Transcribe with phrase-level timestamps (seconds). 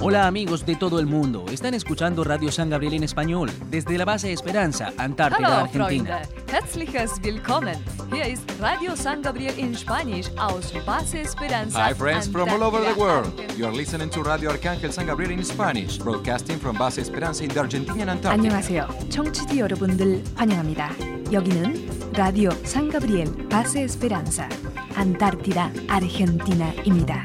[0.00, 4.04] Hola amigos de todo el mundo, están escuchando Radio San Gabriel en español desde la
[4.04, 6.20] base Esperanza, Antártida, Hallo Argentina.
[6.22, 7.78] Freunde, herzliches Willkommen.
[8.12, 11.78] Hier ist Radio San Gabriel in Spanish aus Base Esperanza.
[11.88, 13.26] Hi, friends from all over the Antártida, world.
[13.28, 13.54] Argentina.
[13.58, 17.60] You're listening to Radio Arcángel San Gabriel in Spanish, broadcasting from Base Esperanza in the
[17.60, 18.32] Argentinian Antarctica.
[18.34, 18.88] 안녕하세요.
[19.08, 20.90] 청취자 여러분들 환영합니다.
[21.32, 24.48] 여기는 라디오 상가브리엘 바세 에스페란자
[24.94, 27.24] 안타르티다 아르헨티나입니다.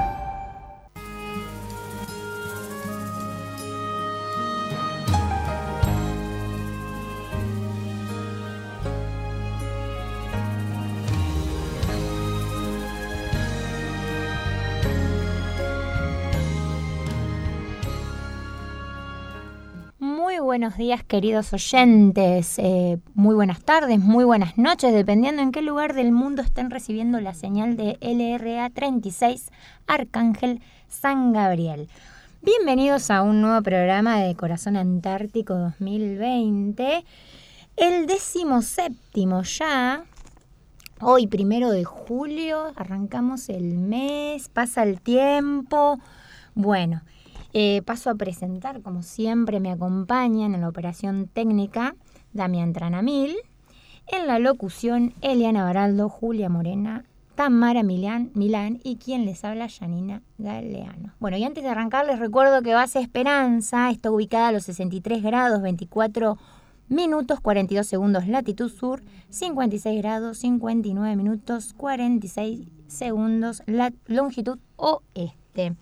[20.51, 25.93] Buenos días queridos oyentes, eh, muy buenas tardes, muy buenas noches, dependiendo en qué lugar
[25.93, 29.49] del mundo estén recibiendo la señal de LRA 36
[29.87, 31.87] Arcángel San Gabriel.
[32.41, 37.05] Bienvenidos a un nuevo programa de Corazón Antártico 2020,
[37.77, 40.03] el décimo séptimo ya.
[40.99, 45.97] Hoy, primero de julio, arrancamos el mes, pasa el tiempo.
[46.55, 47.03] Bueno,
[47.53, 51.95] eh, paso a presentar, como siempre me acompañan en la operación técnica
[52.33, 53.35] Damián Tranamil,
[54.07, 60.21] en la locución Eliana Baraldo, Julia Morena, Tamara Milán, Milán y quien les habla, Janina
[60.37, 61.13] Galeano.
[61.19, 65.23] Bueno, y antes de arrancar les recuerdo que Base Esperanza está ubicada a los 63
[65.23, 66.37] grados 24
[66.89, 73.63] minutos 42 segundos latitud sur, 56 grados 59 minutos 46 segundos
[74.07, 75.75] longitud oeste.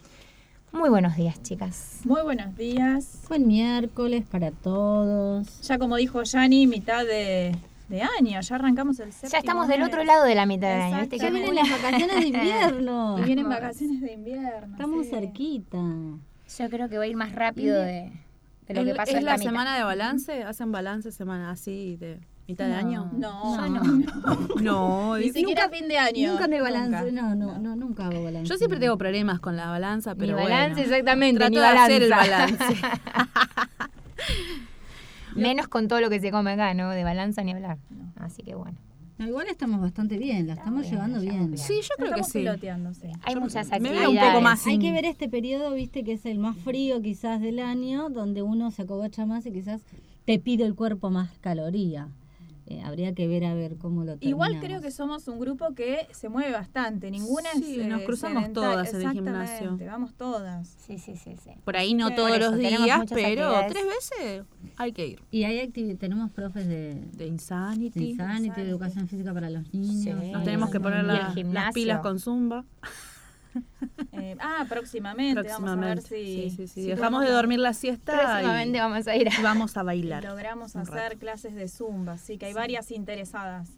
[0.72, 2.00] Muy buenos días, chicas.
[2.06, 3.22] Muy buenos días.
[3.28, 5.62] Buen miércoles para todos.
[5.62, 7.56] Ya como dijo Yani, mitad de,
[7.90, 10.82] de año, ya arrancamos el séptimo Ya estamos del otro lado de la mitad del
[10.82, 11.00] año.
[11.02, 11.18] ¿viste?
[11.18, 13.18] Ya Que vienen las vacaciones de invierno.
[13.20, 14.74] Y vienen vacaciones de invierno.
[14.76, 15.12] Estamos sí.
[15.12, 15.78] cerquita.
[16.58, 18.12] Yo creo que va a ir más rápido de,
[18.68, 19.50] de lo que ¿Es- pasó ¿Es esta la mitad.
[19.50, 20.44] semana de balance?
[20.44, 22.20] ¿Hacen balance semana así de
[22.50, 23.10] mitad de año?
[23.14, 24.50] No, Yo no.
[24.62, 26.32] No, Ni dice- siquiera fin de año.
[26.32, 27.12] Nunca de balance.
[27.12, 27.22] Nunca.
[27.22, 28.50] No, no, no, nunca hago balance.
[28.50, 30.92] yo siempre tengo problemas con la balanza, pero balance, bueno.
[30.92, 32.58] exactamente, Trato ni de hacer el balance.
[35.36, 36.90] Menos con todo lo que se come acá, ¿no?
[36.90, 37.78] De balanza ni hablar.
[38.18, 38.78] Así que bueno.
[39.20, 41.58] No, igual estamos bastante bien, la estamos bien, llevando bien.
[41.58, 42.40] Sí, yo creo que sí.
[42.40, 43.08] piloteando, sí.
[43.24, 44.08] Hay muchas me actividades.
[44.08, 47.02] un poco más Hay sin- que ver este periodo, viste, que es el más frío
[47.02, 49.82] quizás del año, donde uno se acobacha más y quizás
[50.26, 52.08] te pide el cuerpo más caloría.
[52.72, 54.64] Eh, habría que ver a ver cómo lo Igual terminamos.
[54.64, 57.10] creo que somos un grupo que se mueve bastante.
[57.10, 57.88] Ninguna Sí, es.
[57.88, 59.78] nos eh, cruzamos todas en el gimnasio.
[59.88, 60.68] Vamos todas.
[60.86, 61.50] Sí, sí, sí, sí.
[61.66, 64.44] Por ahí no Sí, todos eso, los días, pero tres veces
[64.78, 65.22] hay que ir.
[65.32, 67.86] Y hay tenemos profes de, De de Insanity.
[67.88, 68.62] Insanity, Insanity.
[68.62, 70.04] de educación física para los niños.
[70.24, 70.32] Sí.
[70.32, 72.66] Nos tenemos que poner la- las pilas con Zumba.
[74.12, 75.48] Eh, ah, próximamente.
[75.50, 76.10] Vamos a ver si.
[76.10, 76.82] Sí, sí, sí.
[76.84, 79.40] si Dejamos de dormir la siesta Próximamente y vamos a ir a...
[79.40, 80.24] y vamos a y bailar.
[80.24, 81.18] logramos hacer rato.
[81.20, 83.70] clases de zumba, sí, que hay varias interesadas.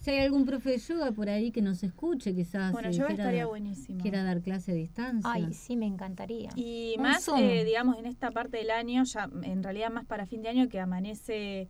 [0.00, 3.06] Si hay algún profe de yoga por ahí que nos escuche, quizás Bueno, eh, yoga
[3.08, 4.00] quiera, estaría buenísimo.
[4.02, 5.30] quiera dar clase a distancia.
[5.32, 6.50] Ay, sí, me encantaría.
[6.56, 10.26] Y Un más, eh, digamos, en esta parte del año, ya en realidad más para
[10.26, 11.68] fin de año, que amanece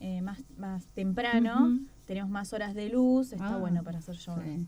[0.00, 4.42] eh, más, más temprano, tenemos más horas de luz, está Ah, bueno para hacer yoga,
[4.44, 4.66] Sí,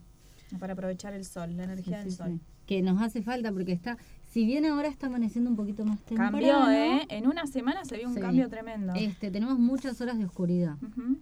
[0.59, 2.31] para aprovechar el sol, la sí, energía sí, del sol.
[2.33, 2.41] sí.
[2.67, 3.97] Que nos hace falta porque está,
[4.31, 7.07] si bien ahora está amaneciendo un poquito más temprano, Cambió, ¿eh?
[7.11, 8.21] En una semana se vio un Sí.
[8.21, 8.93] cambio tremendo.
[8.97, 10.77] este, tenemos muchas horas de oscuridad.
[10.83, 11.19] Ujú.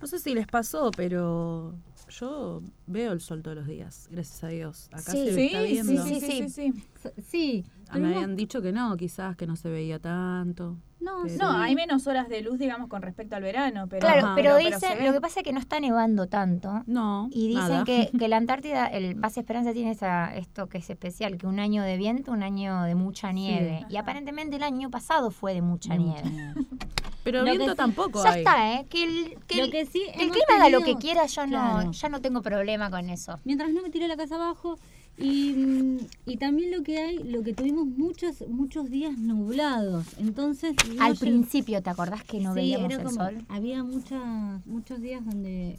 [0.00, 1.74] No sé si les pasó, pero
[2.08, 4.88] yo veo el sol todos los días, gracias a Dios.
[4.92, 6.04] Acá Sí, se Sí, está sí, viendo.
[6.04, 6.72] sí, sí, sí, sí.
[7.02, 10.76] S- Sí, Ah, Me habían dicho que no, quizás que no se veía tanto.
[11.00, 11.38] No, pero- sí.
[11.40, 14.00] No, hay menos horas de luz, digamos, con respecto al verano, pero...
[14.06, 14.34] Claro, Ajá.
[14.34, 16.82] pero, dicen, lo que pasa es que no está nevando tanto.
[16.86, 17.84] No, Y dicen nada.
[17.84, 21.60] que, que la Antártida, el Base Esperanza tiene esa, esto que es especial, que un
[21.60, 23.84] año de viento, un año de mucha nieve.
[23.88, 26.24] Y aparentemente el año pasado fue de mucha De nieve.
[26.30, 26.54] mucha.
[27.24, 28.38] Pero Lo viento sí- tampoco Ya hay.
[28.40, 28.86] está, ¿eh?
[28.88, 31.02] Que el, que Lo el- que sí que el hemos clima haga lo tenido- que
[31.02, 33.38] quiera, yo no, ya no tengo problema con eso.
[33.44, 34.78] Mientras no me tiré la casa abajo
[35.18, 40.06] y, mm, y también lo que hay, lo que tuvimos muchos muchos días nublados.
[40.18, 43.44] Entonces, no Al principio, ¿te acordás que no Sí, veíamos era el como- sol?
[43.48, 45.78] Había muchas, muchos días donde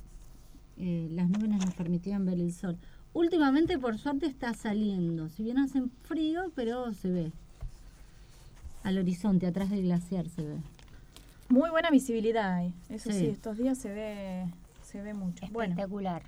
[0.77, 2.77] eh, las nubes no nos permitían ver el sol.
[3.11, 5.29] últimamente por suerte está saliendo.
[5.29, 7.31] Si bien hace frío, pero se ve.
[8.83, 10.55] Al horizonte, atrás del glaciar se ve.
[11.49, 12.73] Muy buena visibilidad hay.
[12.89, 13.25] Eso sí, Sí.
[13.25, 14.45] estos días se ve,
[14.83, 15.45] se ve mucho.
[15.51, 16.21] Bueno, Espectacular.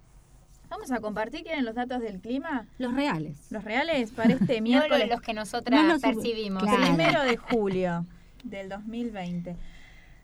[0.71, 2.65] Vamos a compartir, ¿quieren los datos del clima?
[2.79, 3.51] Los reales.
[3.51, 5.09] Los reales para este No miércoles.
[5.09, 6.63] los que nosotras No los- percibimos.
[6.63, 6.81] Claro.
[6.81, 8.06] Primero de julio
[8.44, 9.56] del 2020.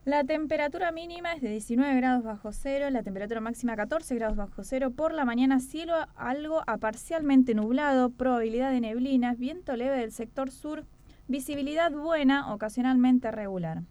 [0.06, 4.64] La temperatura mínima es de 19 grados bajo cero, la temperatura máxima 14 grados bajo
[4.64, 4.92] cero.
[4.92, 10.50] Por la mañana cielo algo a parcialmente nublado, probabilidad de neblinas, viento leve del sector
[10.50, 10.86] sur,
[11.28, 13.82] visibilidad buena, ocasionalmente regular.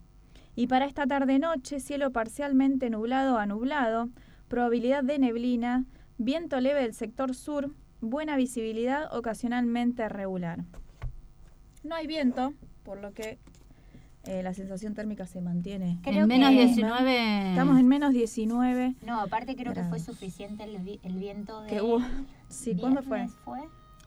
[0.55, 4.09] Y para esta tarde-noche, cielo parcialmente nublado a nublado,
[4.49, 5.85] probabilidad de neblina,
[6.19, 7.71] viento leve del sector sur,
[8.01, 10.65] buena visibilidad, ocasionalmente regular.
[11.85, 12.53] No hay viento,
[12.85, 13.39] por lo que
[14.25, 15.99] eh, la sensación térmica se mantiene.
[16.03, 17.51] Creo en menos que- 19.
[17.51, 18.97] Estamos en menos 19.
[19.07, 21.69] No, aparte creo que fue suficiente el, vi- el viento de.
[21.69, 22.01] Que hubo-
[22.49, 23.29] Sí, ¿cuándo fue?
[23.45, 23.61] fue?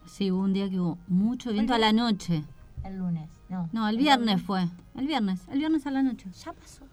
[0.05, 2.43] Sí, hubo un día que hubo mucho viento a la noche.
[2.83, 3.69] El lunes, no.
[3.73, 4.67] No, el viernes fue.
[4.95, 6.25] El viernes, el viernes a la noche.
[6.43, 6.85] Ya pasó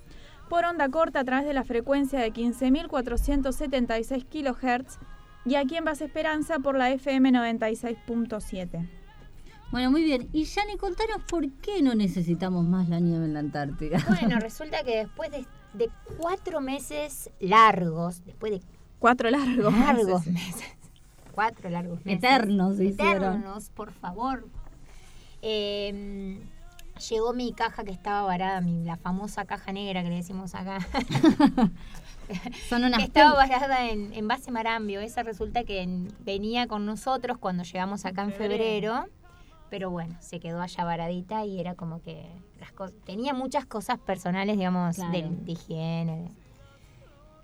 [0.48, 4.98] por onda corta a través de la frecuencia de 15.476 kHz
[5.44, 8.90] y aquí en Base Esperanza por la FM 96.7.
[9.70, 10.28] Bueno, muy bien.
[10.32, 13.98] Y Yani, contanos por qué no necesitamos más la nieve en la Antártida.
[14.08, 18.60] Bueno, resulta que después de, de cuatro meses largos, después de
[18.98, 19.72] Cuatro largos.
[19.74, 20.56] largos meses.
[20.56, 20.74] meses,
[21.32, 22.18] cuatro largos meses.
[22.24, 23.38] Eternos hicieron.
[23.38, 24.46] Eternos, por favor.
[25.42, 26.40] Eh,
[27.10, 30.78] llegó mi caja que estaba varada, mi- la famosa caja negra que le decimos acá.
[32.70, 35.00] Son unas que estaba varada en, en base Marambio.
[35.00, 39.04] Esa resulta que en- venía con nosotros cuando llegamos acá en febrero.
[39.74, 42.30] Pero bueno, se quedó allá varadita y era como que
[42.60, 42.94] las cosas.
[43.04, 45.10] Tenía muchas cosas personales, digamos, Claro.
[45.10, 46.30] de, de higiene.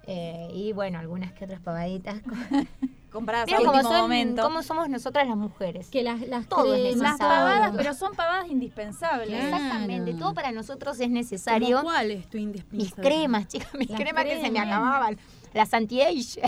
[0.07, 2.21] Eh, y bueno, algunas que otras pavaditas.
[3.11, 4.43] Compradas último son- momento.
[4.45, 5.89] cómo somos nosotras las mujeres.
[5.89, 9.27] Que las, las Todo es cremas, Las pavadas, pero son pavadas indispensables.
[9.37, 9.57] Claro.
[9.57, 11.83] Exactamente, todo para nosotros es ¿Cómo necesario.
[11.83, 13.03] ¿Cuál es tu Mis indispensable?
[13.11, 14.67] cremas, chicas, mis Las cremas que se me cremas.
[14.69, 15.19] acababan.
[15.53, 16.41] Las anti-age.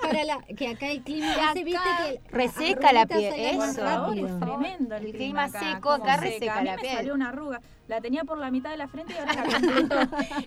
[0.00, 3.80] Para la, que acá el clima Que hace, viste acá que reseca la piel, eso.
[3.82, 4.26] rápido.
[4.28, 6.20] Es tremendo el, El clima, clima acá, seco, acá seca.
[6.20, 6.94] reseca A mí la me piel.
[6.94, 7.60] salió una arruga.
[7.88, 9.96] La tenía por la mitad de la frente y ahora la completó.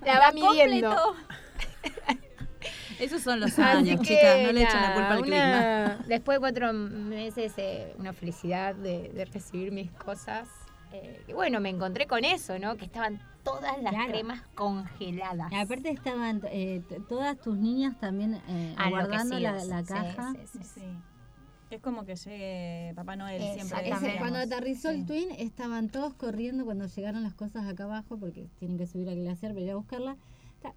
[0.05, 0.95] La va midiendo.
[3.00, 5.38] Esos son los años, que, chicas, no le echen la culpa al clima.
[5.45, 10.48] una- Después de cuatro meses, eh, una felicidad de, de recibir mis cosas.
[10.93, 12.77] Eh, y bueno, me encontré con eso, ¿no?
[12.77, 14.12] Que estaban todas las Claro.
[14.12, 15.51] cremas congeladas.
[15.51, 19.67] Y aparte estaban eh, todas tus niñas también eh, aguardando la, Enloquecidas.
[19.67, 20.33] la Sí, caja.
[20.33, 20.79] sí, sí, sí.
[20.81, 20.85] Sí.
[21.75, 23.91] Es como que llegue Papá Noel siempre.
[24.19, 25.05] Cuando aterrizó el Sí.
[25.07, 29.15] Twin estaban todos corriendo cuando llegaron las cosas acá abajo porque tienen que subir al
[29.15, 30.15] glaciar para ir a buscarla.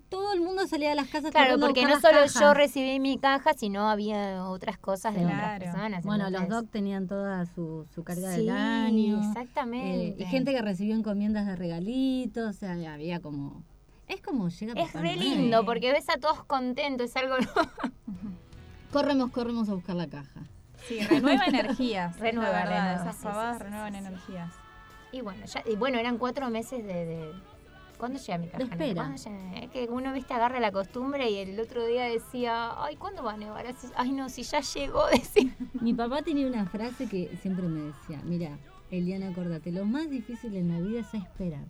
[0.09, 3.19] Todo el mundo salía de las casas Claro, porque no las solo yo recibí mi
[3.19, 6.05] caja, sino había otras cosas de otras personas.
[6.05, 9.19] Bueno, los doc tenían toda su, su carga Sí, del año.
[9.29, 10.09] exactamente.
[10.09, 13.63] Eh, y gente que recibió encomiendas de regalitos, o sea, había como...
[14.09, 15.21] Es como llega Es Papá re Noel.
[15.21, 17.35] lindo porque ves a todos contentos, es algo
[18.93, 20.43] Corremos, corremos a buscar la caja.
[20.87, 22.19] Sí, renueva energías.
[22.19, 22.89] Renueva, es la verdad.
[22.95, 24.07] renueva, Esas pavadas sí, sí, renuevan sí, sí.
[24.07, 24.53] energías.
[25.13, 27.05] Y bueno, ya, y bueno, eran cuatro meses de...
[27.07, 27.56] de-
[27.99, 28.59] ¿Cuándo llega mi caja?
[28.59, 28.95] De espera.
[28.95, 29.59] ¿Cuándo llega?
[29.65, 33.33] Es que uno, viste, agarra la costumbre y el otro día decía, ay, ¿cuándo va
[33.33, 33.67] a nevar?
[33.97, 35.55] Ay, no, si ya llegó, decía.
[35.81, 38.59] Mi papá tenía una frase que siempre me decía, mira,
[38.91, 41.65] Eliana, acordate, lo más difícil en la vida es esperar.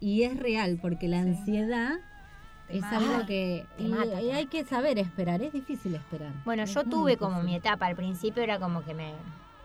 [0.00, 1.98] Y es real, porque la ansiedad
[2.68, 6.32] es algo que Te y- mata, y hay que saber esperar, es difícil esperar.
[6.44, 7.86] Bueno, Es yo tuve como mi etapa.
[7.86, 9.12] Al principio era como que me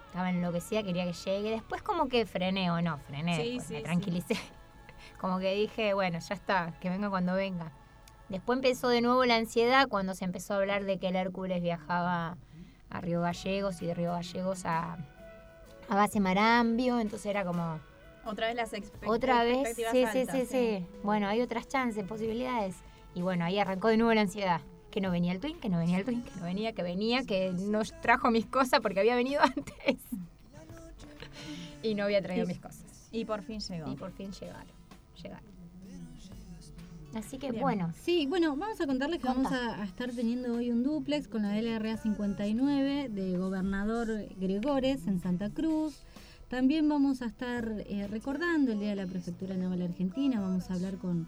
[0.08, 1.52] estaba enloquecida, quería que llegue.
[1.52, 3.36] Después como que frené o no, frené.
[3.42, 4.36] Sí, pues, sí, me sí.
[5.26, 7.72] Como que dije, bueno, ya está, que venga cuando venga.
[8.30, 11.64] Después empezó de nuevo la ansiedad cuando se empezó a hablar de que el Hércules
[11.64, 12.38] viajaba
[12.92, 14.98] a Río Gallegos y de Río Gallegos a,
[15.90, 17.00] a base Marambio.
[17.00, 17.80] Entonces era como,
[18.24, 20.88] Otra vez las expe- otra vez, expectativas sí, sí, sí, sí.
[21.02, 22.76] Bueno, hay otras chances, posibilidades.
[23.16, 24.62] Y bueno, ahí arrancó de nuevo la ansiedad.
[24.92, 27.24] Que no venía el twin, que no venía el twin, que no venía, que venía,
[27.26, 29.98] que no trajo mis cosas porque había venido antes.
[31.82, 32.84] y no había traído Y- mis cosas.
[33.12, 33.90] Y por fin llegó.
[33.92, 34.76] Y por fin llegaron.
[35.22, 35.56] Llegaron.
[37.16, 37.62] Así que Bien.
[37.62, 37.94] bueno.
[38.02, 41.56] Sí, bueno, vamos a contarles que vamos a estar teniendo hoy un duplex con la
[41.56, 46.02] LRA 59 de Gobernador Gregores en Santa Cruz.
[46.50, 50.42] También vamos a estar eh, recordando el Día de la Prefectura Naval Argentina.
[50.42, 51.26] Vamos a hablar con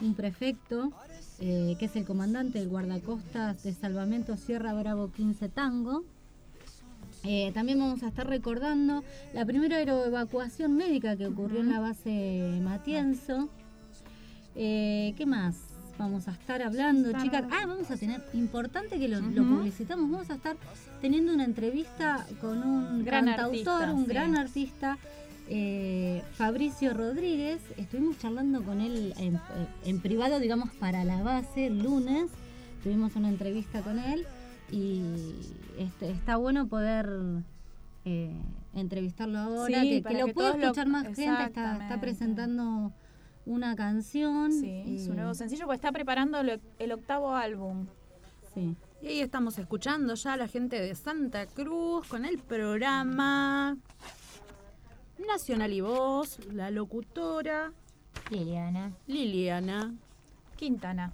[0.00, 0.90] un prefecto,
[1.38, 6.04] eh, que es el comandante del guardacostas de Salvamento Sierra Bravo 15 Tango.
[7.26, 9.02] Eh, también vamos a estar recordando
[9.34, 13.48] la primera aeroevacuación médica que ocurrió en la base Matienzo.
[14.54, 15.56] Eh, ¿Qué más?
[15.98, 17.44] Vamos a estar hablando, chicas.
[17.50, 19.56] Ah, vamos a tener, importante que lo, lo Ujú.
[19.56, 20.56] publicitamos, vamos a estar
[21.00, 23.50] teniendo una entrevista con un Gran cantautor,
[23.82, 24.08] artista, un sí.
[24.08, 24.98] gran artista,
[25.48, 27.60] eh, Fabricio Rodríguez.
[27.76, 29.40] Estuvimos charlando con él en,
[29.84, 32.30] en privado, digamos, para la base el lunes.
[32.84, 34.26] Tuvimos una entrevista con él
[34.70, 35.00] y
[35.78, 37.08] este, está bueno poder
[38.04, 38.32] eh,
[38.74, 41.44] entrevistarlo ahora, Sí, que, lo que pueda lo- escuchar más gente.
[41.44, 42.92] Está, presentando
[43.46, 44.52] una canción.
[44.52, 47.86] Sí, su eh, nuevo sencillo, porque está preparando el, el octavo álbum.
[48.54, 48.74] Sí.
[49.02, 53.76] Y ahí estamos escuchando ya a la gente de Santa Cruz con el programa
[55.28, 57.72] Nacional y Voz, la locutora
[58.30, 58.92] Liliana.
[59.06, 59.94] Liliana
[60.56, 61.12] Quintana.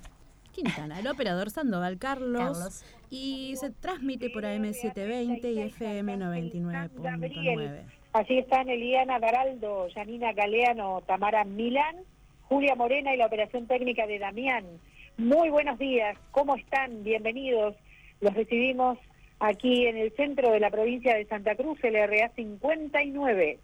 [0.52, 2.84] Quintana, el operador Sandoval Carlos, Carlos.
[3.10, 7.82] y se transmite por AM720 y FM 99.9.
[8.12, 11.96] Allí están Eliana Garaldo, Janina Galeano, Tamara Milán,
[12.42, 14.66] Julia Morena y la operación técnica de Damián.
[15.16, 17.02] Muy buenos días, ¿cómo están?
[17.02, 17.74] Bienvenidos.
[18.20, 18.98] Los recibimos
[19.40, 23.58] aquí en el centro de la provincia de Santa Cruz, LRA 59.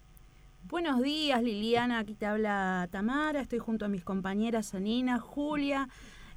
[0.63, 5.87] Buenos días Liliana, aquí te habla Tamara, estoy junto a mis compañeras Janina, Julia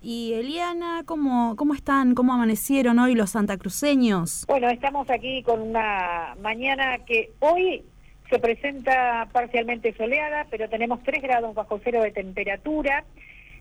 [0.03, 1.03] y Eliana.
[1.07, 2.15] ¿Cómo, cómo están?
[2.15, 4.45] ¿Cómo amanecieron hoy los santacruceños?
[4.49, 7.85] Bueno, estamos aquí con una mañana que hoy
[8.29, 13.05] se presenta parcialmente soleada, pero tenemos 3 grados bajo cero de temperatura.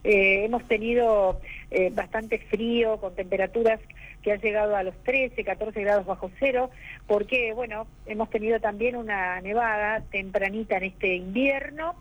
[0.03, 3.79] Eh, hemos tenido eh, bastante frío, con temperaturas
[4.24, 6.71] que han llegado a los 13, 14 grados bajo cero,
[7.07, 11.95] porque, bueno, hemos tenido también una nevada tempranita en este invierno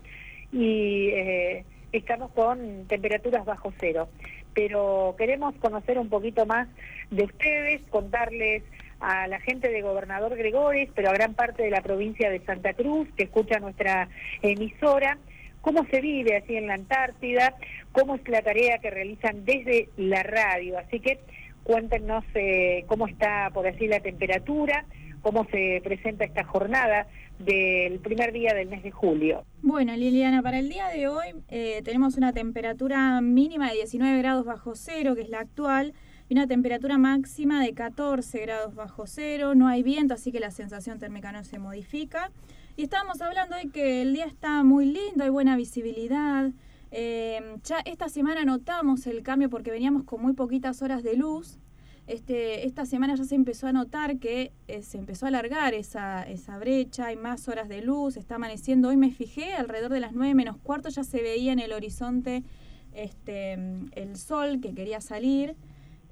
[0.51, 4.09] y eh, estamos con temperaturas bajo cero.
[4.53, 6.67] Pero queremos conocer un poquito más
[7.09, 8.63] de ustedes, contarles
[8.99, 12.73] a la gente de Gobernador Gregores, pero a gran parte de la provincia de Santa
[12.73, 14.09] Cruz, que escucha nuestra
[14.41, 15.17] emisora,
[15.61, 17.55] cómo se vive así en la Antártida,
[17.91, 20.77] cómo es la tarea que realizan desde la radio.
[20.77, 21.19] Así que
[21.63, 24.85] cuéntenos eh, cómo está, por así, la temperatura,
[25.21, 27.07] cómo se presenta esta jornada
[27.39, 29.45] del primer día del mes de julio.
[29.61, 34.45] Bueno, Liliana, para el día de hoy eh, tenemos una temperatura mínima de 19 grados
[34.45, 35.93] bajo cero, que es la actual,
[36.29, 39.55] y una temperatura máxima de 14 grados bajo cero.
[39.55, 42.31] No hay viento, así que la sensación térmica no se modifica.
[42.77, 46.51] Y estábamos hablando de que el día está muy lindo, hay buena visibilidad.
[46.91, 51.57] Eh, ya esta semana notamos el cambio porque veníamos con muy poquitas horas de luz.
[52.11, 56.23] Este, esta semana ya se empezó a notar que eh, se empezó a alargar esa,
[56.23, 58.89] esa brecha, hay más horas de luz, está amaneciendo.
[58.89, 62.43] Hoy me fijé, alrededor de las 9 menos cuarto ya se veía en el horizonte
[62.91, 65.55] este, el sol que quería salir.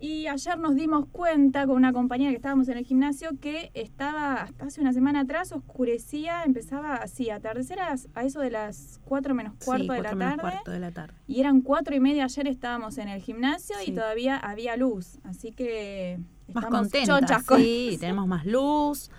[0.02, 4.36] Y ayer nos dimos cuenta con una compañera que estábamos en el gimnasio que estaba,
[4.44, 9.36] hasta hace una semana atrás, oscurecía, empezaba así, atardecer a, a eso de las 4
[9.36, 11.14] menos cuarto, Sí, de, la cuatro menos tarde, cuarto de la tarde.
[11.28, 13.92] Y eran 4 y media, ayer estábamos en el gimnasio Sí.
[13.92, 15.20] y todavía había luz.
[15.24, 16.18] Así que
[16.54, 18.00] Más estamos contentas, chochas con sí, eso.
[18.00, 19.12] tenemos más luz,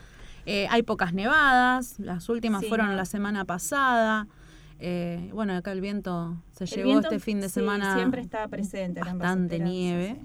[0.47, 4.29] eh, hay pocas nevadas, las últimas Sí, fueron la semana pasada.
[4.79, 8.49] Eh, bueno, acá el viento se El llevó viento, este fin de semana siempre está
[8.49, 9.01] presente.
[9.03, 10.17] bastante nieve.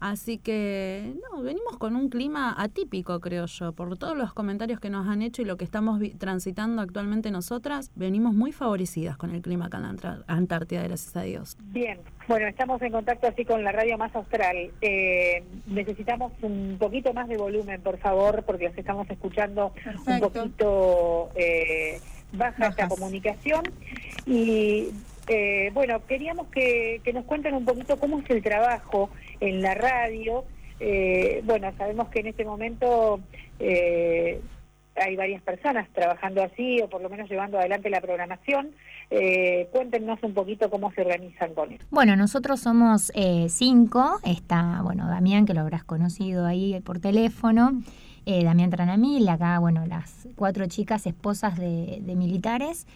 [0.00, 0.18] Sí.
[0.28, 4.90] Así que, no, venimos con un clima atípico, creo yo, por todos los comentarios que
[4.90, 9.42] nos han hecho y lo que estamos transitando actualmente nosotras, venimos muy favorecidas con el
[9.42, 11.56] clima acá en la Antártida, gracias a Dios.
[11.70, 14.70] Bien, bueno, estamos en contacto así con la radio más austral.
[14.82, 19.72] Eh, necesitamos un poquito más de volumen, por favor, porque los estamos escuchando
[20.06, 22.00] un poquito eh,
[22.32, 23.62] baja esta comunicación.
[24.26, 24.88] Y
[25.28, 30.44] Eh, bueno, queríamos que, nos cuenten un poquito cómo es el trabajo en la radio.
[30.80, 33.20] Eh, bueno, sabemos que en este momento
[33.58, 34.40] eh,
[34.96, 38.70] hay varias personas trabajando así o por lo menos llevando adelante la programación.
[39.10, 41.84] Eh, cuéntenos un poquito cómo se organizan con eso.
[41.90, 44.18] Bueno, nosotros somos eh, cinco.
[44.24, 47.82] Está, bueno, Damián, que lo habrás conocido ahí por teléfono.
[48.26, 52.86] Damián Tranamil, acá, bueno, las cuatro chicas esposas de militares,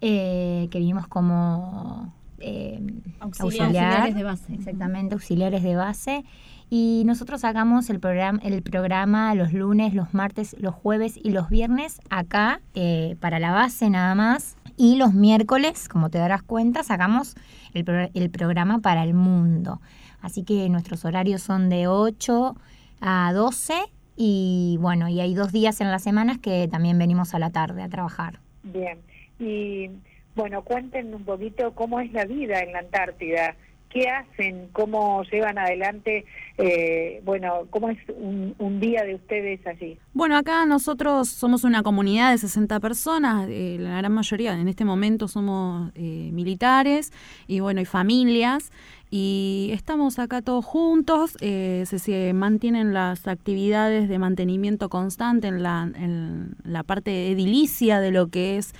[0.00, 2.80] eh, que vivimos como eh,
[3.20, 4.54] Auxiliares de base.
[4.54, 6.24] Exactamente, auxiliares de base.
[6.70, 11.48] Y nosotros sacamos el programa, el programa los lunes, los martes, los jueves y los
[11.48, 14.56] viernes acá eh, para la base nada más.
[14.76, 17.34] Y los miércoles, como te darás cuenta, sacamos
[17.74, 19.80] el, pro- el programa para el mundo.
[20.20, 22.56] Así que nuestros horarios son de 8
[23.00, 23.74] a 12
[24.16, 27.82] y bueno, y hay dos días en las semanas que también venimos a la tarde
[27.82, 28.40] a trabajar.
[28.62, 28.98] Bien.
[29.38, 29.90] Y
[30.34, 33.56] bueno, cuenten un poquito cómo es la vida en la Antártida.
[33.88, 34.68] ¿Qué hacen?
[34.72, 36.24] ¿Cómo llevan adelante?
[36.56, 39.98] eh, bueno, ¿cómo es un, un día de ustedes allí?
[40.12, 44.84] Bueno, acá nosotros somos una comunidad de 60 personas, eh, la gran mayoría en este
[44.84, 47.12] momento somos eh, militares
[47.48, 48.70] y bueno, y familias.
[49.10, 55.62] Y estamos acá todos juntos, eh, se, se mantienen las actividades de mantenimiento constante en
[55.62, 58.74] la, en la parte edilicia de lo que es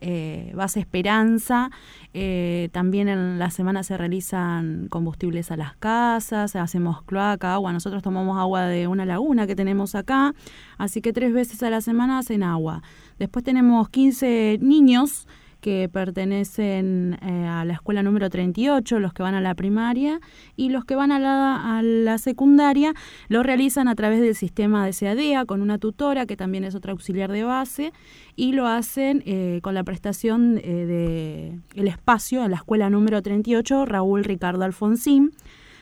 [0.00, 1.70] eh, Base Esperanza.
[2.14, 7.72] Eh, también en la semana se realizan combustibles a las casas, hacemos cloaca, agua.
[7.72, 10.34] Nosotros tomamos agua de una laguna que tenemos acá,
[10.78, 12.82] así que tres veces a la semana hacen agua.
[13.18, 15.26] Después tenemos 15 niños
[15.60, 20.20] que pertenecen eh, a la escuela número 38, los que van a la primaria,
[20.56, 22.94] y los que van a la, a la secundaria
[23.28, 26.92] lo realizan a través del sistema de SEADEA con una tutora que también es otra
[26.92, 27.92] auxiliar de base,
[28.36, 33.20] y lo hacen eh, con la prestación eh, de el espacio en la escuela número
[33.20, 35.32] 38, Raúl Ricardo Alfonsín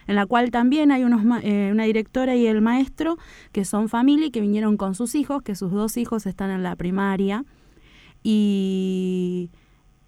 [0.06, 3.18] en la cual también hay unos eh, una directora y el maestro
[3.52, 6.62] que son familia y que vinieron con sus hijos, que sus dos hijos están en
[6.62, 7.44] la primaria.
[8.22, 9.50] Y,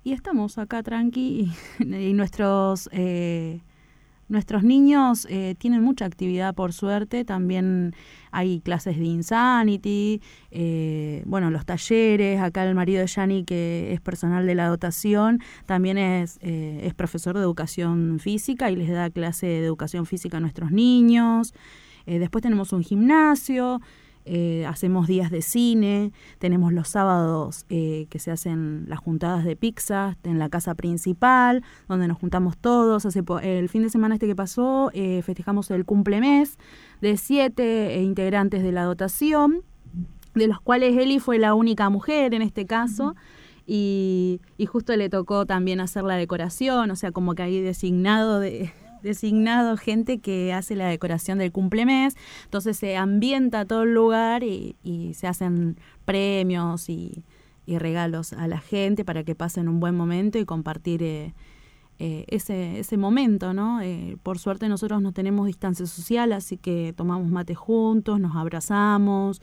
[0.08, 3.60] y estamos acá tranqui y, nuestros eh,
[4.28, 7.24] nuestros niños eh, tienen mucha actividad por suerte.
[7.24, 7.94] También
[8.30, 12.40] hay clases de insanity eh, bueno los talleres.
[12.40, 16.94] Acá el marido de Yani que es personal de la dotación también es eh, es
[16.94, 21.52] profesor de educación física y les da clase de educación física a nuestros niños.
[22.06, 23.82] Después tenemos un gimnasio
[24.30, 29.56] eh, hacemos días de cine, tenemos los sábados eh, que se hacen las juntadas de
[29.56, 33.06] pizza en la casa principal, donde nos juntamos todos.
[33.06, 36.58] Hace el fin de semana este que pasó eh, festejamos el cumplemes
[37.00, 39.62] de siete integrantes de la dotación,
[40.34, 43.16] de los cuales Eli fue la única mujer en este caso.
[43.66, 48.40] Y, y justo le tocó también hacer la decoración, o sea, como que hay designado
[48.40, 54.42] de, designado gente que hace la decoración del cumplemes, entonces se ambienta todo el lugar
[54.42, 54.76] y,
[55.14, 57.24] se hacen premios y,
[57.66, 61.34] regalos a la gente para que pasen un buen momento y compartir eh,
[61.98, 63.82] eh, ese, ese momento, ¿no?
[63.82, 69.42] Eh, por suerte nosotros no tenemos distancia social, así que tomamos mate juntos, nos abrazamos.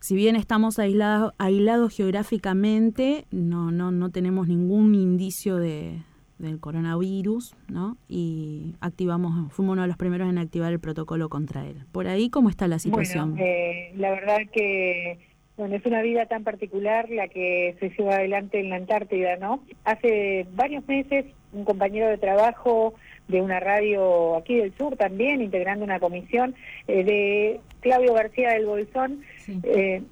[0.00, 6.02] Si bien estamos aislados, aislados geográficamente, no, no, no tenemos ningún indicio de,
[6.42, 7.96] del coronavirus, ¿no?
[8.08, 11.84] Y activamos, fuimos uno de los primeros en activar el protocolo contra él.
[11.92, 13.36] Por ahí, ¿cómo está la situación?
[13.36, 15.18] Bueno, eh, la verdad que
[15.56, 19.62] bueno, es una vida tan particular la que se lleva adelante en la Antártida, ¿no?
[19.84, 22.94] Hace varios meses un compañero de trabajo
[23.28, 26.54] de una radio aquí del sur también, integrando una comisión,
[26.88, 29.22] eh, de Claudio García del Bolsón
[29.64, 30.02] eh,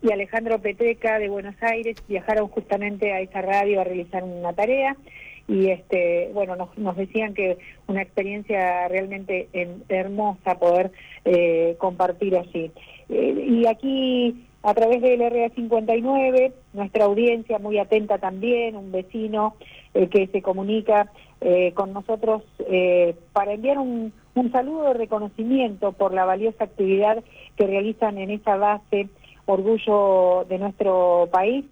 [0.00, 4.96] y Alejandro Petreca de Buenos Aires, viajaron justamente a esa radio a realizar una tarea
[5.48, 10.90] y este bueno nos, nos decían que una experiencia realmente en- hermosa poder
[11.24, 12.70] eh, compartir allí
[13.10, 19.56] Eh, y aquí a través del RA 59 nuestra audiencia muy atenta también un vecino
[19.92, 21.10] eh, que se comunica
[21.42, 27.22] eh, con nosotros eh, para enviar un, un saludo de reconocimiento por la valiosa actividad
[27.56, 29.08] que realizan en esa base
[29.46, 31.64] orgullo de nuestro país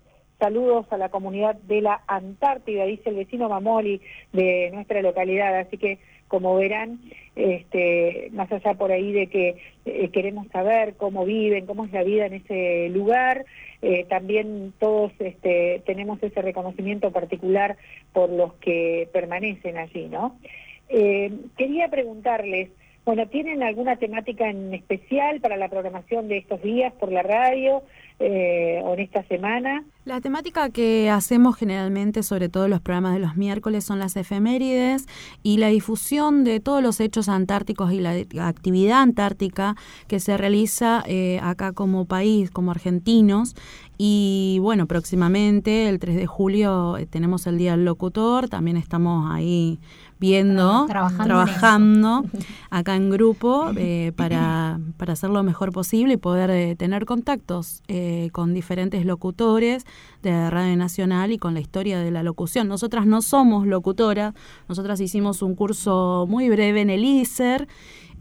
[0.43, 4.01] Saludos a la comunidad de la Antártida, dice el vecino Mamoli
[4.33, 5.57] de nuestra localidad.
[5.57, 6.99] Así que, como verán,
[7.37, 12.03] este, más allá por ahí de que eh, queremos saber cómo viven, cómo es la
[12.03, 13.47] vida en ese lugar,
[13.83, 17.77] eh, también todos este, tenemos ese reconocimiento particular
[18.13, 20.41] por los que permanecen allí, ¿no?
[20.89, 22.71] Eh, quería preguntarles,
[23.05, 27.83] Bueno, ¿tienen alguna temática en especial para la programación de estos días por la radio
[28.21, 29.85] eh, o en esta semana?
[30.05, 35.07] La temática que hacemos generalmente, sobre todo los programas de los miércoles, son las efemérides
[35.43, 39.75] y la difusión de todos los hechos antárticos y la actividad antártica
[40.07, 43.57] que se realiza eh, acá como país, como argentinos.
[43.99, 49.31] Y bueno, próximamente, el 3 de julio, eh, tenemos el Día del Locutor, también estamos
[49.33, 49.79] ahí
[50.23, 52.23] viendo, trabajando,
[52.71, 57.83] acá en grupo eh, para, para hacer lo mejor posible y poder eh, tener contactos
[57.89, 59.85] eh, con diferentes locutores
[60.23, 62.69] de Radio Nacional y con la historia de la locución.
[62.69, 64.33] Nosotras no somos locutoras,
[64.69, 67.67] nosotras hicimos un curso muy breve en el ISER,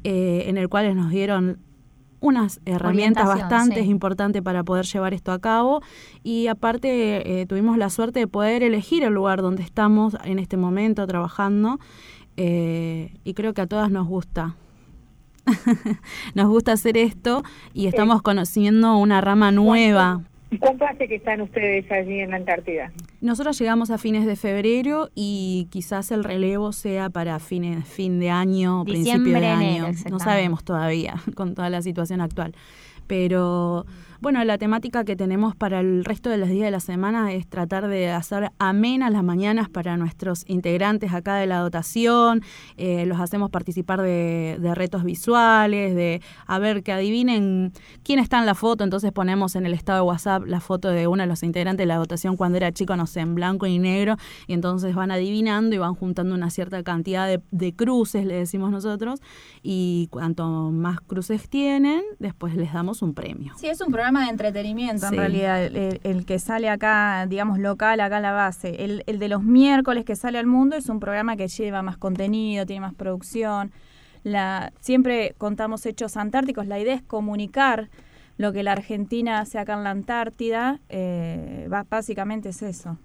[0.03, 1.59] en el cual nos dieron
[2.21, 5.81] unas herramientas bastante importantes para poder llevar esto a cabo.
[6.23, 10.55] Y aparte eh, tuvimos la suerte de poder elegir el lugar donde estamos en este
[10.55, 11.79] momento trabajando
[12.37, 14.55] eh, y creo que a todas nos gusta.
[16.35, 20.21] nos gusta hacer esto y estamos conociendo una rama nueva
[20.59, 22.91] ¿Cuánto hace que están ustedes allí en la Antártida?
[23.21, 28.29] Nosotros llegamos a fines de febrero y quizás el relevo sea para fines, fin de
[28.29, 29.87] año, principio de año.
[30.09, 32.53] no sabemos todavía con toda la situación actual.
[33.07, 33.85] Pero
[34.21, 37.47] bueno, la temática que tenemos para el resto de los días de la semana es
[37.47, 42.43] tratar de hacer amenas las mañanas para nuestros integrantes acá de la dotación.
[42.77, 48.45] Eh, los hacemos participar de, retos visuales, de a ver que adivinen quién está en
[48.45, 48.83] la foto.
[48.83, 51.87] Entonces ponemos en el estado de WhatsApp la foto de uno de los integrantes de
[51.87, 54.17] la dotación cuando era chico, no sé, en blanco y negro.
[54.45, 59.19] Y entonces van adivinando y van juntando una cierta cantidad de, cruces, le decimos nosotros.
[59.63, 63.53] Y cuanto más cruces tienen, después les damos un premio.
[63.57, 68.17] Sí, es un programa de entretenimiento, en realidad, el, que sale acá, digamos, local, acá
[68.17, 68.83] en la base.
[68.83, 71.97] El, el de los miércoles que sale al mundo es un programa que lleva más
[71.97, 73.71] contenido, tiene más producción.
[74.23, 77.89] La, siempre contamos hechos antárticos, la idea es comunicar
[78.37, 82.97] lo que la Argentina hace acá en la Antártida, eh, básicamente es eso.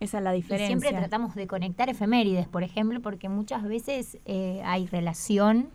[0.00, 0.66] Esa es la diferencia.
[0.66, 5.68] siempre tratamos de conectar efemérides, por ejemplo, porque muchas veces eh, hay relación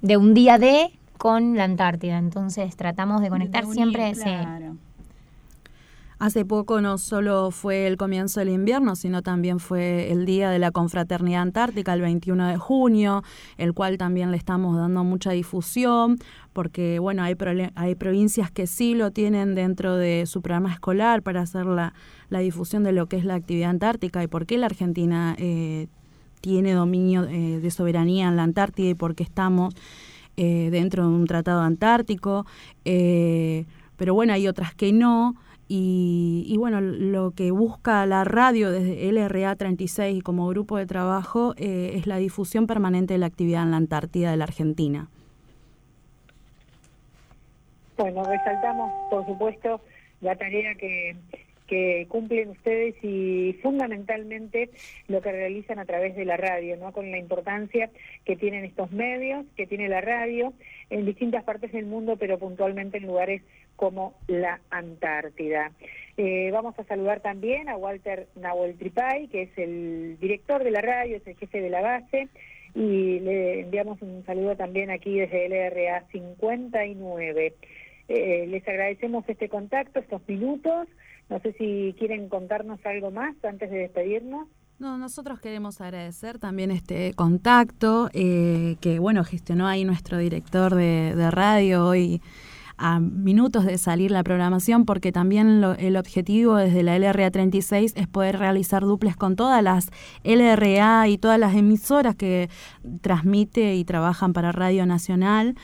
[0.00, 2.18] de un día de con la Antártida.
[2.18, 4.12] Entonces tratamos de conectar siempre.
[4.12, 4.76] Claro.
[6.18, 10.58] Hace poco no solo fue el comienzo del invierno, sino también fue el Día de
[10.58, 13.22] la Confraternidad Antártica, el 21 de junio,
[13.58, 16.16] el cual también le estamos dando mucha difusión,
[16.54, 17.36] porque bueno, hay,
[17.74, 21.92] hay provincias que sí lo tienen dentro de su programa escolar para hacer la,
[22.30, 25.86] difusión de lo que es la actividad antártica y por qué la Argentina eh,
[26.40, 29.74] tiene dominio eh, de soberanía en la Antártida y por qué estamos
[30.36, 32.46] eh, dentro de un tratado antártico,
[32.84, 33.64] eh,
[33.96, 35.34] pero bueno, hay otras que no.
[35.68, 41.92] Y, bueno, lo que busca la radio desde LRA 36 como grupo de trabajo eh,
[41.94, 45.08] es la difusión permanente de la actividad en la Antártida de la Argentina.
[47.96, 49.80] Bueno, resaltamos, por supuesto,
[50.20, 51.16] la tarea que,
[51.66, 54.70] que cumplen ustedes y fundamentalmente
[55.08, 56.92] lo que realizan a través de la radio, ¿no?
[56.92, 57.90] Con la importancia
[58.24, 60.52] que tienen estos medios, que tiene la radio
[60.90, 63.42] en distintas partes del mundo, pero puntualmente en lugares
[63.76, 65.72] como la Antártida.
[66.16, 70.80] Eh, vamos a saludar también a Walter Nahuel Tripay, que es el director de la
[70.80, 72.28] radio, es el jefe de la base,
[72.74, 77.54] y le enviamos un saludo también aquí desde LRA 59.
[78.08, 80.88] Eh, les agradecemos este contacto, estos minutos.
[81.28, 84.48] No sé si quieren contarnos algo más antes de despedirnos.
[84.78, 91.30] No, nosotros queremos agradecer también este contacto eh, que, bueno, gestionó ahí nuestro director de,
[91.30, 92.20] radio hoy
[92.78, 98.06] a minutos de salir la programación, porque también el objetivo desde la LRA 36 es
[98.06, 99.90] poder realizar duples con todas las
[100.24, 102.48] LRA y todas las emisoras que
[103.00, 105.54] transmite y trabajan para Radio Nacional.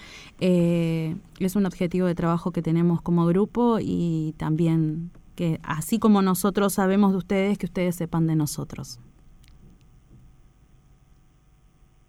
[0.40, 6.22] Eh, es un objetivo de trabajo que tenemos como grupo y también que así como
[6.22, 9.01] nosotros sabemos de ustedes, que ustedes sepan de nosotros.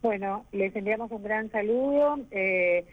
[0.02, 2.20] Bueno, les enviamos un gran saludo.
[2.32, 2.86] Eh,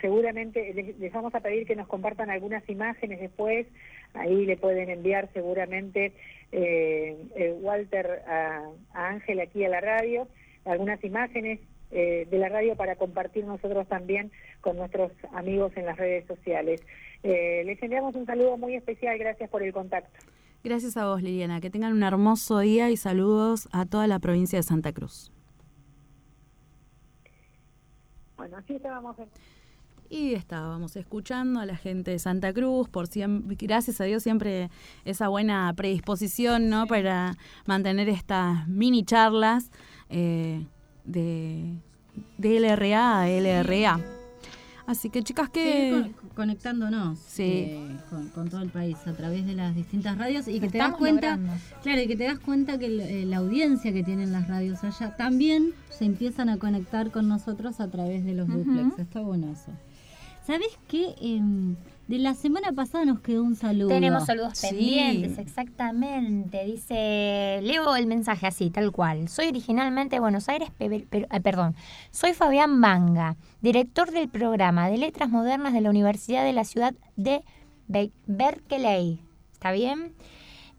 [0.00, 3.66] seguramente les, vamos a pedir que nos compartan algunas imágenes después.
[4.14, 6.12] Ahí le pueden enviar seguramente
[6.52, 10.28] eh, eh, Walter a Ángel aquí a la radio
[10.64, 11.60] algunas imágenes
[11.90, 14.30] de la radio para compartir nosotros también
[14.62, 16.80] con nuestros amigos en las redes sociales.
[17.22, 20.18] Eh, les enviamos un saludo muy especial, gracias por el contacto.
[20.64, 21.60] Gracias a vos, Liliana.
[21.60, 25.32] Que tengan un hermoso día y saludos a toda la provincia de Santa Cruz.
[28.42, 29.16] Bueno, así estábamos.
[30.10, 34.68] Y estábamos escuchando a la gente de Santa Cruz, por siempre, gracias a Dios siempre
[35.04, 36.88] esa buena predisposición ¿no?
[36.88, 39.70] para mantener estas mini charlas
[40.08, 40.66] eh,
[41.04, 41.76] de
[42.36, 44.21] de LRA a LRA.
[44.86, 47.42] Así que chicas, que Seguir con- conectándonos Sí.
[47.42, 50.78] eh, con, con todo el país a través de las distintas radios y que te
[50.78, 51.62] das cuenta, logrando.
[51.82, 55.16] claro, y que te das cuenta que eh, la audiencia que tienen las radios allá
[55.16, 58.58] también se empiezan a conectar con nosotros a través de los Ujú.
[58.64, 58.98] duplex.
[58.98, 59.70] Está bueno eso.
[60.46, 61.14] ¿Sabes qué?
[61.20, 61.76] Em,
[62.08, 63.88] de la semana pasada nos quedó un saludo.
[63.88, 64.68] Tenemos saludos Sí.
[64.68, 66.64] pendientes, exactamente.
[66.64, 69.28] Dice, leo el mensaje así, tal cual.
[69.28, 71.74] Soy originalmente de Buenos Aires, pe- eh, perdón.
[72.10, 76.94] Soy Fabián Manga, director del programa de Letras Modernas de la Universidad de la Ciudad
[77.16, 77.42] de
[77.88, 79.20] Be- Berkeley.
[79.52, 80.12] ¿Está bien?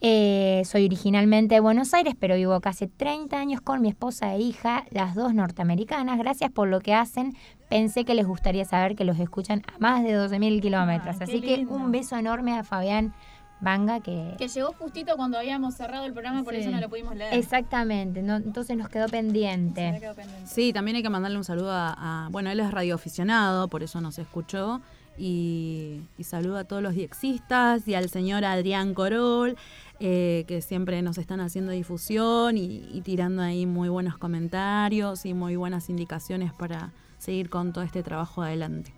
[0.05, 4.39] Eh, soy originalmente de Buenos Aires, pero vivo casi 30 años con mi esposa e
[4.41, 6.17] hija, las dos norteamericanas.
[6.19, 7.37] Gracias por lo que hacen.
[7.69, 11.21] Pensé que les gustaría saber que los escuchan a más de 12.000 kilómetros.
[11.21, 11.73] Así que lindo.
[11.73, 13.13] un beso enorme a Fabián
[13.61, 14.35] Manga que...
[14.37, 16.59] Que llegó justito cuando habíamos cerrado el programa, por Sí.
[16.59, 17.33] eso no lo pudimos leer.
[17.33, 20.01] Exactamente, no- entonces nos quedó pendiente.
[20.43, 24.01] Sí, también hay que mandarle un saludo a, a- bueno, él es radioaficionado, por eso
[24.01, 24.81] nos escuchó.
[25.15, 29.55] Y, y saludo a todos los diexistas y al señor Adrián Corol,
[29.99, 35.33] eh, que siempre nos están haciendo difusión y, y tirando ahí muy buenos comentarios y
[35.33, 36.91] muy buenas indicaciones para
[37.23, 38.93] seguir con todo este trabajo adelante.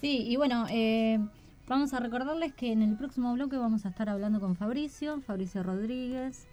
[0.00, 1.18] Sí, y bueno, eh,
[1.66, 5.62] vamos a recordarles que en el próximo bloque vamos a estar hablando con Fabricio, Fabricio
[5.62, 6.46] Rodríguez,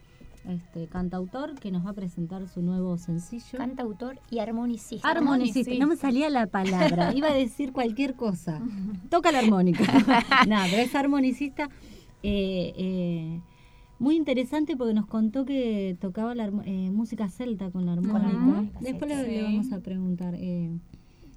[0.48, 3.58] este cantautor, que nos va a presentar su nuevo sencillo.
[3.58, 5.10] Cantautor y armonicista.
[5.10, 8.62] Armonicista, no me salía la palabra, iba a decir cualquier cosa.
[9.10, 9.84] Toca la armónica.
[10.48, 11.70] Nada, pero es armonicista.
[12.24, 13.42] Eh, eh,
[14.00, 18.80] muy interesante porque nos contó que tocaba la eh, música celta con la armónica.
[18.82, 20.36] Después le, le vamos a preguntar.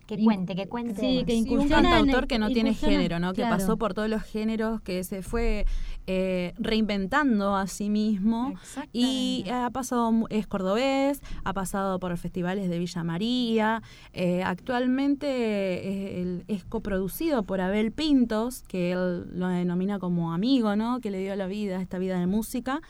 [0.08, 1.00] Eh, Que cuente, que cuente.
[1.00, 3.32] Sí, que Sí, un cantautor el- que no tiene género, ¿no?
[3.32, 5.66] Que pasó por todos los géneros, que se fue
[6.08, 8.54] eh, reinventando a sí mismo
[8.92, 15.26] y ha pasado, mu- es cordobés, ha pasado por festivales de Villa María, eh, actualmente
[15.26, 21.00] eh, él es coproducido por Abel Pintos, que él lo denomina como amigo, ¿no?
[21.00, 22.80] Que le dio la vida, esta vida de música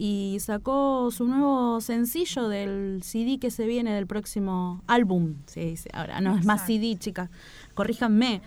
[0.00, 5.90] y sacó su nuevo sencillo del CD que se viene del próximo álbum, se dice
[5.92, 7.28] ahora, no es más CD, chicas,
[7.74, 8.40] corríjanme.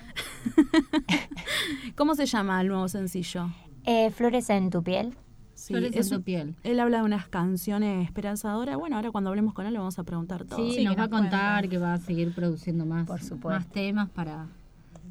[1.95, 3.49] ¿Cómo se llama el nuevo sencillo?
[3.85, 5.13] Eh, Flores en tu piel.
[5.53, 6.55] Sí, Flores en es tu un- piel.
[6.63, 8.77] Él habla de unas canciones esperanzadoras.
[8.77, 10.71] Bueno, ahora cuando hablemos con él le vamos a preguntar todo.
[10.71, 13.07] Sí, nos va a contar que va a seguir produciendo más,
[13.43, 14.47] más temas para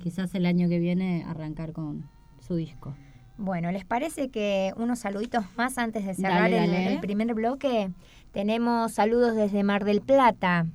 [0.02, 2.04] quizás el año que viene arrancar con
[2.46, 2.94] su disco.
[3.40, 7.90] Bueno, ¿les parece que unos saluditos más antes de cerrar Dale, el- el primer bloque?
[8.32, 10.66] Tenemos saludos desde Mar del Plata.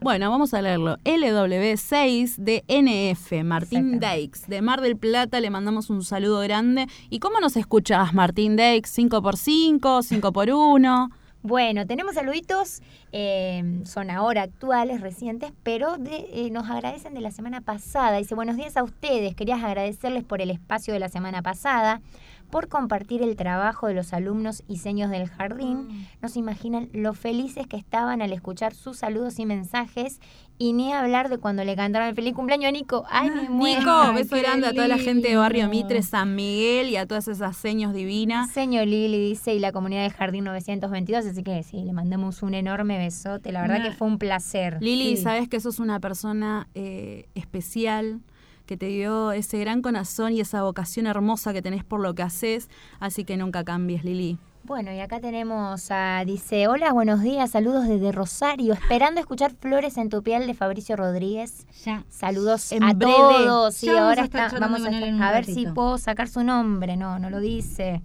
[0.00, 0.96] Bueno, vamos a leerlo.
[1.04, 6.86] LW6 de NF, Martín Deix, de Mar del Plata, le mandamos un saludo grande.
[7.10, 8.84] ¿Y cómo nos escuchas, Martín Deix?
[8.96, 10.02] ¿5x5?
[10.04, 11.10] ¿5x1?
[11.48, 17.30] Bueno, tenemos saluditos, eh, son ahora actuales, recientes, pero de- eh, nos agradecen de la
[17.30, 18.18] semana pasada.
[18.18, 22.02] Dice, buenos días a ustedes, querías agradecerles por el espacio de la semana pasada,
[22.50, 26.06] por compartir el trabajo de los alumnos y seños del jardín.
[26.20, 30.20] No se imaginan lo felices que estaban al escuchar sus saludos y mensajes,
[30.58, 33.04] y ni hablar de cuando le cantaron el feliz cumpleaños a Nico.
[33.08, 33.78] Ay, me muero.
[33.80, 37.28] Nico, beso grande a toda la gente de Barrio Mitre, San Miguel y a todas
[37.28, 38.50] esas seños divinas.
[38.50, 42.54] Señor Lili dice y la comunidad del Jardín 922, así que sí, le mandamos un
[42.54, 43.52] enorme besote.
[43.52, 44.78] La verdad que fue un placer.
[44.80, 45.22] Lili, Sí.
[45.22, 48.20] sabes que sos una persona eh, especial,
[48.66, 52.22] que te dio ese gran corazón y esa vocación hermosa que tenés por lo que
[52.22, 52.68] haces,
[53.00, 54.38] así que nunca cambies, Lili.
[54.68, 59.96] Bueno, y acá tenemos a, dice, hola, buenos días, saludos desde Rosario, esperando escuchar Flores
[59.96, 61.66] en tu piel de Fabricio Rodríguez.
[61.86, 62.04] Ya.
[62.10, 63.10] Saludos En a breve.
[63.12, 63.80] todos.
[63.86, 66.98] Vamos ahora a está- vamos a, estar- a ver si puedo sacar su nombre.
[66.98, 68.02] No, no lo dice.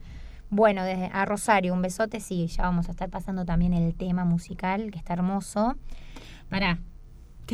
[0.49, 4.23] Bueno, desde a Rosario, un besote, sí, ya vamos a estar pasando también el tema
[4.23, 5.75] musical, que está hermoso.
[6.49, 6.79] Pará.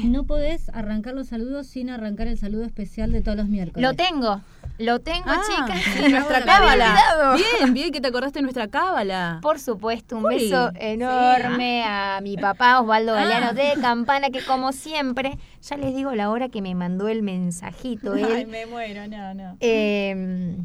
[0.04, 3.82] No podés arrancar los saludos sin arrancar el saludo especial de todos los miércoles.
[3.82, 4.40] Lo tengo,
[4.78, 5.82] lo tengo, Ah, chicas.
[5.82, 6.96] sí, nuestra cábala.
[7.36, 9.40] Bien, bien que te acordaste de nuestra cábala.
[9.42, 13.54] Por supuesto, un beso enorme a mi papá Osvaldo Galeano Ah.
[13.54, 18.14] de Campana, que como siempre, ya les digo la hora que me mandó el mensajito.
[18.14, 19.58] Ay, Él, me muero, no, no.
[19.60, 20.56] eh,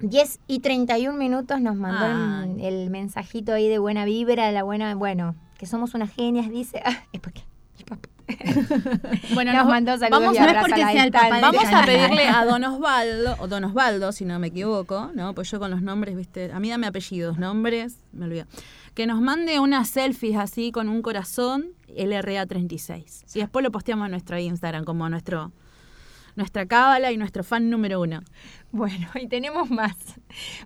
[0.00, 2.06] 10 y 31 minutos nos mandó
[2.44, 6.50] el, el mensajito ahí de buena vibra, de la buena, bueno, que somos unas genias,
[6.50, 6.82] dice.
[6.84, 7.42] Ah, es porque
[7.78, 8.08] mi papá.
[9.34, 11.40] Bueno, nos nos- mandó saludos vamos y a- abrazos porque a la sea el papá.
[11.40, 15.34] Vamos a pedirle a Don Osvaldo, o Don Osvaldo, si no me equivoco, ¿no?
[15.34, 18.46] Pues yo con los nombres, viste, a mí dame apellidos, nombres, me olvido.
[18.94, 23.24] Que nos mande unas selfies así con un corazón LRA36.
[23.34, 25.52] Y después lo posteamos en nuestro Instagram como nuestro
[26.36, 28.20] nuestra cábala y nuestro fan número uno.
[28.70, 29.94] Bueno, y tenemos más.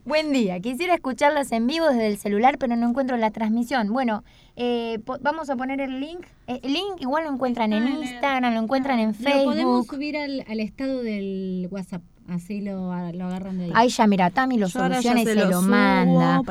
[0.04, 0.60] Buen día.
[0.60, 3.92] Quisiera escucharlas en vivo desde el celular, pero no encuentro la transmisión.
[3.92, 4.22] Bueno,
[4.54, 6.24] eh, vamos a poner el link.
[6.46, 9.86] Eh, el link igual lo encuentran en Instagram, lo encuentran en Lo podemos Facebook.
[9.94, 13.72] subir al, al estado del WhatsApp, así lo, lo agarran de ahí.
[13.74, 16.42] Ahí ya, mira, Tami lo Yo soluciona y se lo manda.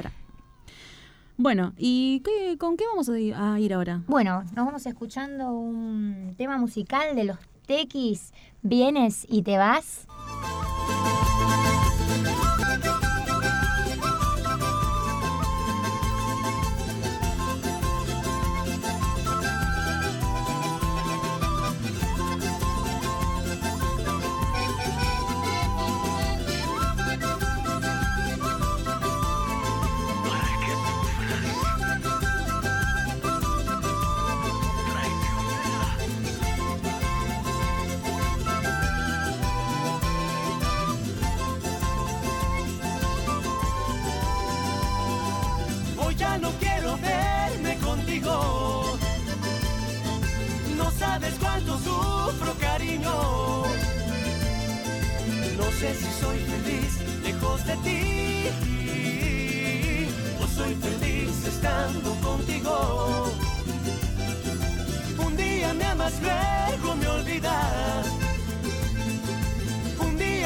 [1.38, 4.04] Bueno, ¿y qué, con qué vamos a ir, a ir ahora?
[4.08, 8.32] Bueno, nos vamos escuchando un tema musical de los Tequis.
[8.68, 10.08] Vienes y te vas.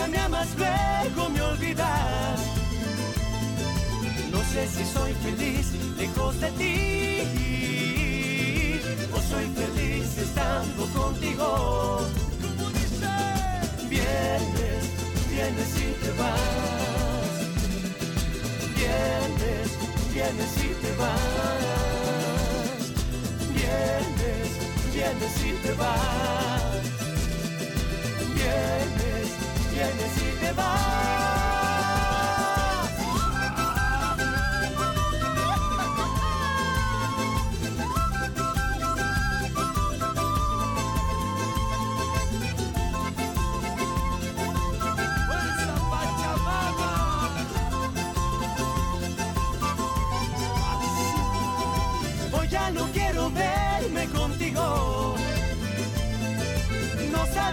[0.10, 2.40] Me amas, luego me olvidas.
[4.32, 7.20] No sé si soy feliz lejos de ti
[9.14, 12.08] o soy feliz estando contigo.
[13.90, 14.84] Vienes,
[15.30, 17.34] vienes y te vas.
[18.76, 19.68] Vienes,
[20.14, 21.70] vienes y te vas.
[23.54, 24.50] Vienes,
[24.94, 26.84] vienes y te vas.
[28.36, 29.19] Vienes,
[29.80, 31.39] vienes y te vas.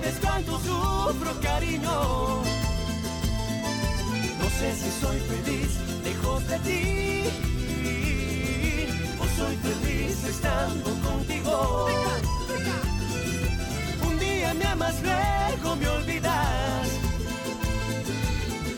[0.06, 2.42] Sabes cuánto sufro, cariño.
[4.38, 5.70] No sé si soy feliz
[6.04, 7.24] lejos de ti.
[9.20, 11.86] O soy feliz estando contigo.
[14.06, 16.88] Un día me amas, luego me olvidas.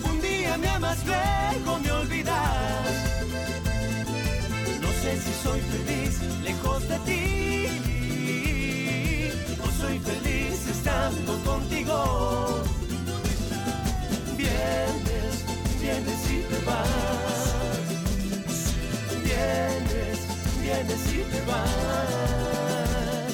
[0.05, 2.95] Un día me amas, luego me olvidas.
[4.81, 7.29] No sé si soy feliz lejos de ti
[9.61, 10.28] o soy feliz
[10.71, 12.63] estando contigo.
[14.37, 15.45] Vienes,
[15.81, 17.55] vienes y te vas.
[19.25, 20.19] Vienes,
[20.63, 23.33] vienes y te vas.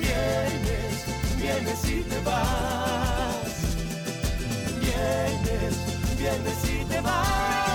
[0.00, 0.94] Vienes,
[1.36, 3.56] vienes y te vas.
[4.80, 5.74] Vienes,
[6.18, 7.65] vienes y te vas.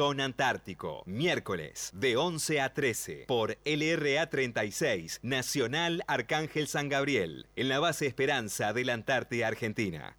[0.00, 7.80] Antártico, miércoles de 11 a 13 por LRA 36, Nacional Arcángel San Gabriel, en la
[7.80, 10.16] base Esperanza de la Antártida Argentina.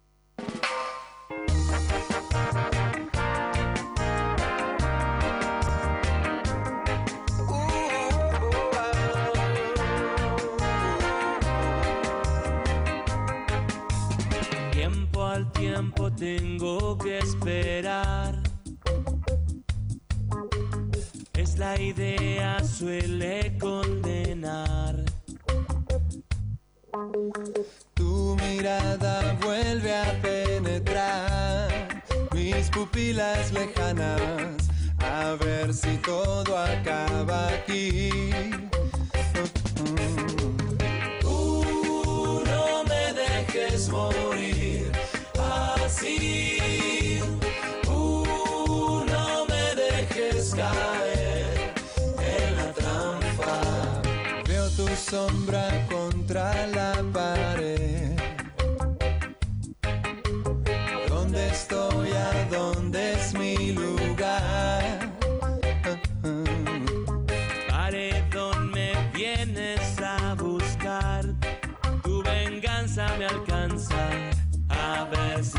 [14.70, 18.41] Tiempo al tiempo tengo que esperar.
[21.58, 24.96] La idea, suele condenar.
[27.94, 32.02] Tu mirada vuelve a penetrar
[32.32, 34.68] mis pupilas lejanas,
[34.98, 38.10] a ver si todo acaba aquí.
[41.20, 44.90] Tú no me dejes morir,
[45.84, 47.20] así.
[47.86, 51.11] No me dejes caer
[55.02, 58.16] sombra contra la pared.
[61.08, 62.10] ¿Dónde estoy?
[62.12, 65.10] ¿A dónde es mi lugar?
[67.68, 71.24] Paredón me vienes a buscar,
[72.02, 74.08] tu venganza me alcanza,
[74.68, 75.58] a ver si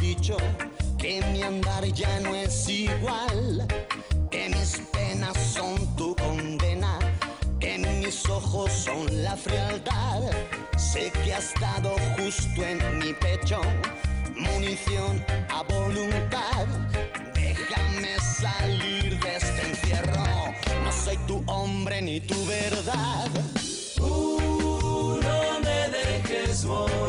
[0.00, 0.36] dicho,
[0.98, 3.66] que mi andar ya no es igual,
[4.30, 6.98] que mis penas son tu condena,
[7.60, 10.22] que mis ojos son la frialdad.
[10.76, 13.60] Sé que has dado justo en mi pecho
[14.36, 16.66] munición a voluntad.
[17.34, 20.24] Déjame salir de este encierro,
[20.84, 23.28] no soy tu hombre ni tu verdad.
[24.00, 27.07] Uh, no me dejes morir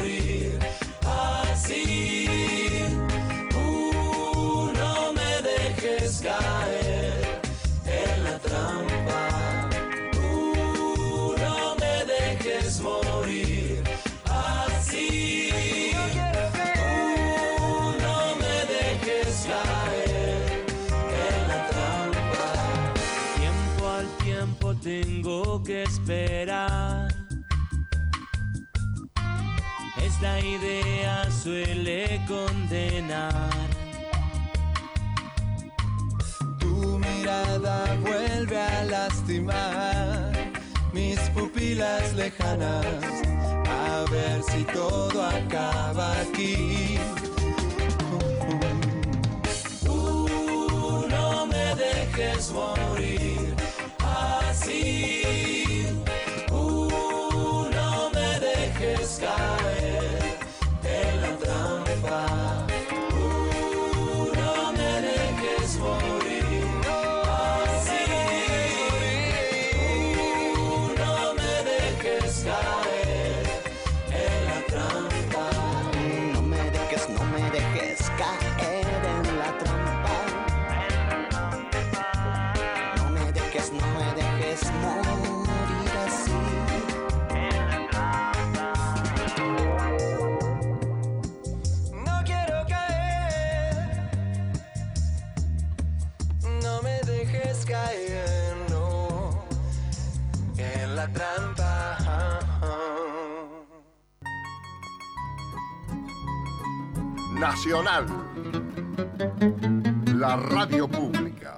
[25.84, 27.08] esperar.
[30.02, 33.50] Esta idea suele condenar.
[36.60, 40.32] Tu mirada vuelve a lastimar
[40.94, 43.04] mis pupilas lejanas.
[43.68, 46.98] A ver si todo acaba aquí.
[51.10, 53.29] No me dejes morir
[59.20, 59.59] dejes
[107.40, 108.06] Nacional.
[110.16, 111.58] La radio pública.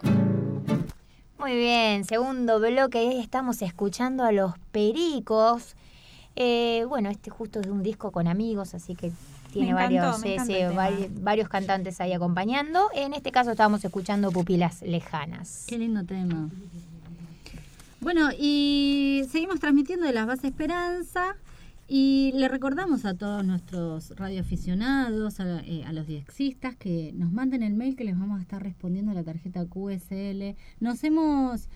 [1.40, 5.76] Muy bien, segundo bloque, estamos escuchando a los Pericos.
[6.36, 9.12] Eh, bueno, este justo es de un disco con amigos, así que
[9.52, 10.22] tiene encantó, varios,
[10.76, 12.90] vari- varios cantantes ahí acompañando.
[12.94, 15.66] En este caso estábamos escuchando Pupilas Lejanas.
[15.68, 16.50] Qué lindo tema.
[18.00, 21.36] Bueno, y seguimos transmitiendo de las bases Esperanza
[21.94, 27.64] y le recordamos a todos nuestros radioaficionados, a, eh, a los diexistas, que nos manden
[27.64, 30.56] el mail que les vamos a estar respondiendo a la tarjeta QSL.
[30.80, 31.68] Nos hemos...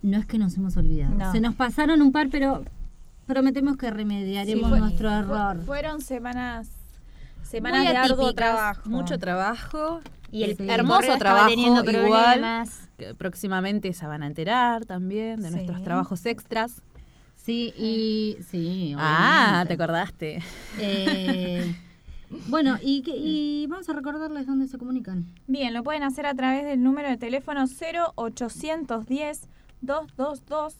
[0.00, 1.14] No es que nos hemos olvidado.
[1.14, 1.30] No.
[1.30, 2.64] Se nos pasaron un par, pero
[3.26, 5.60] prometemos que remediaremos Sí, fue- nuestro fu- error.
[5.66, 6.70] Fueron semanas,
[7.42, 8.88] semanas Muy de arduo atípicas, trabajo.
[8.88, 10.00] Mucho trabajo.
[10.30, 10.66] Y el Sí.
[10.70, 12.40] hermoso trabajo teniendo igual.
[12.96, 15.54] que próximamente se van a enterar también de Sí.
[15.56, 16.80] nuestros trabajos extras.
[17.44, 18.94] Sí, y sí.
[18.96, 20.40] Ah, te acordaste.
[20.78, 21.74] Eh,
[22.48, 25.26] bueno, y, y vamos a recordarles dónde se comunican.
[25.48, 29.48] Bien, lo pueden hacer a través del número de teléfono 0810
[29.80, 30.76] 222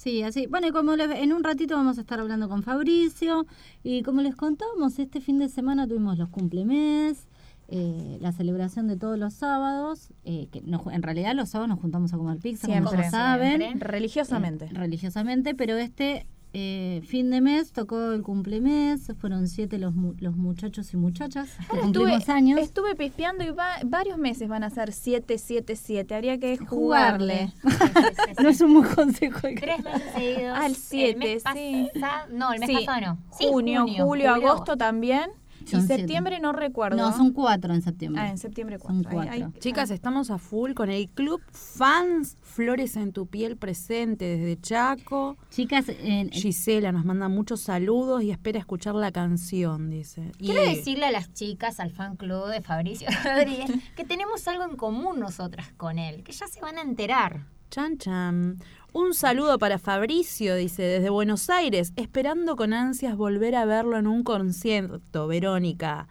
[0.00, 0.46] Sí, así.
[0.46, 3.44] Bueno, y como les- en un ratito vamos a estar hablando con Fabricio
[3.82, 7.28] y como les contamos, este fin de semana tuvimos los cumplemes,
[7.68, 11.80] eh, la celebración de todos los sábados, eh, que nos- en realidad los sábados nos
[11.80, 13.02] juntamos a comer pizza, como Siempre.
[13.04, 13.58] ya saben.
[13.58, 13.88] Siempre.
[13.90, 14.64] Religiosamente.
[14.64, 20.14] Eh, religiosamente, pero este eh, fin de mes tocó el cumplemes, fueron siete los, mu-
[20.18, 22.60] los muchachos y muchachas que cumplimos Estuve, años.
[22.60, 26.14] estuve pispeando y va- varios meses van a ser 7, 7, 7.
[26.14, 27.52] Habría que Jugarle.
[27.62, 28.34] jugarle.
[28.42, 29.40] no es un buen consejo.
[29.42, 30.58] Tres meses seguidos.
[30.58, 31.88] Al El 7, mes sí.
[31.94, 32.74] pasado- no, el mes Sí.
[32.84, 33.18] pasado no.
[33.38, 35.30] Sí, junio, julio, agosto también.
[35.66, 35.96] Son y siete.
[35.98, 36.96] septiembre no recuerdo.
[36.96, 38.22] No, son cuatro en septiembre.
[38.22, 39.02] Ah, en septiembre cuatro.
[39.02, 39.32] Son cuatro.
[39.32, 39.60] Ay, ay.
[39.60, 45.36] Chicas, estamos a full con el club Fans Flores en tu piel presente desde Chaco.
[45.50, 50.32] Chicas, en- Gisela nos manda muchos saludos y espera escuchar la canción, dice.
[50.38, 54.64] Y- Quiero decirle a las chicas, al fan club de Fabricio Rodríguez, que tenemos algo
[54.64, 57.46] en común nosotras con él, que ya se van a enterar.
[57.70, 58.56] Chan chan.
[58.92, 64.06] Un saludo para Fabricio, dice, desde Buenos Aires, esperando con ansias volver a verlo en
[64.08, 66.08] un concierto, Verónica.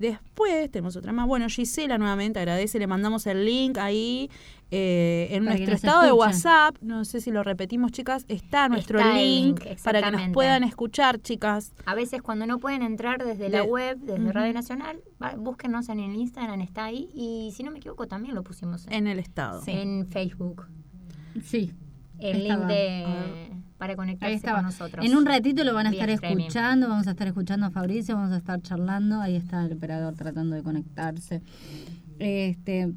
[0.00, 1.26] Después tenemos otra más.
[1.26, 4.30] Bueno, Gisela nuevamente agradece, le mandamos el link ahí
[4.70, 6.12] eh, en Para nuestro estado de.
[6.12, 6.76] WhatsApp.
[6.80, 8.24] No sé si lo repetimos, chicas.
[8.28, 11.72] Está nuestro Está link, link, para que nos puedan escuchar, chicas.
[11.84, 14.32] A veces cuando no pueden entrar desde la web, desde.
[14.32, 17.10] Radio Nacional, va- búsquenos en el Instagram, está ahí.
[17.14, 19.62] Y si no me equivoco, también lo pusimos En el estado.
[19.66, 20.66] en Facebook.
[21.44, 21.72] Sí.
[22.18, 24.58] El link de, para Ahí conectarse estaba.
[24.58, 25.04] con nosotros.
[25.06, 26.38] En un ratito lo van a estar streaming.
[26.44, 30.14] escuchando, vamos a estar escuchando a Fabricio, vamos a estar charlando, ahí está el operador
[30.14, 31.42] tratando de conectarse.
[32.18, 32.92] Este,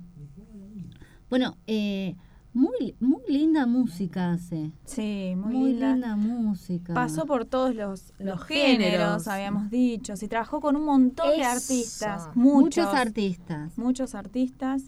[1.30, 2.16] bueno, eh,
[2.54, 4.72] muy, muy linda música hace.
[4.84, 5.92] Sí, muy, Muy linda.
[5.94, 6.94] linda música.
[6.94, 9.28] Pasó por todos los, los Los géneros, géneros.
[9.28, 10.18] habíamos dicho.
[10.18, 12.28] Sí, trabajó con un montón de artistas.
[12.36, 13.78] Muchos Muchos, artistas.
[13.78, 14.84] Muchos artistas.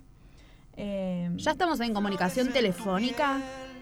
[0.76, 3.40] Eh, Ya estamos en comunicación telefónica.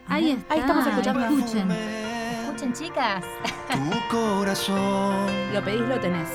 [0.08, 0.54] Ahí está.
[0.54, 1.22] Ahí estamos escuchando.
[1.26, 1.72] Escuchen.
[1.72, 3.24] Escuchen, chicas.
[3.72, 5.28] Tu corazón.
[5.54, 6.28] Lo pedís, lo tenés.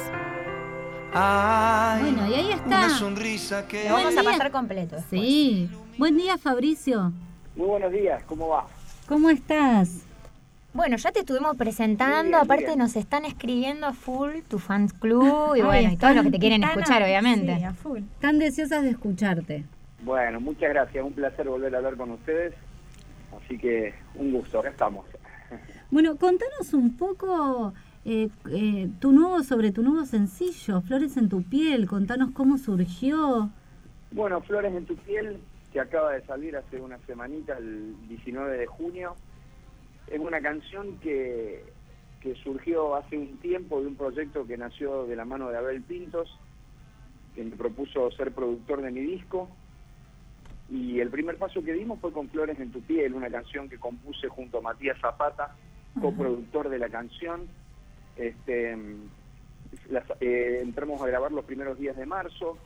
[1.13, 2.67] Ay, Bueno, y ahí está.
[2.67, 3.89] Una sonrisa que.
[3.89, 4.97] Lo vamos a pasar completo.
[4.97, 5.21] después.
[5.23, 5.71] Sí.
[5.99, 7.13] Buen día, Fabricio.
[7.55, 8.67] Muy buenos días, ¿cómo va?
[9.09, 10.03] ¿Cómo estás?
[10.75, 12.79] Bueno, ya te estuvimos presentando, bien, aparte bien.
[12.79, 16.31] nos están escribiendo a full tu fans club y bueno, y todo están, lo que
[16.33, 17.57] te quieren están escuchar, a- obviamente.
[17.57, 18.01] Sí, a full.
[18.21, 19.65] Tan deseosas de escucharte.
[20.03, 22.53] Bueno, muchas gracias, un placer volver a hablar con ustedes.
[23.47, 25.07] Así que un gusto, acá estamos.
[25.89, 27.73] Bueno, contanos un poco
[28.05, 31.87] eh, eh, tu nuevo sobre tu nuevo sencillo, Flores en tu piel.
[31.87, 33.51] Contanos cómo surgió.
[34.11, 35.39] Bueno, Flores en tu piel,
[35.73, 39.15] que acaba de salir hace una semanita, el 19 de junio,
[40.09, 41.65] es una canción que,
[42.21, 45.83] que surgió hace un tiempo de un proyecto que nació de la mano de Abel
[45.83, 46.37] Pintos,
[47.37, 49.49] que me propuso ser productor de mi disco.
[50.69, 53.79] Y el primer paso que dimos fue con Flores en tu piel, una canción que
[53.79, 55.55] compuse junto a Matías Zapata,
[56.01, 57.47] coproductor de la canción.
[58.17, 58.77] Este,
[59.91, 62.59] las- eh, entramos a grabar los primeros días de marzo,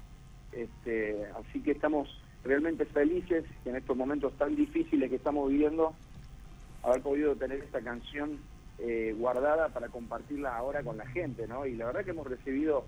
[0.53, 2.09] este, así que estamos
[2.45, 5.95] realmente felices en estos momentos tan difíciles que estamos viviendo,
[6.83, 8.39] haber podido tener esta canción
[8.83, 11.67] eh, guardada para compartirla ahora con la gente, ¿no?
[11.67, 12.87] Y la verdad que hemos recibido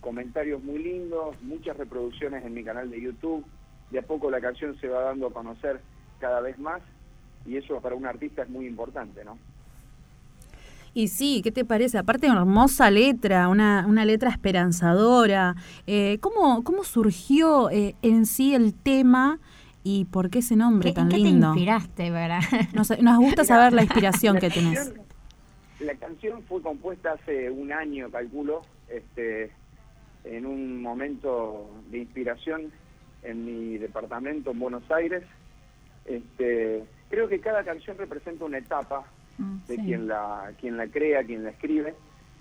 [0.00, 3.46] comentarios muy lindos, muchas reproducciones en mi canal de YouTube,
[3.90, 5.80] de a poco la canción se va dando a conocer
[6.20, 6.80] cada vez más
[7.46, 9.38] y eso para un artista es muy importante, ¿no?
[10.92, 11.98] Y sí, ¿qué te parece?
[11.98, 15.54] Aparte, una hermosa letra, una, una letra esperanzadora.
[15.86, 19.38] Eh, ¿cómo, ¿Cómo surgió eh, en sí el tema
[19.84, 21.46] y por qué ese nombre ¿Qué- tan ¿En qué te lindo?
[21.48, 22.40] inspiraste, verdad?
[22.74, 24.78] Nos, nos gusta saber la inspiración la que tenés.
[24.78, 25.06] canción-
[25.80, 29.52] La canción fue compuesta hace un año, calculo, este,
[30.24, 32.72] en un momento de inspiración
[33.22, 35.22] en mi departamento en Buenos Aires.
[36.04, 39.04] Este, creo que cada canción representa una etapa
[39.68, 39.82] de sí.
[39.82, 41.94] quien la quien la crea, quien la escribe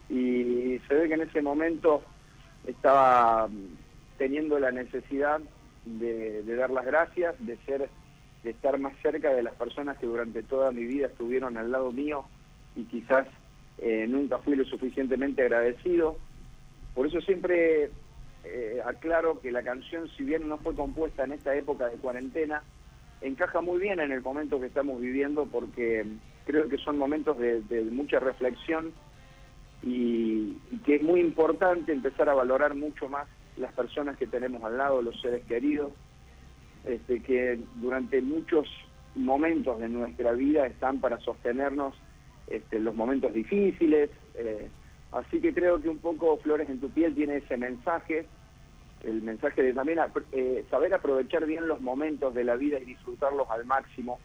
[0.09, 2.03] y se ve que en ese momento
[2.65, 3.77] estaba mm,
[4.17, 5.39] teniendo la necesidad
[5.85, 7.89] de, de dar las gracias, de ser
[8.43, 11.91] de estar más cerca de las personas que durante toda mi vida estuvieron al lado
[11.91, 12.25] mío
[12.75, 13.27] y quizás
[13.79, 16.17] eh, nunca fui lo suficientemente agradecido.
[16.95, 17.91] Por eso siempre
[18.43, 22.63] eh, aclaro que la canción, si bien no fue compuesta en esta época de cuarentena,
[23.21, 26.05] encaja muy bien en el momento que estamos viviendo porque
[26.45, 27.61] creo que son momentos de,
[27.91, 28.93] mucha reflexión
[29.83, 30.53] y,
[30.85, 33.27] que es muy importante empezar a valorar mucho más
[33.57, 35.91] las personas que tenemos al lado, los seres queridos,
[36.85, 38.67] este, que durante muchos
[39.15, 41.93] momentos de nuestra vida están para sostenernos
[42.47, 44.69] este, los momentos difíciles, eh,
[45.11, 48.27] Así que creo que un poco Flores en tu piel tiene ese mensaje,
[49.03, 49.99] el mensaje de también
[50.31, 54.19] eh, saber aprovechar bien los momentos de la vida y disfrutarlos al máximo,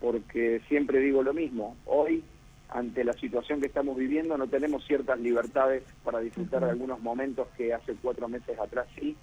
[0.00, 2.22] porque siempre digo lo mismo, hoy
[2.68, 7.46] ante la situación que estamos viviendo no tenemos ciertas libertades para disfrutar de algunos momentos
[7.56, 9.16] que hace cuatro meses atrás sí,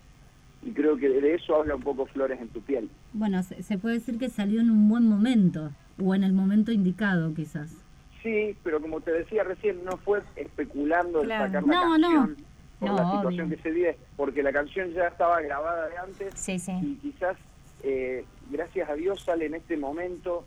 [0.64, 2.90] y creo que de eso habla un poco Flores en tu piel.
[3.14, 5.72] Bueno, se puede decir que salió en un buen momento,
[6.04, 7.76] o en el momento indicado quizás.
[8.24, 11.46] Sí, pero como te decía recién, no fue especulando el Claro.
[11.48, 12.08] sacar la No, no.
[12.10, 12.46] canción
[12.80, 13.56] por No, la situación obvio.
[13.58, 16.72] que se vive, porque la canción ya estaba grabada de antes Sí, sí.
[16.82, 17.38] y quizás,
[17.84, 20.46] eh, gracias a Dios, sale en este momento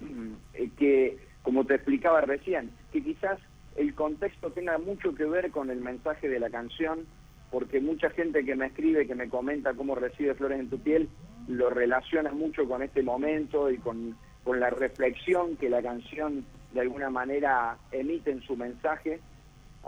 [0.00, 3.38] mm, eh, que, como te explicaba recién, que quizás
[3.76, 7.06] el contexto tenga mucho que ver con el mensaje de la canción,
[7.50, 11.08] porque mucha gente que me escribe, que me comenta cómo recibe Flores en tu piel,
[11.48, 16.44] lo relaciona mucho con este momento y con, con la reflexión que la canción
[16.74, 19.20] de alguna manera emite en su mensaje.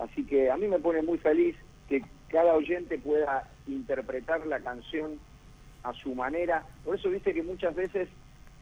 [0.00, 1.56] Así que a mí me pone muy feliz
[1.88, 5.18] que cada oyente pueda interpretar la canción
[5.82, 6.64] a su manera.
[6.84, 8.08] Por eso viste que muchas veces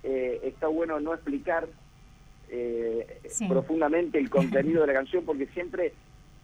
[0.02, 1.66] eh, está bueno no explicar
[2.50, 3.46] eh, Sí.
[3.48, 5.92] profundamente el contenido de la canción porque siempre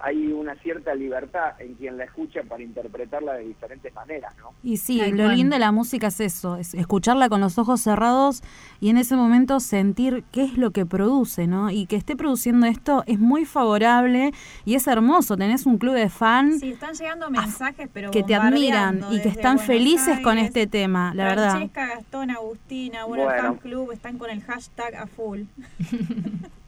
[0.03, 4.53] hay una cierta libertad en quien la escucha para interpretarla de diferentes maneras, ¿no?
[4.63, 8.43] Y sí, lo lindo de la música es eso, es escucharla con los ojos cerrados
[8.81, 11.71] y en ese momento sentir qué es lo que produce, ¿no?
[11.71, 14.33] Y que esté produciendo esto es muy favorable
[14.65, 15.37] y es hermoso.
[15.37, 19.29] Tenés un club de fan Sí, están llegando mensajes, pero que te admiran y que
[19.29, 21.51] están Buenos felices con este tema, la verdad.
[21.51, 23.43] Francesca, Gastón, Agustina, bueno, el Bueno.
[23.43, 25.43] fan club están con el hashtag a full.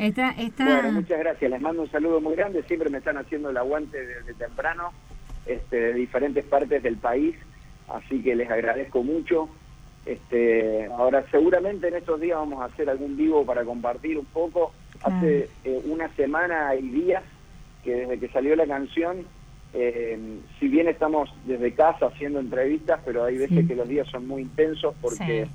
[0.00, 0.64] Está, está...
[0.64, 1.50] Bueno, muchas gracias.
[1.50, 2.62] Les mando un saludo muy grande.
[2.62, 4.92] Siempre me están haciendo el aguante desde temprano,
[5.44, 7.36] este, de diferentes partes del país.
[7.86, 9.50] Así que les agradezco mucho.
[10.06, 14.72] Este, ahora, seguramente en estos días vamos a hacer algún vivo para compartir un poco.
[15.02, 17.22] Hace eh, una semana y días
[17.84, 19.26] que desde que salió la canción,
[19.74, 20.18] eh,
[20.58, 23.66] si bien estamos desde casa haciendo entrevistas, pero hay veces Sí.
[23.66, 25.50] que los días son muy intensos porque Sí.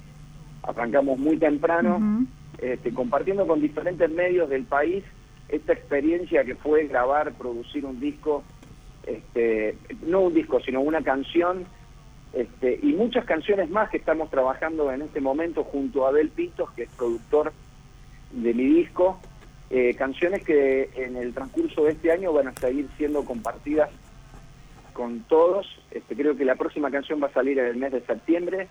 [0.62, 2.26] arrancamos muy temprano.
[2.60, 5.04] Este, compartiendo con diferentes medios del país
[5.50, 8.44] esta experiencia que fue grabar, producir un disco,
[9.06, 11.66] este, no un disco, sino una canción,
[12.34, 16.72] este, y muchas canciones más que estamos trabajando en este momento junto a Abel Pintos,
[16.72, 17.54] que es productor
[18.32, 19.20] de mi disco,
[19.70, 23.90] eh, canciones que en el transcurso de este año van a seguir siendo compartidas
[24.94, 25.68] con todos.
[25.92, 28.68] Este, creo que la próxima canción va a salir en el mes de septiembre,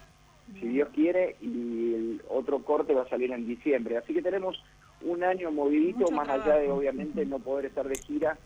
[0.60, 3.96] si Dios quiere, y el otro corte va a salir en diciembre.
[3.96, 4.62] Así que tenemos
[5.02, 8.38] un año movidito, Mucho más allá de obviamente no poder estar de gira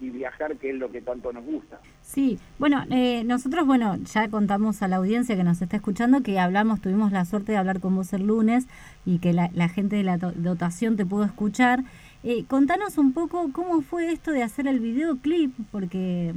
[0.00, 1.80] y viajar, que es lo que tanto nos gusta.
[2.02, 6.38] Sí, bueno, eh, nosotros, bueno, ya contamos a la audiencia que nos está escuchando que
[6.38, 8.68] hablamos, tuvimos la suerte de hablar con vos el lunes
[9.04, 11.80] y que la, la gente de la do- dotación te pudo escuchar.
[12.22, 16.32] Eh, contanos un poco cómo fue esto de hacer el videoclip, porque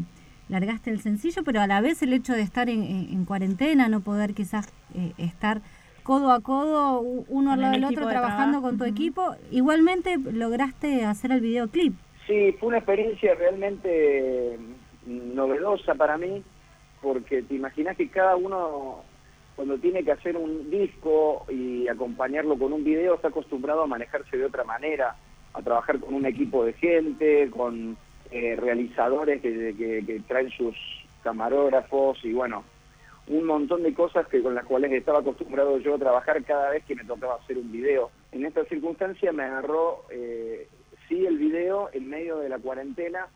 [0.52, 3.88] largaste el sencillo, pero a la vez el hecho de estar en, en- en cuarentena,
[3.88, 5.62] no poder quizás eh, estar
[6.04, 8.62] codo a codo, uno al lado el del otro, de trabajando trabajo.
[8.70, 11.94] con tu equipo, igualmente lograste hacer el videoclip.
[12.28, 14.58] Sí, fue una experiencia realmente
[15.06, 16.44] mm, novedosa para mí,
[17.02, 19.04] porque te imaginas que cada uno
[19.56, 24.36] cuando tiene que hacer un disco y acompañarlo con un video está acostumbrado a manejarse
[24.38, 25.16] de otra manera,
[25.54, 27.96] a trabajar con un equipo de gente, con
[28.32, 30.76] eh, realizadores que, traen sus
[31.24, 32.64] camarógrafos y bueno,
[33.28, 36.84] un montón de cosas que con las cuales estaba acostumbrado yo a trabajar cada vez
[36.86, 38.10] que me tocaba hacer un video.
[38.32, 40.68] En esta circunstancia me agarró eh,
[41.08, 43.28] sí el video en medio de la cuarentena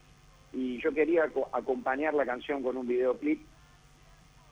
[0.54, 3.42] y yo quería aco- acompañar la canción con un videoclip.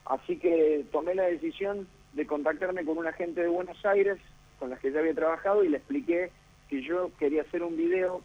[0.05, 4.19] Así que tomé la decisión de contactarme con una gente de Buenos Aires
[4.59, 6.29] con la que ya había trabajado y le expliqué
[6.69, 8.21] que yo quería hacer un video,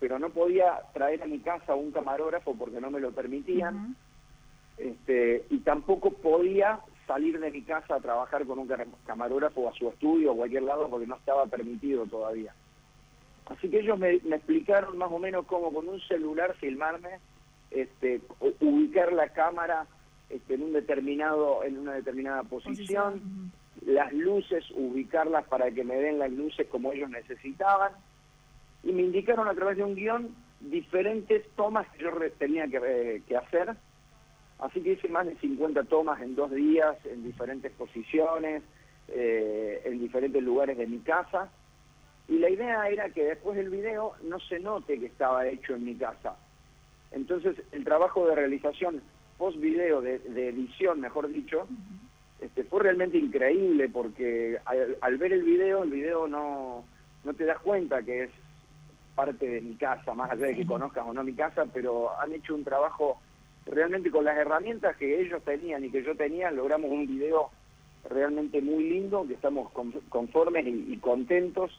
[0.00, 3.74] pero no podía traer a mi casa un camarógrafo porque no me lo permitían.
[4.78, 9.74] Este, y tampoco podía salir de mi casa a trabajar con un ca- camarógrafo a
[9.74, 12.54] su estudio o a cualquier lado porque no estaba permitido todavía.
[13.50, 17.18] Así que ellos me, me explicaron más o menos cómo con un celular filmarme,
[17.70, 18.20] este,
[18.60, 19.86] ubicar la cámara
[20.30, 23.50] este, en un determinado, en una determinada posición,
[23.84, 27.92] las luces, ubicarlas para que me den las luces como ellos necesitaban,
[28.82, 33.22] y me indicaron a través de un guion diferentes tomas que yo tenía que, eh,
[33.26, 33.74] que hacer.
[34.58, 38.62] Así que hice más de 50 tomas en dos días, en diferentes posiciones,
[39.08, 41.50] eh, en diferentes lugares de mi casa.
[42.28, 45.84] Y la idea era que después del video no se note que estaba hecho en
[45.84, 46.36] mi casa.
[47.10, 49.02] Entonces el trabajo de realización
[49.36, 51.66] post video, de, de edición mejor dicho,
[52.40, 56.84] este, fue realmente increíble porque al, al ver el video, el video no,
[57.24, 58.30] no te das cuenta que es
[59.24, 62.32] parte de mi casa, más allá de que conozcan o no mi casa, pero han
[62.32, 63.20] hecho un trabajo
[63.66, 67.50] realmente con las herramientas que ellos tenían y que yo tenía, logramos un video
[68.08, 71.70] realmente muy lindo, que estamos con- conformes y, y contentos,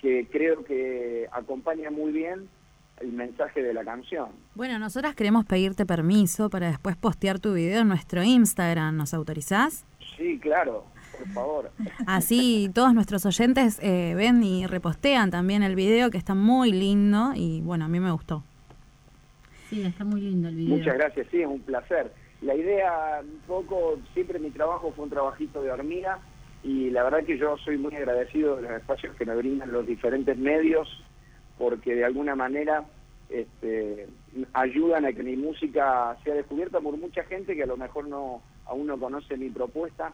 [0.00, 2.48] que creo que acompaña muy bien
[3.00, 4.28] el mensaje de la canción.
[4.54, 8.96] Bueno, nosotras queremos pedirte permiso para después postear tu video en nuestro Instagram.
[8.96, 9.84] ¿Nos autorizás?
[10.16, 10.84] Sí, claro,
[11.18, 11.70] por favor.
[12.06, 17.32] Así todos nuestros oyentes eh, ven y repostean también el video que está muy lindo
[17.34, 18.44] y bueno, a mí me gustó.
[19.68, 20.76] Sí, está muy lindo el video.
[20.76, 22.12] Muchas gracias, sí, es un placer.
[22.42, 26.18] La idea, un poco, siempre mi trabajo fue un trabajito de hormiga
[26.62, 29.86] y la verdad que yo soy muy agradecido de los espacios que me brindan los
[29.86, 30.88] diferentes medios
[31.58, 32.84] porque de alguna manera
[33.28, 34.08] este,
[34.52, 38.42] ayudan a que mi música sea descubierta por mucha gente que a lo mejor no
[38.66, 40.12] aún no conoce mi propuesta.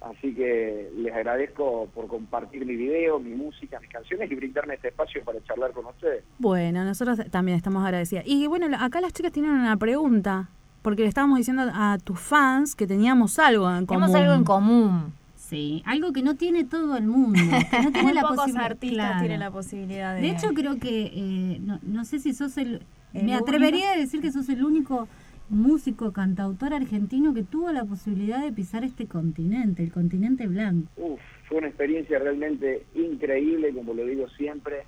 [0.00, 4.88] Así que les agradezco por compartir mi video, mi música, mis canciones y brindarme este
[4.88, 6.22] espacio para charlar con ustedes.
[6.38, 8.24] Bueno, nosotros también estamos agradecidas.
[8.26, 10.50] Y bueno, acá las chicas tienen una pregunta,
[10.82, 14.02] porque le estábamos diciendo a tus fans que teníamos algo en común.
[14.02, 15.14] Tenemos algo en común.
[15.36, 17.38] Sí, algo que no tiene todo el mundo,
[17.70, 19.20] que no tiene Muy la pocos artistas claro.
[19.20, 20.20] tienen la posibilidad de...
[20.22, 22.82] De hecho, creo que, eh, no, no sé si sos el...
[23.14, 23.44] ¿El me único?
[23.44, 25.06] atrevería a decir que sos el único
[25.48, 30.88] músico, cantautor argentino que tuvo la posibilidad de pisar este continente, el continente blanco.
[30.96, 34.84] Uf, fue una experiencia realmente increíble, como lo digo siempre,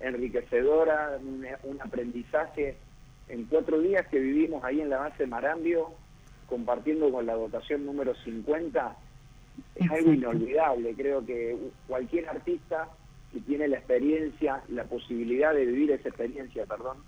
[0.00, 2.76] enriquecedora, un, un aprendizaje
[3.28, 5.88] en cuatro días que vivimos ahí en la base Marambio,
[6.48, 8.96] compartiendo con la dotación número 50,
[9.74, 10.94] es algo inolvidable.
[10.94, 11.56] Creo que
[11.86, 12.88] cualquier artista
[13.32, 16.98] que tiene la experiencia, la posibilidad de vivir esa experiencia, perdón,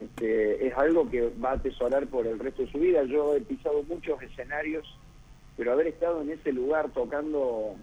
[0.00, 3.02] este, es algo que va a atesorar por el resto de su vida.
[3.04, 4.86] Yo he pisado muchos escenarios,
[5.56, 7.76] pero haber estado en ese lugar tocando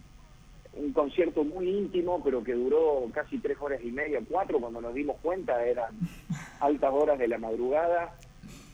[0.75, 4.93] un concierto muy íntimo, pero que duró casi tres horas y media, cuatro, cuando nos
[4.93, 5.95] dimos cuenta, eran
[6.59, 8.15] altas horas de la madrugada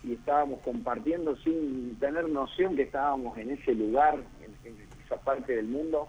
[0.03, 5.55] y estábamos compartiendo sin tener noción que estábamos en ese lugar, en, en esa parte
[5.55, 6.07] del mundo.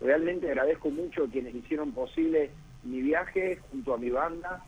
[0.00, 2.50] Realmente agradezco mucho a quienes hicieron posible
[2.84, 4.62] mi viaje junto a mi banda,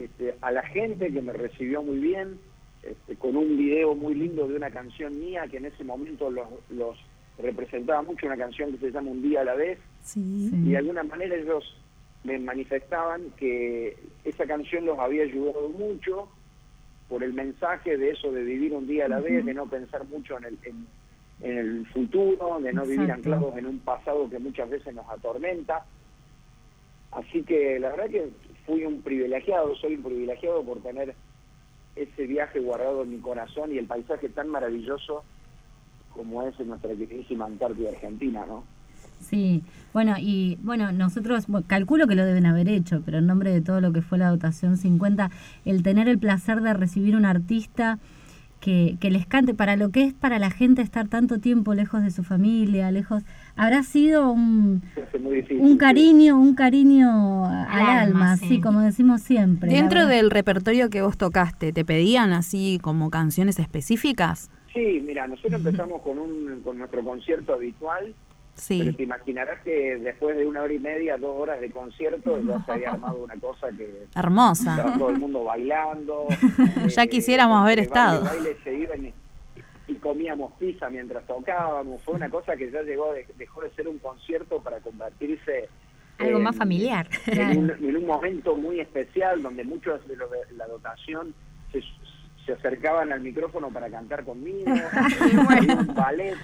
[0.00, 2.38] este, a la gente que me recibió muy bien,
[2.82, 6.48] este, con un video muy lindo de una canción mía que en ese momento los,
[6.70, 6.98] los
[7.38, 9.78] representaba mucho, una canción que se llama Un día a la vez,
[10.16, 11.76] y de alguna manera ellos
[12.24, 16.28] me manifestaban que esa canción los había ayudado mucho
[17.08, 20.04] por el mensaje de eso de vivir un día a la vez, de no pensar
[20.06, 20.86] mucho en el, en,
[21.42, 25.84] en el futuro, de no vivir anclados en un pasado que muchas veces nos atormenta.
[27.10, 28.30] Así que la verdad que
[28.66, 31.14] fui un privilegiado, soy un privilegiado por tener
[31.96, 35.24] ese viaje guardado en mi corazón y el paisaje tan maravilloso
[36.14, 38.64] como es en nuestra queridísima Antártida Argentina, ¿no?
[39.20, 43.60] Sí, bueno, y bueno, nosotros calculo que lo deben haber hecho, pero en nombre de
[43.60, 45.30] todo lo que fue la dotación 50,
[45.64, 47.98] el tener el placer de recibir un artista
[48.60, 52.02] que, que les cante para lo que es para la gente estar tanto tiempo lejos
[52.02, 53.22] de su familia, lejos,
[53.62, 54.82] habrá sido un,
[55.30, 55.60] difícil.
[55.60, 58.48] un cariño, un cariño al alma, alma, sí.
[58.48, 59.70] sí, como decimos siempre.
[59.70, 64.50] Dentro del repertorio que vos tocaste, ¿te pedían así como canciones específicas?
[64.72, 68.14] Sí, mira, nosotros empezamos con, un, con nuestro concierto habitual,
[68.68, 68.92] pero Sí.
[68.92, 72.72] te imaginarás que después de una hora y media, dos horas de concierto, ya se
[72.72, 74.76] había armado una cosa que Hermosa.
[74.76, 76.26] estaba todo el mundo bailando.
[76.94, 78.24] Ya quisiéramos haber baile, estado.
[78.24, 79.12] baile se iban y, y
[80.00, 82.02] comíamos pizza mientras tocábamos.
[82.02, 85.68] Fue una cosa que ya llegó, de- dejó de ser un concierto para convertirse
[86.18, 87.08] Algo en- más familiar.
[87.26, 91.34] en un, en un momento muy especial donde muchos de los de la dotación
[91.72, 91.80] se,
[92.44, 94.64] se acercaban al micrófono para cantar conmigo.
[95.48, 96.36] Había un ballet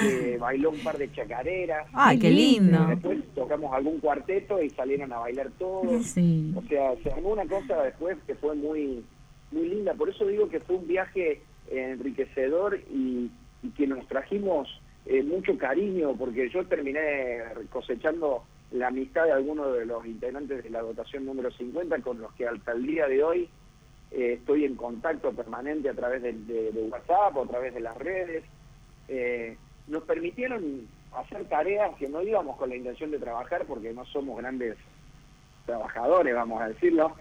[0.00, 1.88] que bailó un par de chacareras.
[1.94, 2.86] Ay, qué lindo.
[2.88, 6.04] Después tocamos algún cuarteto y salieron a bailar todos.
[6.14, 6.52] Sí.
[6.54, 9.04] O sea, se armó una cosa después que fue muy
[9.50, 9.94] muy linda.
[9.94, 11.40] Por eso digo que fue un viaje eh,
[11.70, 13.30] enriquecedor y,
[13.76, 14.68] que nos trajimos
[15.06, 17.40] eh, mucho cariño, porque yo terminé
[17.70, 22.32] cosechando la amistad de algunos de los integrantes de la dotación número 50, con los
[22.34, 23.48] que hasta el día de hoy
[24.12, 27.96] eh, estoy en contacto permanente a través de, de- de WhatsApp a través de las
[27.96, 28.44] redes.
[29.08, 29.56] Eh,
[29.88, 34.38] nos permitieron hacer tareas que no íbamos con la intención de trabajar porque no somos
[34.38, 34.76] grandes
[35.68, 37.12] trabajadores, vamos a decirlo,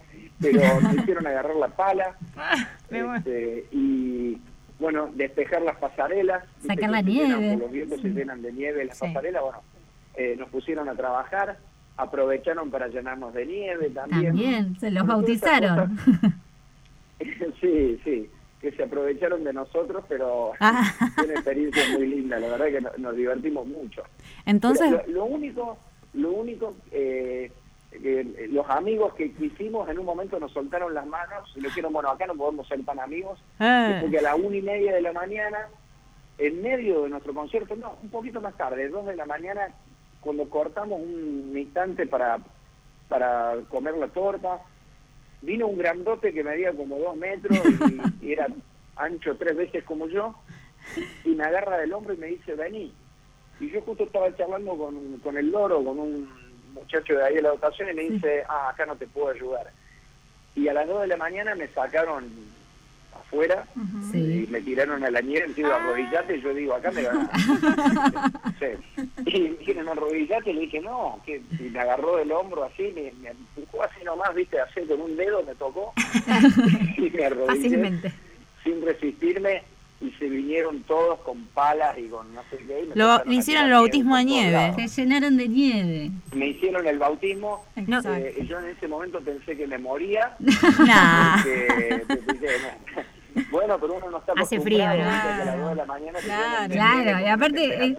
[0.42, 2.16] pero nos hicieron agarrar la pala
[2.90, 4.38] este, y,
[4.80, 6.44] bueno, despejar las pasarelas.
[6.62, 7.58] Sacar que la llenan, nieve.
[7.58, 9.06] los vientos se llenan de nieve las Sí.
[9.08, 9.60] pasarelas, bueno,
[10.16, 11.58] eh, nos pusieron a trabajar,
[11.98, 14.26] aprovecharon para llenarnos de nieve también.
[14.28, 15.98] También, se los Bueno, bautizaron.
[17.62, 18.30] sí, sí,
[18.62, 20.84] que se aprovecharon de nosotros, pero Ah.
[21.24, 24.04] una experiencia muy linda, la verdad que no- nos divertimos mucho.
[24.46, 25.78] Entonces, lo, lo único,
[26.14, 31.06] lo único eh, que, eh, los amigos que quisimos en un momento nos soltaron las
[31.06, 33.40] manos y nos dijeron, bueno, acá no podemos ser tan amigos.
[33.60, 34.00] Ah.
[34.02, 35.70] Porque a la una y media de la mañana,
[36.38, 39.70] en medio de nuestro concierto, no, un poquito más tarde, dos de la mañana,
[40.20, 42.40] cuando cortamos un instante para,
[43.08, 44.60] para comer la torta,
[45.42, 47.58] vino un grandote que medía como dos metros
[48.22, 48.48] y, y era
[48.96, 50.36] ancho tres veces como yo,
[51.24, 52.94] y me agarra del hombro y me dice, vení.
[53.60, 57.42] Y yo justo estaba charlando con, con el loro, con un muchacho de ahí de
[57.42, 59.72] la dotación, y me dice, ah, acá no te puedo ayudar.
[60.56, 62.26] Y a las dos de la mañana me sacaron
[63.14, 63.66] afuera
[64.14, 67.30] y me tiraron a la nieve, me digo, arrodillate, y yo digo, acá me van.
[68.60, 68.66] Sí.
[69.28, 72.92] Y me dijeron, arrodillate, y le dije, no, que y me agarró del hombro así,
[72.96, 75.94] me, me empujó así nomás, viste, así con un dedo me tocó,
[76.98, 78.12] y me arrodillé Fácilmente.
[78.64, 79.64] sin resistirme,
[80.00, 82.84] y se vinieron todos con palas y con no sé qué.
[82.84, 84.88] y me Lo, le a hicieron el bautismo todos nieve.
[84.88, 86.12] Se llenaron de nieve.
[86.34, 90.36] Me hicieron el bautismo, eh, y yo en ese momento pensé que me moría.
[90.86, 91.42] Nah.
[91.44, 92.04] porque-
[93.52, 95.12] bueno, pero uno no está Hace frío, acostumbrado, ¿no?
[95.12, 95.28] ¿viste?
[95.28, 96.28] que a las dos de la mañana se
[96.74, 97.98] Claro, y aparte, eh.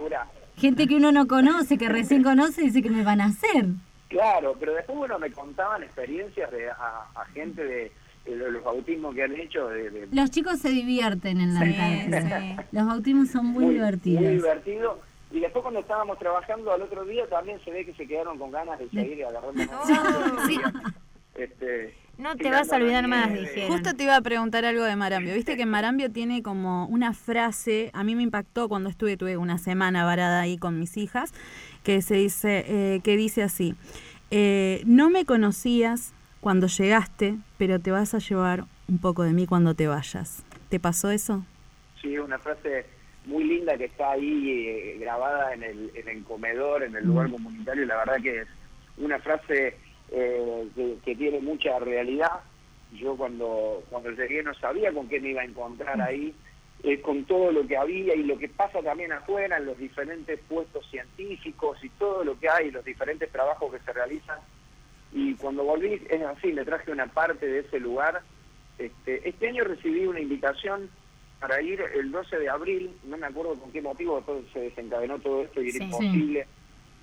[0.57, 3.67] Gente que uno no conoce, que recién conoce, dice que me van a hacer.
[4.09, 6.75] Claro, pero después, bueno, me contaban experiencias de a,
[7.15, 7.93] a gente de
[8.37, 12.57] los bautismos que han hecho, de, de- Los chicos se divierten en la Sí.
[12.73, 14.23] Los bautismos son muy, divertidos.
[14.23, 15.01] Muy divertido.
[15.31, 18.51] Y después cuando estábamos trabajando al otro día también se ve que se quedaron con
[18.51, 19.63] ganas de seguir agarrando
[21.35, 23.71] este, No te vas a olvidar más, dijeron.
[23.73, 25.35] Justo te iba a preguntar algo de Marambio.
[25.35, 29.59] Viste que Marambio tiene como una frase, a mí me impactó cuando estuve, tuve una
[29.59, 31.33] semana varada ahí con mis hijas,
[31.85, 33.75] que se dice, eh, que dice así,
[34.31, 39.47] eh, no me conocías cuando llegaste, pero te vas a llevar un poco de mí
[39.47, 40.45] cuando te vayas.
[40.69, 41.45] ¿Te pasó eso?
[42.01, 42.87] Sí, una frase
[43.27, 47.31] muy linda que está ahí eh, grabada en el, en el comedor, en el lugar
[47.31, 48.49] comunitario, y la verdad que es
[48.97, 49.77] una frase
[50.11, 52.41] eh, que, que tiene mucha realidad.
[52.93, 56.35] Yo cuando, cuando llegué no sabía con qué me iba a encontrar ahí,
[56.83, 60.39] eh, con todo lo que había y lo que pasa también afuera en los diferentes
[60.49, 64.39] puestos científicos y todo lo que hay, los diferentes trabajos que se realizan.
[65.13, 68.23] Y cuando volví, es así, me traje una parte de ese lugar.
[68.79, 70.91] Este, este año recibí una invitación
[71.41, 75.19] para ir el 12 de abril, no me acuerdo con qué motivo, después se desencadenó
[75.19, 75.85] todo esto y era Sí.
[75.85, 76.47] imposible,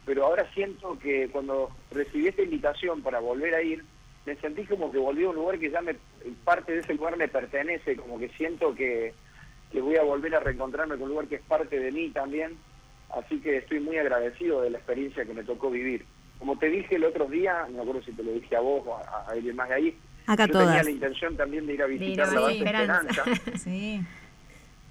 [0.05, 3.83] pero ahora siento que cuando recibí esta invitación para volver a ir,
[4.25, 5.95] me sentí como que volví a un lugar que ya me,
[6.43, 9.13] parte de ese lugar me pertenece, como que siento que,
[9.71, 12.57] que voy a volver a reencontrarme con un lugar que es parte de mí también,
[13.15, 16.05] así que estoy muy agradecido de la experiencia que me tocó vivir.
[16.39, 18.83] Como te dije el otro día, no me acuerdo si te lo dije a vos
[18.85, 21.83] o a, a alguien más de ahí, Acá yo tenía la intención también de ir
[21.83, 23.21] a visitar a la Base base Esperanza.
[23.31, 24.01] Esperanza Sí.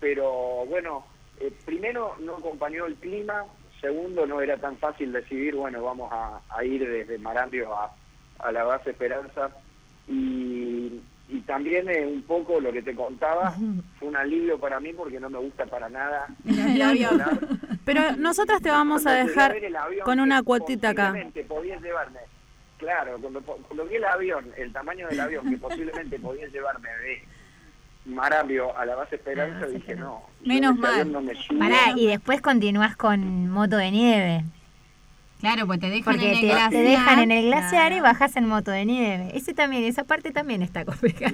[0.01, 1.05] pero bueno,
[1.41, 3.45] eh, primero no acompañó el clima,
[3.81, 7.95] segundo no era tan fácil decidir, bueno, vamos a, a ir desde Marambio a,
[8.39, 9.51] a la base Esperanza
[10.09, 13.55] y, y también eh, un poco lo que te contaba
[13.99, 17.23] fue un alivio para mí porque no me gusta para nada El avión.
[17.85, 19.57] Pero nosotras te vamos a dejar
[20.05, 21.15] con una que cuotita acá.
[21.49, 22.21] podías llevarme,
[22.79, 27.25] claro, cuando, cuando vi el avión, el tamaño del avión que posiblemente podía llevarme de
[28.07, 31.13] Marambio a la base Esperanza, dije no, Menos avión mal.
[31.13, 31.59] no.
[31.59, 34.45] Pará, y después continúas con moto de nieve.
[35.45, 36.71] Claro, pues te dejan Porque en el te, glaciar.
[36.71, 39.29] te dejan en el glaciar y bajas en moto de nieve.
[39.35, 41.33] Ese también, esa parte también está complicada.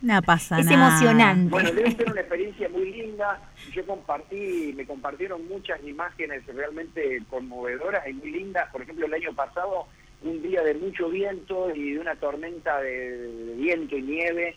[0.00, 0.88] No pasa Es nada.
[0.88, 1.50] emocionante.
[1.50, 3.40] Bueno, debe ser una experiencia muy linda.
[3.72, 8.68] Yo compartí, me compartieron muchas imágenes realmente conmovedoras y muy lindas.
[8.72, 9.86] Por ejemplo, el año pasado,
[10.22, 14.56] un día de mucho viento y de una tormenta de, de viento y nieve,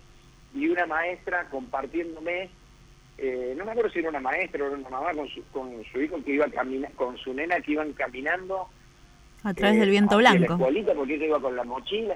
[0.56, 2.50] y una maestra compartiéndome,
[3.18, 5.84] eh, no me acuerdo si era una maestra o era una mamá con su, con
[5.92, 8.70] su hijo que iba camina, con su nena que iban caminando
[9.46, 10.54] A través eh, del viento hacia La blanco.
[10.56, 12.16] escuelita porque iba con la mochila,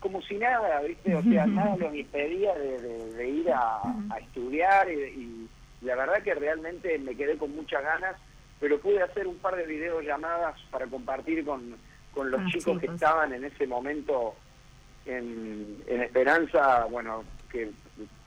[0.00, 1.14] como si nada, ¿viste?
[1.14, 5.48] O sea, nada los impedía de, de- de ir a, a estudiar y, y
[5.82, 8.16] la verdad que realmente me quedé con muchas ganas,
[8.60, 11.76] pero pude hacer un par de videollamadas para compartir con,
[12.12, 14.34] con los Ah, chicos que estaban en ese momento
[15.06, 17.70] en, en Esperanza, bueno, que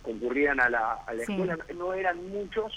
[0.03, 1.33] concurrían a la, a la Sí.
[1.33, 1.57] escuela.
[1.75, 2.71] No eran muchos,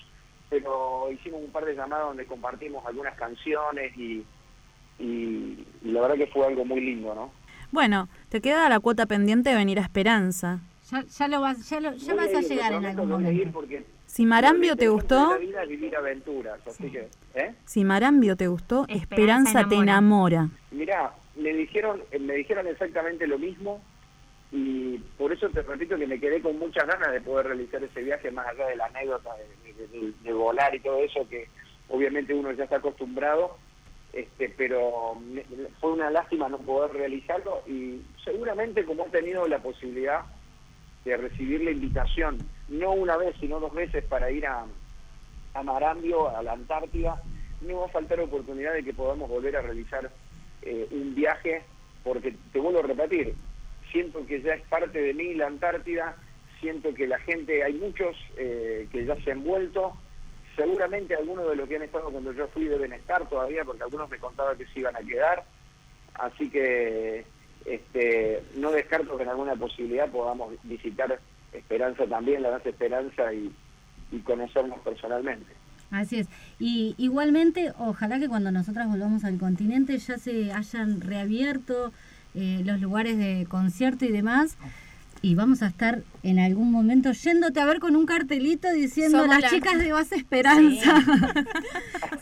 [0.48, 4.24] pero hicimos un par de llamadas donde compartimos algunas canciones y,
[5.00, 7.32] y, y la verdad que fue algo muy lindo, ¿no?
[7.72, 10.60] Bueno, te queda la cuota pendiente de venir a Esperanza.
[10.90, 13.24] Ya, ya lo vas, ya, lo- ya vas a ir, llegar en algún que voy
[13.24, 13.52] a ir momento.
[13.52, 17.54] porque Si Marambio te la gustó, vida es vivir aventuras, así que, ¿eh?
[17.64, 20.48] si Marambio te gustó, Esperanza Esperanza te enamora.
[20.72, 23.80] Mirá, me dijeron, eh, me dijeron exactamente lo mismo
[24.52, 28.02] y por eso te repito que me quedé con muchas ganas de poder realizar ese
[28.02, 31.46] viaje más allá de la anécdota de, de- de- de volar y todo eso que
[31.88, 33.56] obviamente uno ya está acostumbrado
[34.12, 35.16] este, pero
[35.80, 40.22] fue una lástima no poder realizarlo y seguramente como he tenido la posibilidad
[41.04, 42.38] de recibir la invitación,
[42.68, 44.66] no una vez, sino dos veces para ir a,
[45.54, 47.22] a Marambio, a la Antártida,
[47.62, 50.10] no va a faltar oportunidad de que podamos volver a realizar
[50.62, 51.62] eh, un viaje,
[52.04, 53.34] porque te vuelvo a repetir,
[53.92, 56.16] siento que ya es parte de mí la Antártida,
[56.60, 59.94] siento que la gente, hay muchos eh, que ya se han vuelto,
[60.60, 64.10] seguramente algunos de los que han estado cuando yo fui deben estar todavía, porque algunos
[64.10, 65.44] me contaban que se iban a quedar,
[66.14, 67.24] así que
[67.64, 71.18] este, no descarto que en alguna posibilidad podamos visitar
[71.52, 73.52] Esperanza también, la base Esperanza y,
[74.12, 75.52] y conocernos personalmente.
[75.90, 76.28] Así es.
[76.58, 81.92] Y igualmente, ojalá que cuando nosotras volvamos al continente ya se hayan reabierto
[82.34, 84.56] eh, los lugares de concierto y demás.
[85.22, 89.34] Y vamos a estar en algún momento yéndote a ver con un cartelito diciendo Somos
[89.34, 90.94] las la- chicas de Base Esperanza.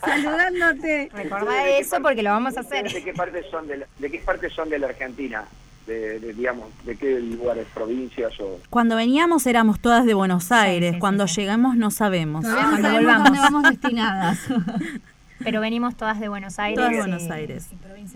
[0.05, 1.09] Saludándote.
[1.13, 2.91] Recordá ¿De qué eso parte- porque lo vamos a hacer.
[2.91, 5.45] ¿De qué parte son de la, de qué parte son de la Argentina?
[5.87, 8.59] De, de, digamos, ¿de qué lugares, provincias o...?
[8.69, 12.43] Cuando veníamos éramos todas de Buenos Aires, cuando llegamos no sabemos.
[12.43, 14.39] Todavía no Cuando sabemos dónde vamos destinadas.
[15.43, 16.77] Pero venimos todas de Buenos Aires.
[16.77, 17.69] Todas de Buenos Aires.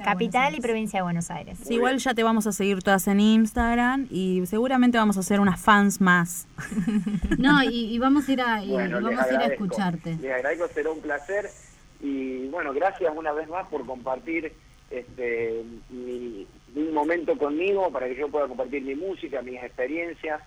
[0.03, 1.57] Capital y provincia de Buenos Aires.
[1.63, 5.39] Sí, igual ya te vamos a seguir todas en Instagram y seguramente vamos a hacer
[5.39, 6.47] unas fans más.
[7.37, 9.63] No, y, y vamos a ir a, y Bueno, les vamos a ir a agradezco.
[9.65, 10.17] escucharte.
[10.21, 11.49] Les agradezco, será un placer.
[12.01, 14.53] Y bueno, gracias una vez más por compartir
[14.91, 16.45] este mi,
[16.75, 20.41] mi momento conmigo para que yo pueda compartir mi música, mis experiencias.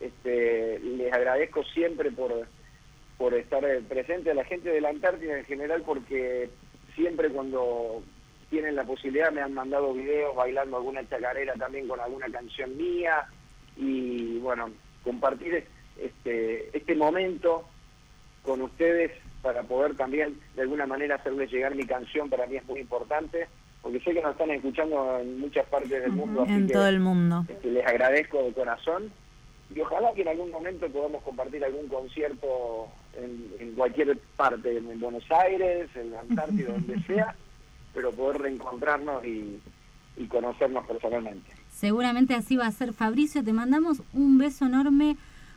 [0.00, 2.46] Este, les agradezco siempre por,
[3.20, 6.48] por estar eh, presente a la gente de la Antártida en general porque
[6.94, 8.02] siempre cuando
[8.48, 13.26] tienen la posibilidad me han mandado videos bailando alguna chacarera también con alguna canción mía.
[13.76, 14.70] Y bueno,
[15.04, 15.66] compartir
[16.00, 17.68] este, este momento
[18.42, 19.12] con ustedes
[19.42, 23.48] para poder también de alguna manera hacerles llegar mi canción para mí es muy importante
[23.82, 26.88] porque sé que nos están escuchando en muchas partes del mundo así En que, todo
[26.88, 27.44] el mundo.
[27.46, 29.12] este, les agradezco de corazón
[29.74, 35.00] y ojalá que en algún momento podamos compartir algún concierto en, en cualquier parte, en
[35.00, 37.36] Buenos Aires, en la Antártida, donde sea,
[37.94, 39.60] pero poder reencontrarnos y,
[40.16, 41.50] y conocernos personalmente.
[41.70, 42.92] Seguramente así va a ser.
[42.92, 45.16] Fabricio, te mandamos un beso enorme,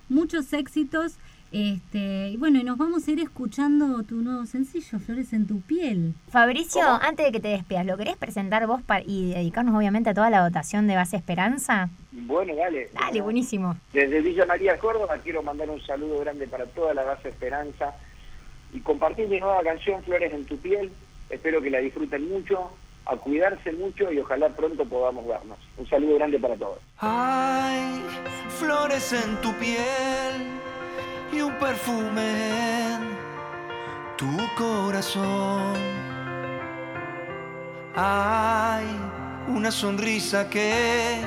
[0.09, 1.18] muchos éxitos.
[1.54, 5.62] Este, y bueno, y nos vamos a ir escuchando tu nuevo sencillo, Flores en tu
[5.62, 6.16] piel.
[6.32, 10.32] Fabricio, antes de que te despidas, ¿lo querés presentar vos y dedicarnos obviamente a toda
[10.32, 11.89] la dotación de Base Esperanza?
[12.12, 12.89] Bueno, dale.
[12.95, 13.78] Dale, buenísimo.
[13.93, 17.93] Desde Villa María, Córdoba, quiero mandar un saludo grande para toda la base Esperanza
[18.74, 20.91] y compartir mi nueva canción Flores en tu piel.
[21.30, 22.72] Espero que la disfruten mucho,
[23.06, 25.60] a cuidarse mucho y ojalá pronto podamos vernos.
[25.78, 26.80] Un saludo grande para todos.
[26.97, 28.01] Hay
[28.49, 30.62] flores en tu piel
[31.32, 33.17] y un perfume en
[34.17, 35.74] tu corazón.
[37.95, 38.86] Hay
[39.47, 41.21] una sonrisa que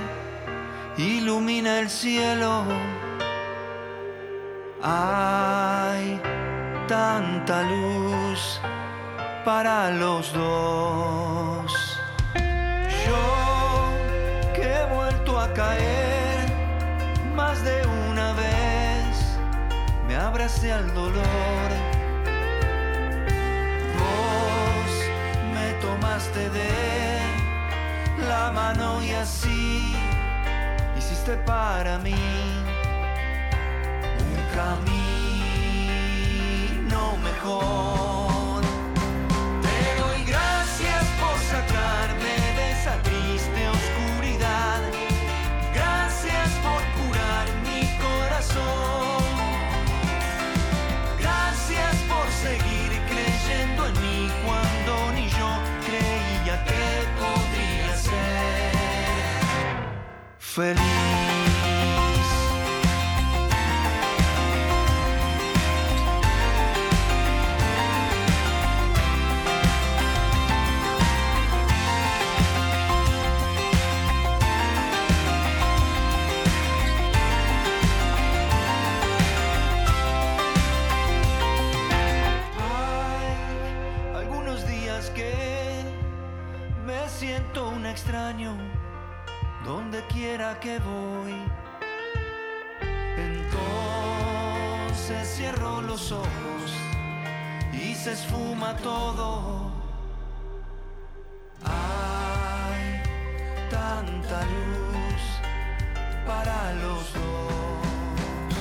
[0.96, 2.64] ilumina el cielo.
[4.82, 6.20] Hay
[6.88, 8.60] tanta luz
[9.44, 11.98] para los dos.
[13.06, 16.46] Yo que he vuelto a caer
[17.34, 18.05] más de vez,
[20.26, 21.70] me abracé al dolor.
[23.98, 24.92] Vos
[25.54, 27.20] me tomaste de
[28.28, 29.94] la mano y así
[30.98, 32.14] hiciste para mí
[34.18, 35.06] un camino
[37.22, 38.15] mejor.
[60.56, 61.15] Feliz.
[90.16, 91.34] Quiera que voy.
[93.28, 96.68] Entonces cierro los ojos
[97.72, 99.70] y se esfuma todo.
[101.64, 103.02] Hay
[103.70, 105.22] tanta luz
[106.26, 108.54] para los dos.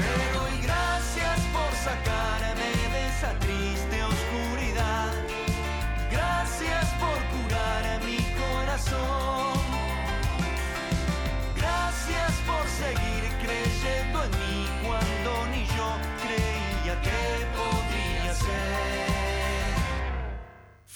[0.00, 3.67] Te doy gracias por sacarme de esa triste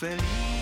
[0.03, 0.62] feliz.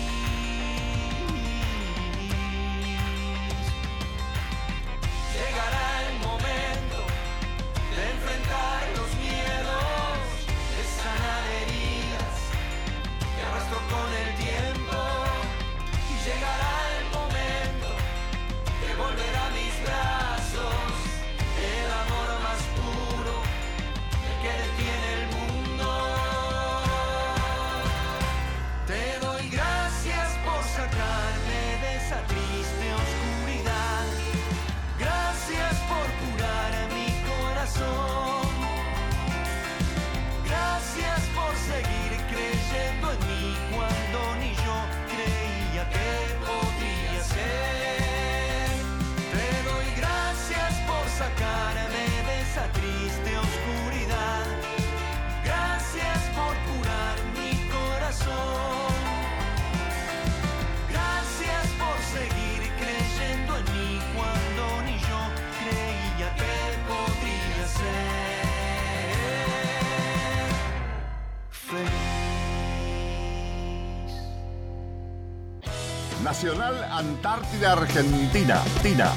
[76.31, 79.11] Nacional Antártida Argentina, TINA.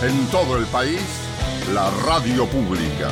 [0.00, 1.02] En todo el país,
[1.74, 3.10] la radio pública.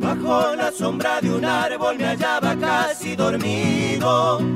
[0.00, 4.55] Bajo la sombra de un árbol me hallaba casi dormido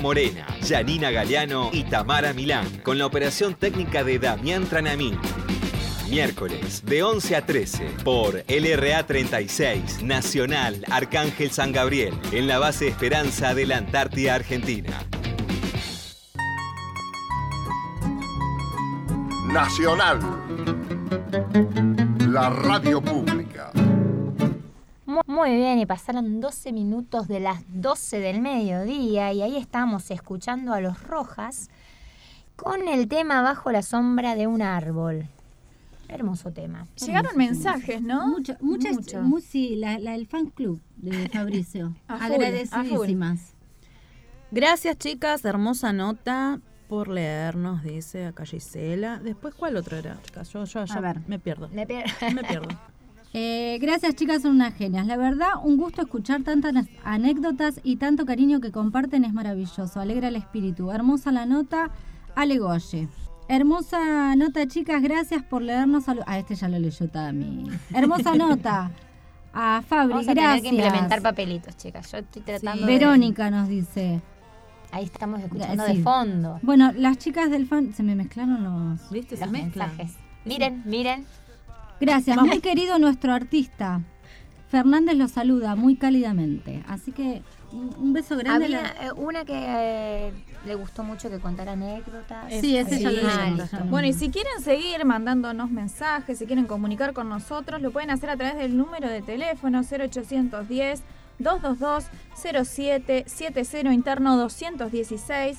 [0.00, 5.18] Morena, Janina Galeano y Tamara Milán, con la operación técnica de Damián Tranamín.
[6.08, 12.88] Miércoles de 11 a 13 por LRA 36 Nacional Arcángel San Gabriel en la base
[12.88, 15.06] Esperanza de la Antártida Argentina.
[19.52, 20.20] Nacional.
[22.28, 22.99] La radio
[25.94, 31.68] pasaron 12 minutos de las 12 del mediodía y ahí estamos escuchando a los Rojas
[32.54, 35.26] con el tema Bajo la sombra de un árbol.
[36.06, 36.86] Hermoso tema.
[37.04, 38.28] Llegaron mensajes, ¿no?
[38.28, 39.20] Mucho, muchas, Mucho.
[39.22, 41.92] mu- sí, la, la- el fan club de Fabricio.
[42.06, 43.54] Agradecidísimas.
[44.52, 45.44] Gracias, chicas.
[45.44, 49.18] Hermosa nota por leernos, dice acá Gisela.
[49.18, 50.52] Después, ¿cuál otro era, chicas?
[50.52, 51.20] Yo, yo, yo A ver.
[51.26, 51.68] me pierdo.
[51.70, 52.68] Me, me pierdo.
[53.32, 55.06] Eh, gracias chicas, son unas genias.
[55.06, 56.74] La verdad, un gusto escuchar tantas
[57.04, 60.00] anécdotas y tanto cariño que comparten es maravilloso.
[60.00, 60.90] Alegra el espíritu.
[60.90, 61.90] Hermosa la nota,
[62.34, 63.08] Ale Goye.
[63.48, 66.08] Hermosa nota, chicas, gracias por leernos.
[66.08, 67.68] A, ah, este ya lo leyó Tami.
[67.94, 68.90] Hermosa nota.
[69.52, 70.62] A Fabri, Vamos a gracias.
[70.62, 72.10] tener que implementar papelitos, chicas.
[72.12, 74.20] Yo estoy tratando de- Verónica nos dice.
[74.92, 75.96] Ahí estamos escuchando Sí.
[75.98, 76.58] de fondo.
[76.62, 79.36] Bueno, las chicas del fan se me mezclaron los, ¿Viste?
[79.36, 80.12] Los mensajes.
[80.44, 81.26] Miren, miren.
[82.00, 82.50] Gracias, Vamos.
[82.52, 84.00] muy querido nuestro artista.
[84.68, 86.82] Fernández lo saluda muy cálidamente.
[86.86, 88.66] Así que un beso grande.
[88.66, 90.32] Había La- eh, una que eh,
[90.64, 92.52] le gustó mucho que contara anécdotas.
[92.60, 93.84] Sí, ese ya lo Ah.
[93.88, 98.30] Bueno, y si quieren seguir mandándonos mensajes, si quieren comunicar con nosotros, lo pueden hacer
[98.30, 101.02] a través del número de teléfono 0810
[101.40, 102.04] 222
[102.36, 105.58] 0770 interno 216.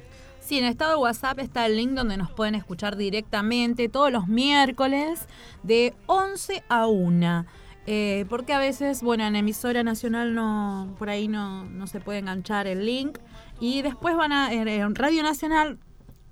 [0.42, 4.26] Sí, en estado de WhatsApp está el link donde nos pueden escuchar directamente todos los
[4.26, 5.28] miércoles
[5.62, 7.46] de 11 a 1.
[7.86, 12.18] Eh, porque a veces, bueno, en emisora nacional no, por ahí no, no se puede
[12.18, 13.18] enganchar el link.
[13.60, 15.78] Y después van a, en Radio Nacional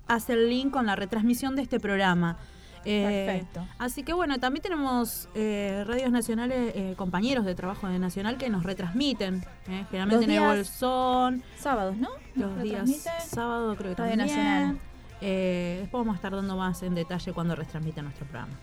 [0.07, 2.37] hace el link con la retransmisión de este programa.
[2.83, 3.67] Eh, Perfecto.
[3.77, 8.49] Así que bueno, también tenemos eh, radios nacionales, eh, compañeros de trabajo de Nacional que
[8.49, 9.43] nos retransmiten.
[9.67, 11.43] eh, generalmente Los en el Bolsón.
[11.57, 12.09] Sábados, ¿no?
[12.35, 12.89] Los Nos días
[13.27, 14.37] sábado creo que Radio también.
[14.37, 14.79] Nacional.
[15.21, 18.53] Eh, después vamos a estar dando más en detalle cuando retransmita nuestro programa.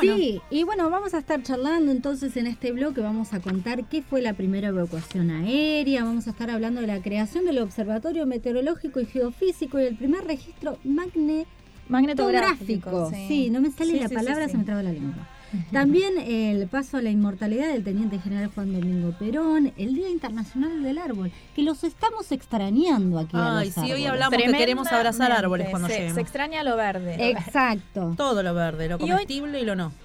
[0.00, 4.02] Sí, y bueno, vamos a estar charlando entonces en este bloque, vamos a contar qué
[4.02, 9.00] fue la primera evacuación aérea, vamos a estar hablando de la creación del Observatorio Meteorológico
[9.00, 11.44] y Geofísico y el primer registro magne
[11.90, 13.24] Magnetográfico, sí.
[13.28, 13.50] sí.
[13.50, 15.26] no me sale Sí, la palabra, se me traba la lengua.
[15.72, 20.82] También el paso a la inmortalidad del Teniente General Juan Domingo Perón, el Día Internacional
[20.82, 23.36] del Árbol, que los estamos extrañando aquí.
[23.36, 24.08] a Ay, los sí, hoy árboles.
[24.10, 26.14] hablamos que queremos abrazar árboles cuando se, lleguemos.
[26.14, 27.30] se extraña lo verde.
[27.30, 28.14] Exacto.
[28.16, 29.92] Todo lo verde, lo Y hoy- comestible y, lo no.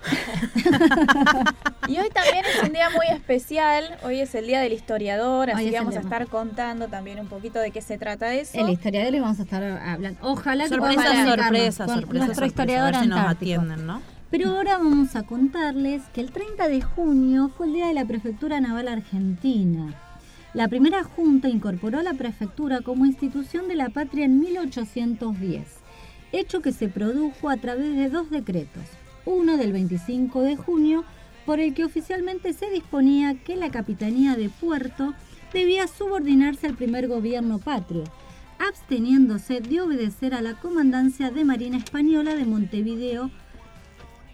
[1.87, 3.97] Y hoy también es un día muy especial.
[4.03, 7.19] Hoy es el Día del Historiador, así Hoy es que vamos a estar contando también
[7.19, 8.57] un poquito de qué se trata eso.
[8.57, 10.19] El historiador y vamos a estar hablando.
[10.23, 13.19] Ojalá que Sorpresa, podamos comunicarnos sorpresa, con sorpresa, nuestro sorpresa, historiador a ver si nos
[13.29, 14.01] atienden, ¿no?
[14.37, 18.03] Pero ahora vamos a contarles que el 30 de junio fue el día de la
[18.03, 19.95] Prefectura Naval Argentina.
[20.53, 25.77] La primera junta incorporó a la prefectura como institución de la patria en 1810,
[26.33, 28.83] hecho que se produjo a través de dos decretos,
[29.23, 31.05] uno del 25 de junio,
[31.45, 35.13] por el que oficialmente se disponía que la Capitanía de Puerto
[35.53, 38.03] debía subordinarse al primer gobierno patrio,
[38.59, 43.31] absteniéndose de obedecer a la Comandancia de Marina Española de Montevideo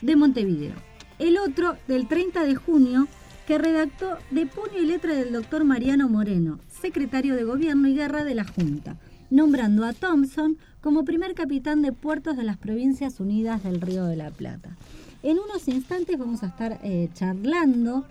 [0.01, 0.75] de Montevideo.
[1.19, 3.07] El otro, del 30 de junio,
[3.47, 8.23] que redactó de puño y letra del doctor Mariano Moreno, secretario de Gobierno y Guerra
[8.23, 8.97] de la Junta,
[9.29, 14.15] nombrando a Thompson como primer capitán de puertos de las Provincias Unidas del Río de
[14.15, 14.77] la Plata.
[15.23, 18.05] En unos instantes vamos a estar eh, charlando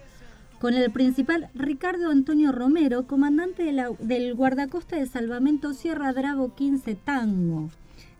[0.61, 7.71] con el principal Ricardo Antonio Romero, comandante del guardacosta de salvamento Sierra Bravo 15 Tango.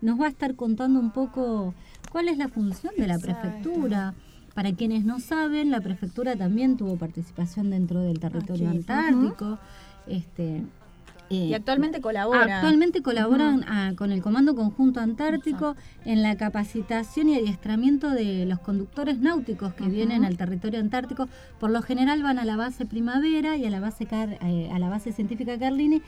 [0.01, 1.75] Nos va a estar contando un poco
[2.11, 4.15] cuál es la función de la prefectura.
[4.55, 9.59] Para quienes no saben, la prefectura también tuvo participación dentro del territorio Aquí, antártico.
[10.07, 10.63] Este,
[11.31, 12.57] eh, Y actualmente colabora.
[12.57, 18.59] Actualmente colaboran ah, con el Comando Conjunto Antártico en la capacitación y adiestramiento de los
[18.59, 21.29] conductores náuticos que vienen al territorio antártico.
[21.59, 24.79] Por lo general van a la base Primavera y a la base Car- eh, a
[24.79, 26.03] la base científica Carlini,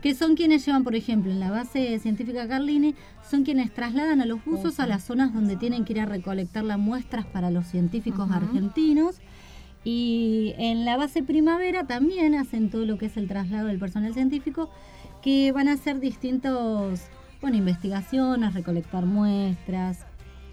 [0.00, 2.94] que son quienes llevan, por ejemplo, en la base científica Carlini,
[3.28, 6.62] son quienes trasladan a los buzos a las zonas donde tienen que ir a recolectar
[6.62, 9.16] las muestras para los científicos argentinos.
[9.90, 14.12] Y en la base primavera también hacen todo lo que es el traslado del personal
[14.12, 14.68] científico,
[15.22, 17.00] que van a hacer distintos,
[17.40, 20.00] bueno, investigaciones, recolectar muestras,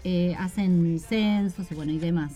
[0.04, 2.32] eh, hacen censos y bueno, y demás.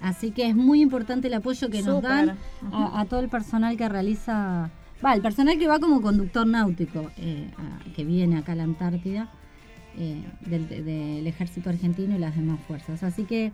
[0.00, 2.30] Así que es muy importante el apoyo que nos dan
[2.72, 4.70] a, a todo el personal que realiza,
[5.04, 8.64] va, el personal que va como conductor náutico, eh, a- que viene acá a la
[8.64, 9.28] Antártida,
[9.96, 13.04] eh, del, del ejército argentino y las demás fuerzas.
[13.04, 13.52] Así que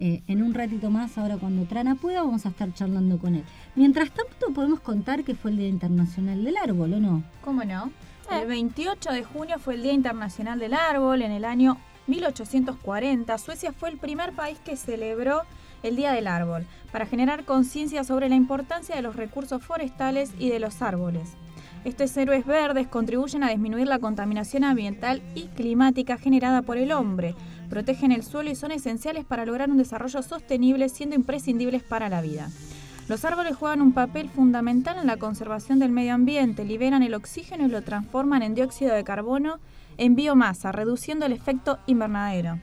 [0.00, 3.44] eh, en un ratito más, ahora cuando Trana pueda, vamos a estar charlando con él.
[3.74, 7.22] Mientras tanto, podemos contar que fue el Día Internacional del Árbol, ¿o no?
[7.44, 7.90] ¿Cómo no?
[8.30, 11.22] El 28 de junio fue el Día Internacional del Árbol.
[11.22, 15.42] En el año 1840, Suecia fue el primer país que celebró
[15.82, 20.50] el Día del Árbol para generar conciencia sobre la importancia de los recursos forestales y
[20.50, 21.32] de los árboles.
[21.84, 27.34] Estos héroes verdes contribuyen a disminuir la contaminación ambiental y climática generada por el hombre,
[27.68, 32.20] protegen el suelo y son esenciales para lograr un desarrollo sostenible, siendo imprescindibles para la
[32.20, 32.50] vida.
[33.08, 37.66] Los árboles juegan un papel fundamental en la conservación del medio ambiente, liberan el oxígeno
[37.66, 39.60] y lo transforman en dióxido de carbono
[39.96, 42.58] en biomasa, reduciendo el efecto invernadero.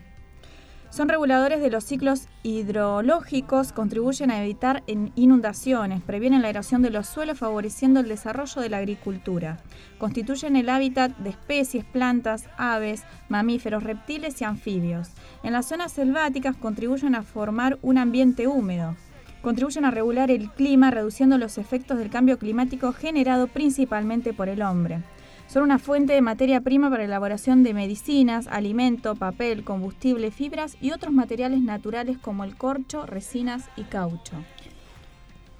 [0.96, 7.06] Son reguladores de los ciclos hidrológicos, contribuyen a evitar inundaciones, previenen la erosión de los
[7.06, 9.58] suelos, favoreciendo el desarrollo de la agricultura.
[9.98, 15.10] Constituyen el hábitat de especies, plantas, aves, mamíferos, reptiles y anfibios.
[15.42, 18.96] En las zonas selváticas contribuyen a formar un ambiente húmedo.
[19.42, 24.62] Contribuyen a regular el clima, reduciendo los efectos del cambio climático generado principalmente por el
[24.62, 25.02] hombre.
[25.48, 30.76] Son una fuente de materia prima para la elaboración de medicinas, alimento, papel, combustible, fibras
[30.80, 34.32] y otros materiales naturales como el corcho, resinas y caucho.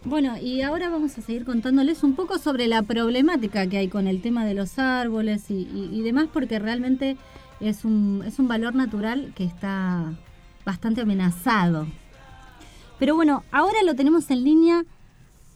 [0.05, 4.07] Bueno, y ahora vamos a seguir contándoles un poco sobre la problemática que hay con
[4.07, 7.17] el tema de los árboles y, y- y demás, porque realmente
[7.61, 10.13] es un, es un valor natural que está
[10.65, 11.87] bastante amenazado.
[12.99, 14.85] Pero bueno, ahora lo tenemos en línea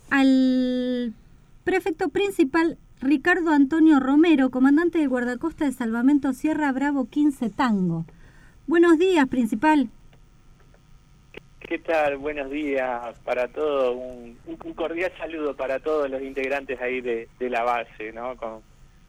[0.08, 1.14] al
[1.64, 8.04] prefecto principal Ricardo Antonio Romero, comandante del guardacosta de Salvamento Sierra Bravo 15 Tango.
[8.66, 9.88] Buenos días, principal.
[11.60, 12.18] ¿Qué tal?
[12.18, 13.96] Buenos días para todos.
[13.96, 18.36] Un, cordial saludo para todos los integrantes ahí de, de la base, ¿no?
[18.36, 18.60] Con,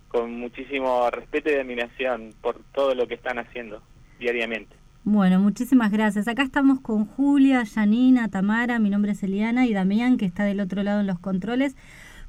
[0.08, 3.82] con muchísimo respeto y admiración por todo lo que están haciendo
[4.20, 4.74] diariamente.
[5.04, 6.30] Bueno, muchísimas gracias.
[6.30, 10.62] Acá estamos con Julia, Janina, Tamara, mi nombre es Eliana y Damián, que está del
[10.62, 11.76] otro lado en los controles.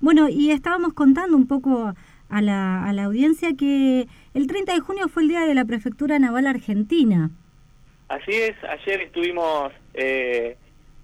[0.03, 1.95] Bueno, y estábamos contando un poco
[2.29, 5.65] a la, a la audiencia que el 30 de junio fue el día de la
[5.65, 7.31] Prefectura Naval Argentina.
[8.09, 10.57] Así es, ayer estuvimos eh,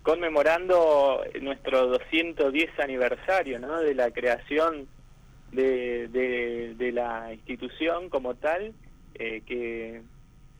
[0.02, 3.78] conmemorando nuestro 210 aniversario, ¿no?
[3.78, 4.88] De la creación
[5.52, 8.74] de, de, la institución como tal,
[9.14, 10.02] eh, que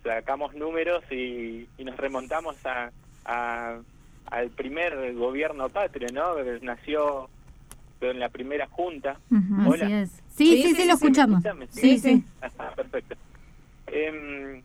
[0.04, 2.92] sacamos números y, y nos remontamos a,
[3.24, 3.80] a-
[4.30, 6.36] al primer gobierno patrio, ¿no?
[6.36, 6.60] Que
[8.00, 9.18] Nació en la primera junta.
[9.66, 9.84] Hola.
[9.86, 10.10] así es.
[10.36, 11.42] Sí, sí, sí, lo escuchamos.
[11.70, 12.24] Sí, sí.
[12.58, 13.16] Ah, perfecto.
[13.88, 14.62] Em,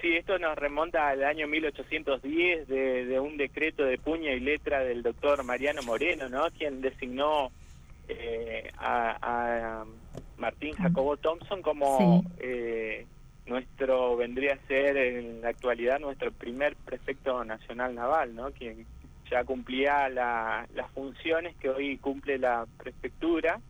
[0.00, 4.80] sí, esto nos remonta al año 1810 de, de un decreto de puña y letra
[4.80, 6.44] del doctor Mariano Moreno, ¿no?
[6.58, 7.50] Quien designó
[8.08, 9.84] eh, a, a
[10.36, 12.28] Martín Jacobo Thompson como Sí.
[12.40, 13.06] eh,
[13.46, 18.50] nuestro, vendría a ser en la actualidad nuestro primer prefecto nacional naval, ¿no?
[18.52, 18.84] Quien
[19.30, 23.60] ya cumplía la- las funciones que hoy cumple la prefectura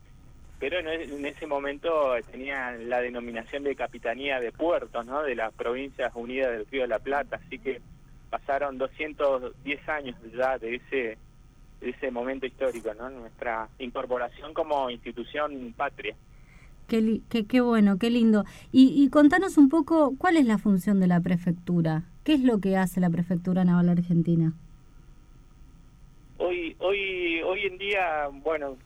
[0.59, 5.21] pero en, e- en ese momento tenía la denominación de Capitanía de Puertos, ¿no?
[5.21, 7.81] De las Provincias Unidas del Río de la Plata, así que
[8.29, 10.79] pasaron 210 años ya de
[11.81, 13.09] ese momento histórico, ¿no?
[13.09, 16.15] Nuestra incorporación como institución patria.
[16.87, 18.45] Qué, qué, qué bueno, qué lindo.
[18.71, 22.03] Y, y contanos un poco cuál es la función de la prefectura.
[22.23, 24.53] ¿Qué es lo que hace la Prefectura Naval Argentina?
[26.45, 28.77] Hoy hoy hoy en día, bueno,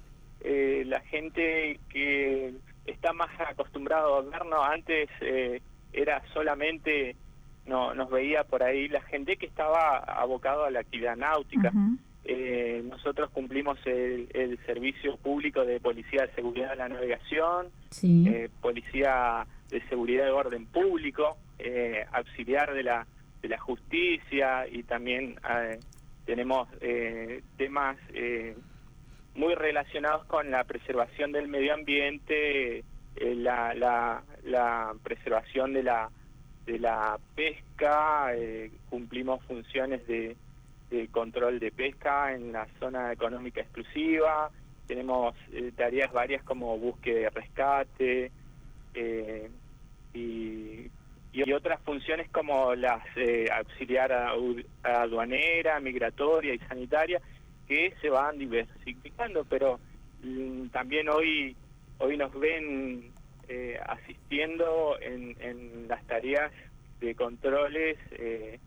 [0.42, 2.54] eh, la gente que
[2.86, 5.60] está más acostumbrado a vernos antes eh,
[5.92, 7.16] era solamente
[7.66, 11.72] no nos veía por ahí la gente que estaba abocado a la actividad náutica.
[12.26, 18.26] Eh, nosotros cumplimos el, el servicio público de policía de seguridad de la navegación, Sí.
[18.28, 23.08] eh, policía de seguridad de orden público, eh, auxiliar de la
[23.42, 25.80] de la justicia y también eh,
[26.28, 28.54] tenemos eh, temas eh,
[29.34, 34.22] muy relacionados con la preservación del medio ambiente, eh, la,
[35.02, 38.34] preservación de la pesca,
[38.90, 40.36] cumplimos funciones de,
[41.12, 44.52] control de pesca en la zona económica exclusiva,
[44.86, 45.34] tenemos
[45.76, 48.32] tareas varias como búsqueda y rescate
[50.14, 50.90] y,
[51.46, 54.12] y otras funciones como las eh, auxiliar
[54.84, 57.22] aduanera, migratoria y sanitaria
[57.68, 59.80] que se van diversificando, pero
[60.24, 61.56] mm, también hoy
[62.00, 63.12] hoy nos ven
[63.50, 66.52] eh, asistiendo en, en las tareas
[67.00, 68.60] de controles eh,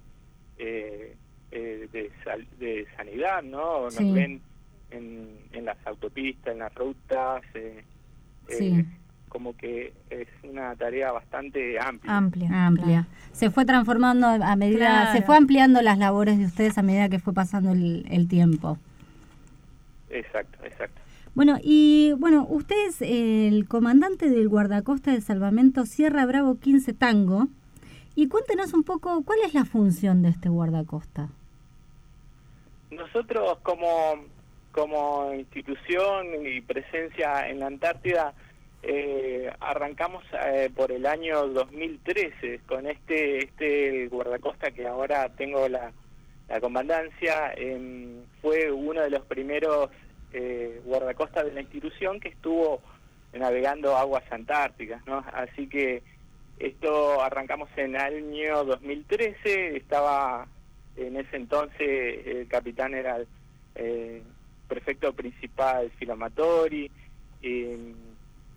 [0.58, 1.16] eh,
[1.52, 3.82] eh, de, sal- de sanidad, ¿no?
[3.84, 4.12] Nos Sí.
[4.12, 4.40] ven
[4.90, 7.82] en, en las autopistas, en las rutas, eh,
[8.48, 8.84] Sí.
[9.30, 12.14] Como que es una tarea bastante amplia.
[12.16, 12.66] Amplia.
[12.66, 13.06] Amplia.
[13.32, 15.12] Se fue transformando a medida, Claro.
[15.12, 18.76] se fue ampliando las labores de ustedes a medida que fue pasando el, el tiempo.
[20.10, 21.00] Exacto, exacto.
[21.34, 27.46] Bueno, y bueno, usted es el comandante del guardacosta de salvamento Sierra Bravo 15 Tango.
[28.16, 31.28] Y cuéntenos un poco cuál es la función de este guardacosta.
[32.90, 33.86] Nosotros como,
[34.72, 38.34] como institución y presencia en la Antártida
[38.82, 45.92] eh, arrancamos eh, por el año 2013 con este este guardacosta que ahora tengo la,
[46.48, 47.52] la comandancia.
[47.56, 49.90] em, fue uno de los primeros
[50.32, 52.80] eh, guardacostas de la institución que estuvo
[53.32, 55.24] navegando aguas antárticas, ¿no?
[55.32, 56.02] Así que
[56.58, 60.46] esto arrancamos en el año 2013, estaba
[60.96, 63.26] en ese entonces el capitán era el
[63.76, 64.22] eh,
[64.68, 66.90] prefecto principal Filamatori
[67.42, 67.64] y,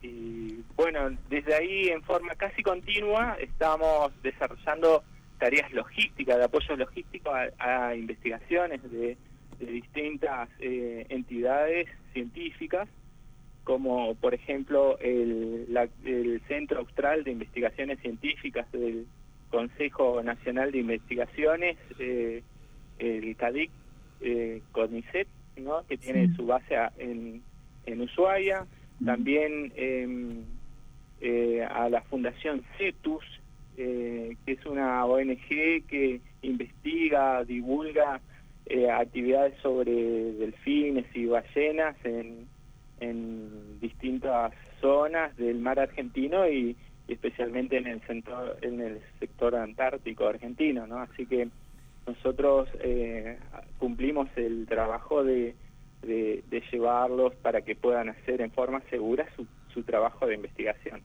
[0.04, 5.04] y bueno, desde ahí en forma casi continua estamos desarrollando
[5.40, 7.48] tareas logísticas, de apoyo logístico a,
[7.90, 9.18] a investigaciones de,
[9.60, 12.88] de distintas eh, entidades científicas
[13.64, 19.08] como por ejemplo el, la- el Centro Austral de Investigaciones Científicas del
[19.50, 22.44] Consejo Nacional de Investigaciones, eh,
[23.00, 23.72] el CADIC,
[24.22, 25.28] eh, CONICET,
[25.58, 25.86] ¿no?
[25.88, 26.36] que tiene Sí.
[26.36, 27.42] su base a- en,
[27.86, 28.66] en Ushuaia,
[29.04, 30.44] también em,
[31.22, 33.24] eh, a la Fundación CETUS,
[33.78, 38.22] eh, que es una ONG que investiga, divulga
[38.66, 42.48] eh, actividades sobre delfines y ballenas en,
[43.00, 46.76] en distintas zonas del mar argentino y,
[47.08, 51.00] y especialmente en el sector, en el sector antártico argentino, ¿no?
[51.00, 51.50] Así que
[52.08, 53.38] nosotros eh,
[53.80, 55.56] cumplimos el trabajo de,
[56.04, 61.02] de, de llevarlos para que puedan hacer en forma segura su, su trabajo de investigación.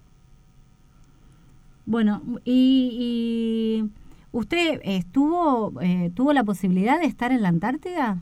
[1.87, 3.91] Bueno, y, y
[4.31, 8.19] usted estuvo, eh, tuvo la posibilidad de estar en la Antártida.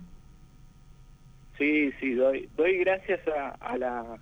[1.59, 4.19] Sí, sí, doy, doy gracias a, a la,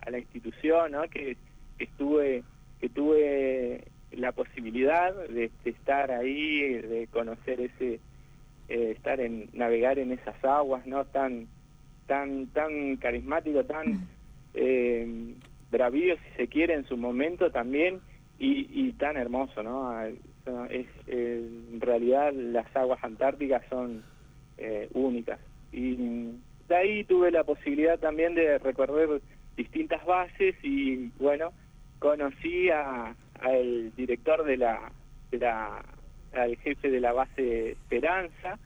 [0.00, 1.02] a la institución, ¿no?
[1.02, 1.36] Que,
[1.78, 2.42] que estuve,
[2.80, 8.00] que tuve la posibilidad de, de estar ahí, de conocer ese,
[8.68, 11.04] eh, estar en, navegar en esas aguas, ¿no?
[11.04, 11.46] Tan,
[12.12, 14.06] tan, tan carismático, tan
[14.52, 15.34] eh,
[15.70, 18.00] bravío, si se quiere, en su momento también,
[18.38, 19.88] y, tan hermoso, ¿no?
[19.88, 20.08] Ah,
[20.68, 24.02] Es, eh, en realidad las aguas antárticas son
[24.58, 25.38] eh, únicas.
[25.72, 25.96] Y
[26.68, 29.22] de ahí tuve la posibilidad también de recorrer
[29.56, 31.52] distintas bases y bueno,
[31.98, 34.92] conocí a al director de la,
[35.30, 35.82] de la
[36.34, 38.58] al jefe de la base Esperanza,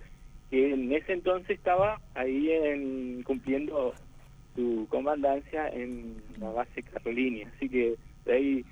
[0.51, 3.95] que en ese entonces estaba ahí en, cumpliendo
[4.55, 8.65] su comandancia en la base Carolini, así que de ahí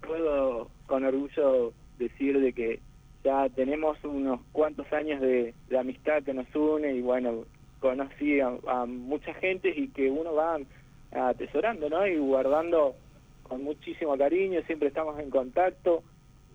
[0.00, 2.80] puedo con orgullo decir de que
[3.24, 7.44] ya tenemos unos cuantos años de, de amistad que nos une y bueno,
[7.80, 10.58] conocí a, a mucha gente y que uno va
[11.10, 12.06] atesorando, ¿no?
[12.06, 12.94] Y guardando
[13.42, 16.02] con muchísimo cariño, siempre estamos en contacto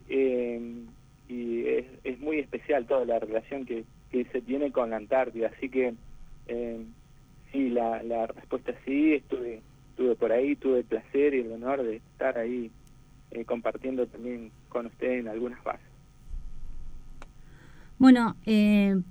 [0.09, 0.85] eh,
[1.27, 3.83] y es, es muy especial toda la relación que,
[4.13, 5.95] que se tiene con la Antártida, así que
[6.45, 6.85] eh,
[7.51, 11.51] sí, la, la respuesta es sí, estuve, estuve por ahí, tuve el placer y el
[11.51, 12.69] honor de estar ahí
[13.31, 15.87] eh, compartiendo también con usted en algunas bases.
[17.97, 19.01] Bueno, eh,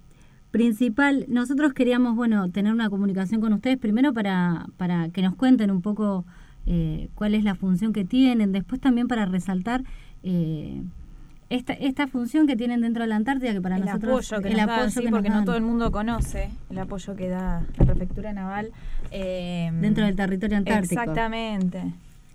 [0.52, 5.72] principal, nosotros queríamos, bueno, tener una comunicación con ustedes primero para, para que nos cuenten
[5.72, 6.24] un poco
[7.16, 9.82] cuál es la función que tienen, después también para resaltar
[11.54, 14.48] esta, esta función que tienen dentro de la Antártida, que para el nosotros apoyo que
[14.50, 17.14] el nos dan, apoyo sí, que nos porque no todo el mundo conoce el apoyo
[17.16, 18.70] que da la prefectura naval
[19.10, 21.00] eh, dentro del territorio antártico.
[21.00, 21.82] Exactamente.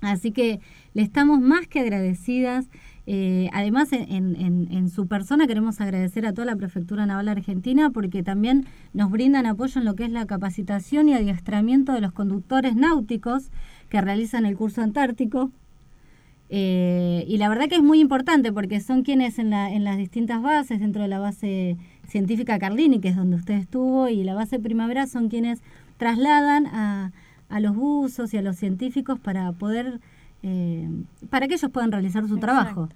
[0.02, 0.60] Así que
[0.94, 2.68] le estamos más que agradecidas.
[3.10, 7.30] Eh, además, en, en- en- en su persona queremos agradecer a toda la Prefectura Naval
[7.30, 12.02] Argentina porque también nos brindan apoyo en lo que es la capacitación y adiestramiento de
[12.02, 13.50] los conductores náuticos
[13.90, 15.52] que realizan el curso antártico.
[16.50, 19.98] Eh, y la verdad que es muy importante porque son quienes en, la, en las
[19.98, 21.76] distintas bases, dentro de la base
[22.08, 25.62] científica Carlini, que es donde usted estuvo, y la base Primavera, son quienes
[25.98, 27.12] trasladan a,
[27.50, 30.00] a los buzos y a los científicos para poder,
[30.44, 30.88] eh,
[31.30, 32.88] para que ellos puedan realizar su trabajo.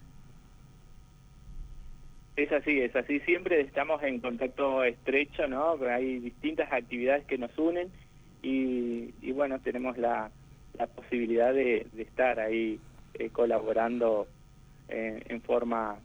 [2.37, 3.19] Es así, es así.
[3.19, 5.75] Siempre estamos en contacto estrecho, ¿no?
[5.89, 7.89] Hay distintas actividades que nos unen
[8.41, 10.31] y, y bueno, tenemos la,
[10.79, 12.79] la posibilidad de, de estar ahí
[13.15, 14.27] eh, colaborando
[14.89, 15.97] eh, en forma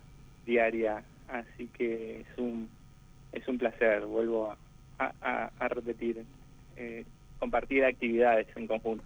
[0.46, 1.02] diaria.
[1.28, 2.68] Así que es un
[3.32, 4.50] es un placer, vuelvo
[4.98, 6.24] a, a- a repetir,
[6.76, 7.04] eh,
[7.38, 9.04] compartir actividades en conjunto.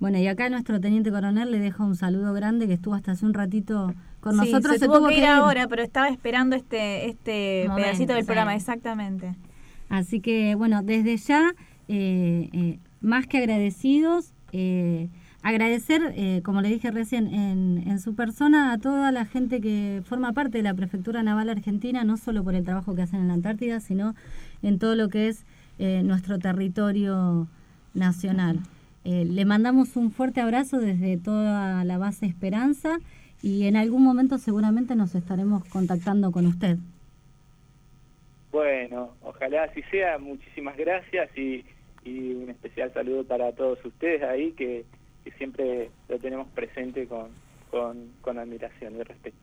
[0.00, 3.24] Bueno, y acá nuestro teniente coronel le deja un saludo grande que estuvo hasta hace
[3.24, 4.78] un ratito con Sí, nosotros.
[4.78, 8.26] se, tuvo, que ir ahora, pero estaba esperando este, este Momento, pedacito del sí.
[8.26, 9.34] programa, exactamente.
[9.88, 11.52] Así que, bueno, desde ya,
[11.86, 15.08] eh, eh, más que agradecidos, eh,
[15.42, 20.02] agradecer, eh, como le dije recién, en, en su persona a toda la gente que
[20.04, 23.28] forma parte de la Prefectura Naval Argentina, no solo por el trabajo que hacen en
[23.28, 24.14] la Antártida, sino
[24.62, 25.44] en todo lo que es
[25.78, 27.48] eh, nuestro territorio
[27.94, 28.60] nacional.
[29.04, 32.98] Eh, le mandamos un fuerte abrazo desde toda la base Esperanza
[33.42, 36.76] y en algún momento seguramente nos estaremos contactando con usted.
[38.52, 40.18] Bueno, ojalá así sea.
[40.18, 41.64] Muchísimas gracias y,
[42.04, 44.84] y un especial saludo para todos ustedes ahí que,
[45.24, 47.28] que siempre lo tenemos presente con,
[47.70, 49.36] con, admiración y respeto.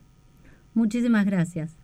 [0.74, 1.76] Muchísimas gracias.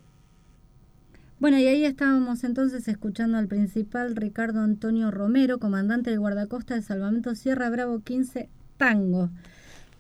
[1.38, 6.82] Bueno, y ahí estábamos entonces escuchando al principal Ricardo Antonio Romero, comandante del guardacosta de
[6.82, 8.48] Salvamento Sierra Bravo 15
[8.78, 9.28] Tango,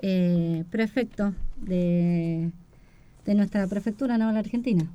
[0.00, 2.50] eh, prefecto de,
[3.26, 4.86] de nuestra prefectura naval argentina.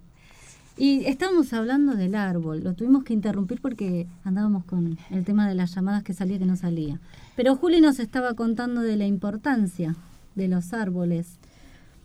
[0.78, 5.56] Y estábamos hablando del árbol, lo tuvimos que interrumpir porque andábamos con el tema de
[5.56, 7.00] las llamadas que salía que no salía.
[7.36, 9.96] Pero Juli nos estaba contando de la importancia
[10.36, 11.38] de los árboles.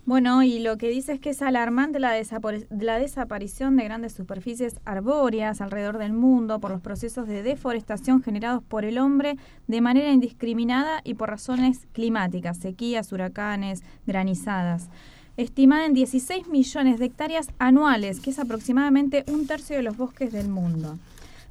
[0.05, 2.13] Bueno, y lo que dice es que es alarmante la,
[2.69, 8.63] la desaparición de grandes superficies arbóreas alrededor del mundo por los procesos de deforestación generados
[8.63, 9.35] por el hombre
[9.67, 14.89] de manera indiscriminada y por razones climáticas, sequías, huracanes, granizadas.
[15.37, 20.31] Estimada en 16 millones de hectáreas anuales, que es aproximadamente un tercio de los bosques
[20.31, 20.97] del mundo.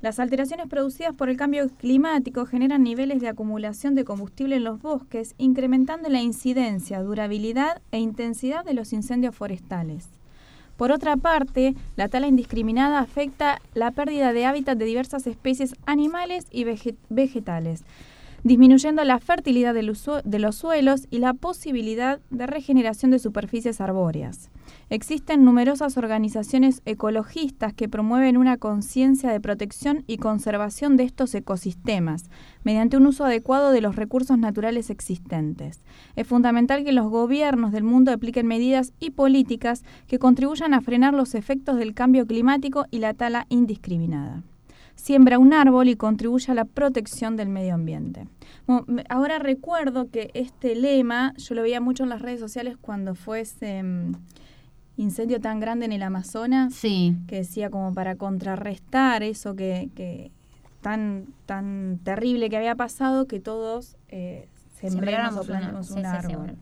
[0.03, 4.83] Las alteraciones producidas por el cambio climático generan niveles de acumulación de combustible en los
[4.83, 10.09] bosques, incrementando la incidencia, durabilidad e intensidad de los incendios forestales.
[10.77, 16.47] Por otra parte, la tala indiscriminada afecta la pérdida de hábitat de diversas especies animales
[16.51, 17.85] y vege- vegetales,
[18.47, 24.51] disminuyendo la fertilidad de los suelos y la posibilidad de regeneración de superficies arbóreas.
[24.89, 32.31] Existen numerosas organizaciones ecologistas que promueven una conciencia de protección y conservación de estos ecosistemas
[32.63, 35.83] mediante un uso adecuado de los recursos naturales existentes.
[36.15, 41.15] Es fundamental que los gobiernos del mundo apliquen medidas y políticas que contribuyan a frenar
[41.15, 44.45] los efectos del cambio climático y la tala indiscriminada.
[44.97, 48.27] Siembra un árbol y contribuye a la protección del medio ambiente.
[48.67, 53.15] Bueno, ahora recuerdo que este lema yo lo veía mucho en las redes sociales cuando
[53.15, 54.13] fue ese mm,
[54.97, 57.15] incendio tan grande en el Amazonas, Sí.
[57.29, 60.33] que decía como para contrarrestar eso que, que
[60.81, 64.49] tan tan terrible que había pasado, que todos eh,
[64.81, 66.57] sembremos o una- plantemos sí, un sí, árbol.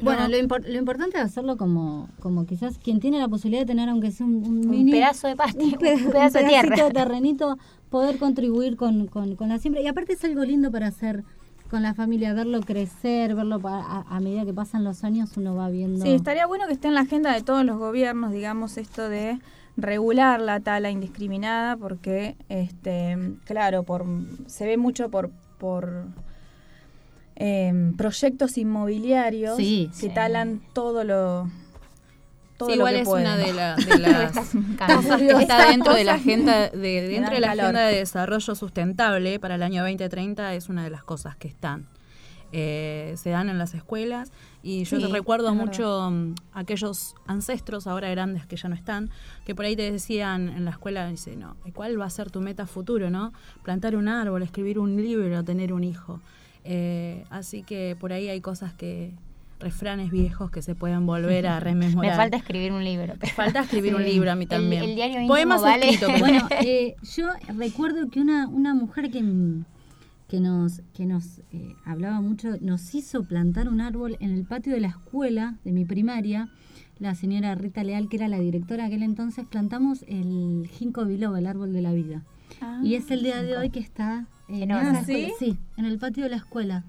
[0.00, 0.20] Bueno.
[0.20, 0.28] Bueno, No.
[0.28, 3.88] lo, impor- lo importante es hacerlo como, como quizás quien tiene la posibilidad de tener,
[3.88, 6.50] aunque sea un, un Un mini- pedazo de pasto, un, peda- un pedazo de un
[6.50, 6.76] tierra.
[6.84, 7.58] de terrenito,
[7.90, 9.82] poder contribuir con, con, con la siembra.
[9.82, 11.24] Y aparte es algo lindo para hacer
[11.70, 15.68] con la familia, verlo crecer, verlo a, a medida que pasan los años, uno va
[15.68, 16.02] viendo.
[16.04, 19.38] Sí, estaría bueno que esté en la agenda de todos los gobiernos, digamos, esto de
[19.76, 24.06] regular la tala indiscriminada, porque, este, claro, por
[24.46, 26.06] se ve mucho por por
[27.40, 29.88] em, proyectos inmobiliarios Sí.
[29.92, 30.08] que Sí.
[30.10, 31.48] talan todo lo
[32.56, 33.26] todo Sí, lo igual que es pueden.
[33.28, 37.40] una de, la- de las cosas que está dentro de la agenda de, dentro de
[37.40, 37.64] la calor.
[37.66, 41.86] agenda de desarrollo sustentable para el año 2030 es una de las cosas que están
[42.50, 44.32] Eh, se dan en las escuelas
[44.62, 49.10] y yo Sí, te recuerdo mucho mm, aquellos ancestros ahora grandes que ya no están
[49.44, 52.40] que por ahí te decían en la escuela dice no cuál va a ser tu
[52.40, 53.32] meta futuro no
[53.62, 56.20] plantar un árbol escribir un libro tener un hijo
[56.64, 59.14] Eh, así que por ahí hay cosas que
[59.60, 63.14] refranes viejos que se pueden volver a rememorar Me falta escribir un libro.
[63.20, 64.82] me falta escribir un libro a mí también.
[64.82, 65.90] el diario Poemas vale.
[65.90, 66.18] escritos.
[66.20, 69.24] Bueno, eh, yo recuerdo que una, una mujer que,
[70.28, 74.72] que nos, que nos eh, hablaba mucho, nos hizo plantar un árbol en el patio
[74.72, 76.48] de la escuela de mi primaria,
[76.98, 81.46] la señora Rita Leal, que era la directora aquel entonces, plantamos el ginkgo biloba, el
[81.46, 82.24] árbol de la vida.
[82.60, 84.90] Ah, y es el día de hoy que está Enorme.
[84.90, 85.32] esa ¿Ah, sí?
[85.38, 86.84] sí, en el patio de la escuela.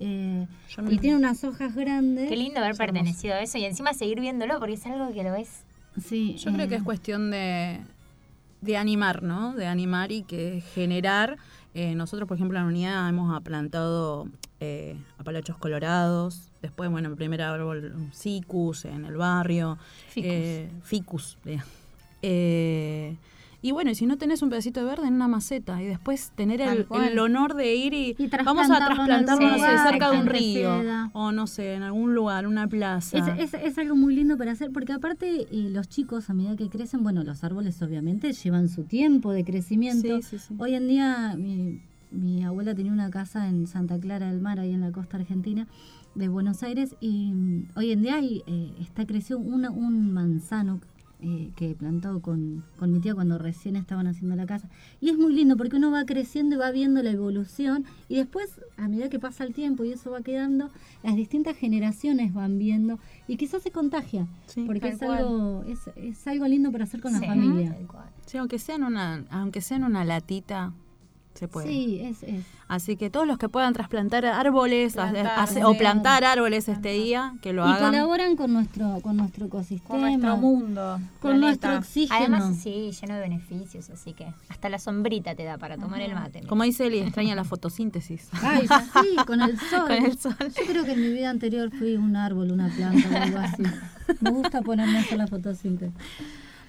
[0.00, 0.46] Eh,
[0.90, 2.28] y tiene unas hojas grandes.
[2.28, 5.32] Qué lindo haber pertenecido a eso y encima seguir viéndolo porque es algo que lo
[5.32, 5.64] ves.
[6.04, 7.80] Sí, Yo creo que es cuestión de,
[8.60, 9.54] de animar, ¿no?
[9.54, 11.38] De animar y que generar.
[11.74, 14.28] Eh, nosotros, por ejemplo, en la unidad hemos plantado
[14.60, 16.50] eh, apalachos colorados.
[16.62, 19.78] Después, bueno, el primer árbol, un cicus en el barrio.
[20.08, 20.30] Ficus.
[20.30, 21.60] Eh, ficus, eh.
[22.22, 23.16] Eh,
[23.62, 26.30] Y bueno, y si no tenés un pedacito de verde en una maceta y después
[26.36, 26.86] tener el,
[27.18, 28.14] honor de ir y,
[28.44, 30.82] vamos a trasplantarlo, no sé, cerca de un río
[31.14, 33.16] o no sé, en algún lugar, una plaza.
[33.38, 36.54] Es, es- es algo muy lindo para hacer, porque aparte eh, los chicos a medida
[36.56, 40.20] que crecen, bueno, los árboles obviamente llevan su tiempo de crecimiento.
[40.20, 40.54] Sí, sí, sí.
[40.58, 41.80] Hoy en día mi,
[42.10, 45.66] mi abuela tenía una casa en Santa Clara del Mar, ahí en la costa argentina
[46.14, 47.32] de Buenos Aires, y
[47.74, 50.80] hoy en día hay, eh, está creciendo una- un manzano
[51.20, 54.68] eh, que plantó con, con mi tía cuando recién estaban haciendo la casa.
[55.00, 58.60] Y es muy lindo porque uno va creciendo y va viendo la evolución y después,
[58.76, 60.70] a medida que pasa el tiempo y eso va quedando,
[61.02, 62.98] las distintas generaciones van viendo
[63.28, 64.26] y quizás se contagia,
[64.66, 65.18] porque es cual.
[65.18, 67.76] algo, es, es algo lindo para hacer con Sí, la familia.
[68.26, 70.72] Sí, aunque sea en una, aunque sea en una latita,
[71.36, 71.68] se puede.
[71.68, 72.44] Sí, es, es.
[72.68, 77.34] Así que todos los que puedan trasplantar árboles Plantar, hace- o plantar árboles este día,
[77.40, 77.90] que lo y hagan.
[77.92, 81.38] colaboran con nuestro con nuestro ecosistema, nuestro mundo, con planeta.
[81.46, 82.18] nuestro oxígeno.
[82.18, 86.14] Además, sí, lleno de beneficios, así que hasta la sombrita te da para tomar el
[86.14, 86.42] mate.
[86.46, 88.28] Como dice Eli, extraña la fotosíntesis.
[88.42, 89.86] Ay, sí, con el sol.
[89.86, 90.34] Con el sol.
[90.40, 93.62] Yo creo que en mi vida anterior fui un árbol, una planta o algo así.
[94.20, 95.94] Me gusta ponerme a hacer la fotosíntesis.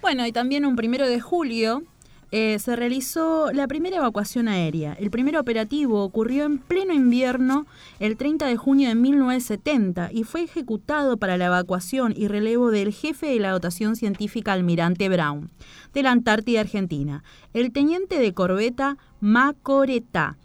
[0.01, 1.83] Bueno, y también un primero de julio
[2.31, 4.93] eh, se realizó la primera evacuación aérea.
[4.93, 7.65] El primer operativo ocurrió en pleno invierno
[7.99, 12.93] el 30 de junio de 1970 y fue ejecutado para la evacuación y relevo del
[12.93, 15.49] jefe de la dotación científica Almirante Brown
[15.93, 17.23] de la Antártida Argentina,
[17.53, 20.37] el teniente de corbeta Macoretá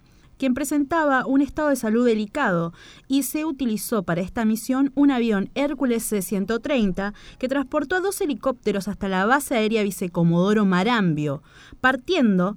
[0.42, 2.72] quien presentaba un estado de salud delicado
[3.06, 8.88] y se utilizó para esta misión un avión Hércules C-130 que transportó a dos helicópteros
[8.88, 11.44] hasta la base aérea Vicecomodoro Marambio,
[11.80, 12.56] partiendo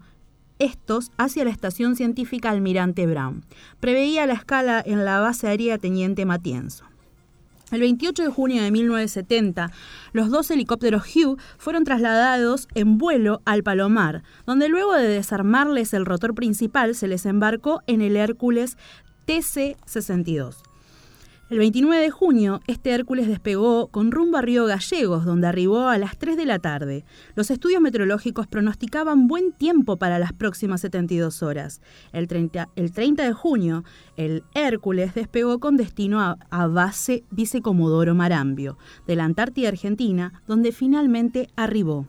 [0.57, 3.45] estos hacia la estación científica Almirante Brown.
[3.79, 6.85] Preveía la escala en la base aérea Teniente Matienzo.
[7.71, 9.71] El 28 de junio de 1970,
[10.13, 16.05] los dos helicópteros Hugh fueron trasladados en vuelo al Palomar, donde luego de desarmarles el
[16.05, 18.77] rotor principal se les embarcó en el Hércules
[19.25, 20.74] TC-62.
[21.47, 25.99] El 29 de junio, este Hércules despegó con rumbo a Río Gallegos, donde arribó a
[25.99, 27.05] las 3 de la tarde.
[27.35, 31.81] Los estudios meteorológicos pronosticaban buen tiempo para las próximas 72 horas.
[32.13, 33.83] El 30, el 30 de junio,
[34.17, 40.71] el Hércules despegó con destino a, a base Vicecomodoro Marambio, de la Antártida Argentina, donde
[40.71, 42.07] finalmente arribó.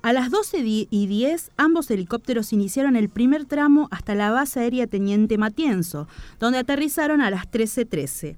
[0.00, 4.60] A las 12 di- y 10, ambos helicópteros iniciaron el primer tramo hasta la base
[4.60, 6.06] aérea Teniente Matienzo,
[6.38, 8.36] donde aterrizaron a las 13.13.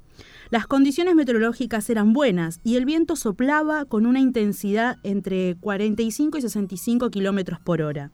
[0.51, 6.43] Las condiciones meteorológicas eran buenas y el viento soplaba con una intensidad entre 45 y
[6.43, 8.11] 65 kilómetros por hora.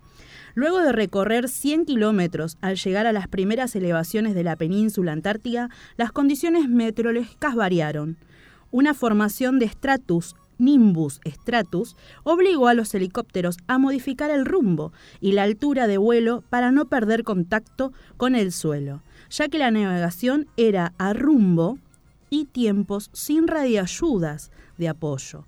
[0.54, 5.70] Luego de recorrer 100 kilómetros al llegar a las primeras elevaciones de la península antártica,
[5.96, 8.16] las condiciones meteorológicas variaron.
[8.70, 15.32] Una formación de stratus Nimbus Stratus obligó a los helicópteros a modificar el rumbo y
[15.32, 20.46] la altura de vuelo para no perder contacto con el suelo, ya que la navegación
[20.56, 21.78] era a rumbo
[22.30, 25.44] y tiempos sin radioayudas de apoyo.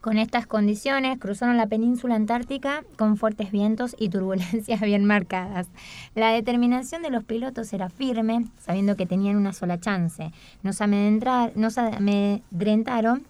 [0.00, 5.68] Con estas condiciones cruzaron la península antártica con fuertes vientos y turbulencias bien marcadas.
[6.16, 10.32] La determinación de los pilotos era firme, sabiendo que tenían una sola chance.
[10.64, 13.22] No se, amedrentar- no se amedrentaron,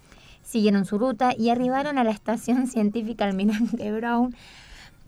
[0.43, 4.35] siguieron su ruta y arribaron a la estación científica Almirante Brown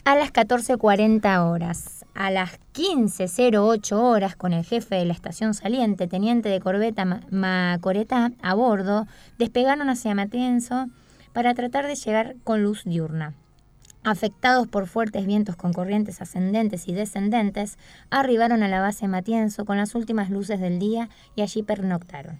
[0.04, 2.04] a las 14.40 horas.
[2.14, 7.22] A las 15.08 horas, con el jefe de la estación saliente, teniente de corbeta Ma-
[7.30, 9.06] Macoretá, a bordo,
[9.38, 10.88] despegaron hacia Matienzo
[11.32, 13.34] para tratar de llegar con luz diurna.
[14.04, 17.78] Afectados por fuertes vientos con corrientes ascendentes y descendentes,
[18.10, 22.38] arribaron a la base Matienzo con las últimas luces del día y allí pernoctaron.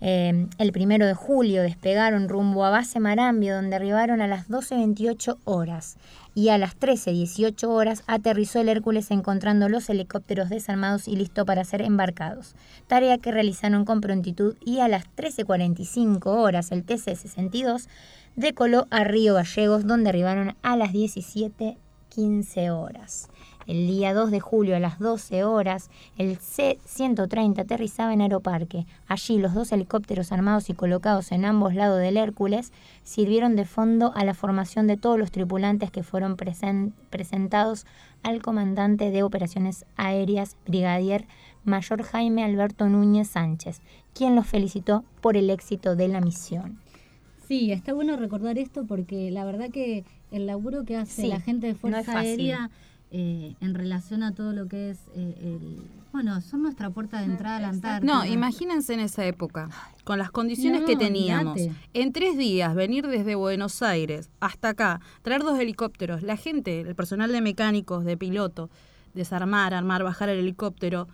[0.00, 5.38] Eh, el primero de julio despegaron rumbo a base Marambio, donde arribaron a las 12.28
[5.44, 5.96] horas.
[6.34, 11.64] Y a las 13.18 horas aterrizó el Hércules encontrando los helicópteros desarmados y listo para
[11.64, 12.54] ser embarcados.
[12.86, 17.88] Tarea que realizaron con prontitud y a las 13.45 horas el TC-62
[18.36, 23.28] decoló a Río Gallegos, donde arribaron a las 17.15 horas.
[23.68, 28.86] El día 2 de julio a las 12 horas, el C-130 aterrizaba en Aeroparque.
[29.06, 32.72] Allí los dos helicópteros armados y colocados en ambos lados del Hércules
[33.04, 37.84] sirvieron de fondo a la formación de todos los tripulantes que fueron presen- presentados
[38.22, 41.26] al comandante de operaciones aéreas, brigadier
[41.64, 43.82] mayor Jaime Alberto Núñez Sánchez,
[44.14, 46.78] quien los felicitó por el éxito de la misión.
[47.46, 51.40] Sí, está bueno recordar esto porque la verdad que el laburo que hace Sí, la
[51.40, 52.18] gente de Fuerza.
[52.18, 52.70] Aérea
[53.10, 55.82] eh, en relación a todo lo que es eh, el...
[56.12, 58.12] Bueno, son nuestra puerta de entrada a la Antártida.
[58.12, 59.70] No, imagínense en esa época,
[60.04, 61.58] con las condiciones No, que teníamos.
[61.94, 66.94] En tres días, venir desde Buenos Aires hasta acá, traer dos helicópteros, la gente, el
[66.94, 68.68] personal de mecánicos, de piloto,
[69.14, 71.08] desarmar, armar, bajar el helicóptero,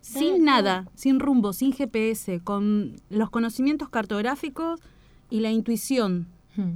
[0.00, 4.80] sin nada, sin rumbo, sin GPS, con los conocimientos cartográficos
[5.30, 6.26] y la intuición.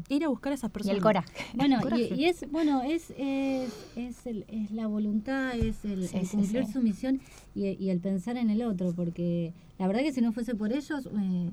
[0.08, 0.96] Ir a buscar a esas personas.
[1.54, 2.08] Bueno, Coraje.
[2.14, 6.28] y, y es bueno es es, es, el- es la voluntad, es el, Sí, el
[6.28, 6.72] cumplir sí.
[6.72, 7.20] su misión
[7.54, 10.72] y, y el pensar en el otro, porque la verdad que si no fuese por
[10.72, 11.50] ellos, eh,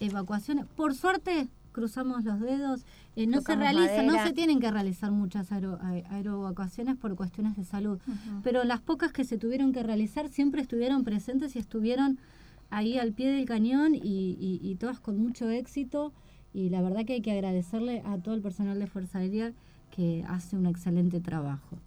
[0.00, 2.84] evacuaciones, por suerte cruzamos los dedos,
[3.14, 7.14] eh, no Tocamos se realizan, no se tienen que realizar muchas aero, ae- aeroevacuaciones por
[7.14, 7.98] cuestiones de salud,
[8.42, 12.18] pero las pocas que se tuvieron que realizar siempre estuvieron presentes y estuvieron
[12.70, 16.12] ahí al pie del cañón y, y- y todas con mucho éxito
[16.52, 19.52] y la verdad que hay que agradecerle a todo el personal de Fuerza Aérea
[19.90, 21.78] que hace un excelente trabajo.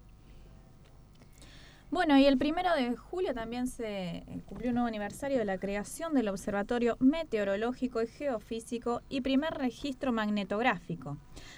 [1.91, 5.57] Bueno, y el primero de julio también se eh, cumplió un nuevo aniversario de la
[5.57, 11.17] creación del Observatorio Meteorológico y Geofísico y primer registro magnetográfico.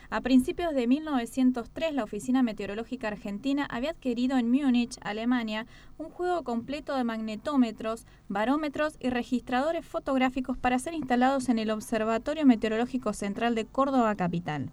[0.09, 5.67] A principios de 1903, la Oficina Meteorológica Argentina había adquirido en Múnich, Alemania,
[5.99, 12.43] un juego completo de magnetómetros, barómetros y registradores fotográficos para ser instalados en el Observatorio
[12.47, 14.71] Meteorológico Central de Córdoba Capital.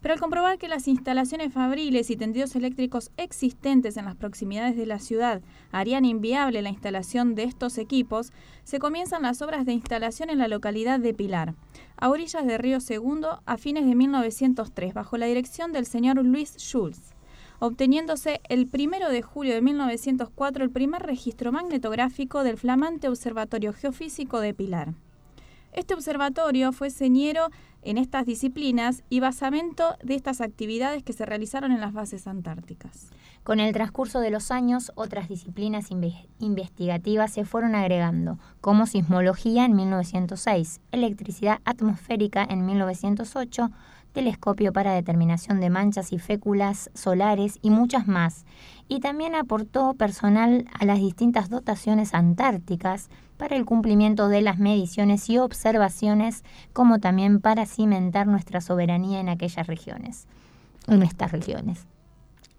[0.00, 4.86] Pero al comprobar que las instalaciones fabriles y tendidos eléctricos existentes en las proximidades de
[4.86, 8.32] la ciudad harían inviable la instalación de estos equipos,
[8.64, 11.54] se comienzan las obras de instalación en la localidad de Pilar,
[11.96, 16.56] a orillas de Río Segundo, a fines de 1903, bajo la dirección del señor Luis
[16.56, 17.12] Schulz,
[17.58, 24.40] obteniéndose el 1 de julio de 1904 el primer registro magnetográfico del flamante Observatorio Geofísico
[24.40, 24.94] de Pilar.
[25.72, 27.48] Este observatorio fue señero
[27.82, 33.10] en estas disciplinas y basamento de estas actividades que se realizaron en las bases antárticas.
[33.44, 39.64] Con el transcurso de los años, otras disciplinas inve- investigativas se fueron agregando, como sismología
[39.64, 43.70] en 1906, electricidad atmosférica en 1908,
[44.12, 48.44] telescopio para determinación de manchas y féculas solares y muchas más.
[48.88, 53.08] Y también aportó personal a las distintas dotaciones antárticas
[53.40, 56.44] para el cumplimiento de las mediciones y observaciones,
[56.74, 60.26] como también para cimentar nuestra soberanía en aquellas regiones,
[60.86, 61.86] en estas regiones.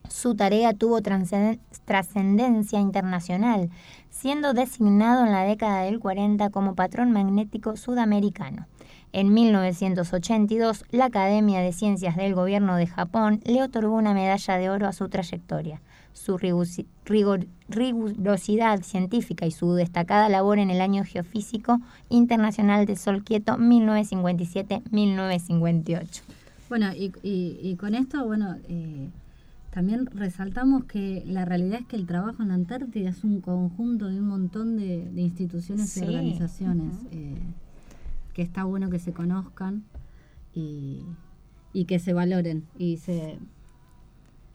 [0.10, 1.00] Su tarea tuvo
[1.86, 3.70] trascendencia internacional,
[4.10, 8.66] siendo designado en la década del 40 como patrón magnético sudamericano.
[9.14, 14.72] En 1982, la Academia de Ciencias del Gobierno de Japón le otorgó una medalla de
[14.72, 15.80] oro a su trayectoria.
[16.14, 21.80] Su rigor- rigurosidad científica y su destacada labor en el Año Geofísico
[22.10, 26.22] Internacional de Sol Quieto 1957-1958.
[26.70, 29.10] Bueno, y, y- y con esto, bueno, eh,
[29.72, 34.08] también resaltamos que la realidad es que el trabajo en la Antártida es un conjunto
[34.08, 36.02] de un montón de, de instituciones Sí.
[36.02, 37.36] y organizaciones eh,
[38.34, 39.84] que está bueno que se conozcan
[40.54, 41.02] y,
[41.74, 43.38] y que se valoren y se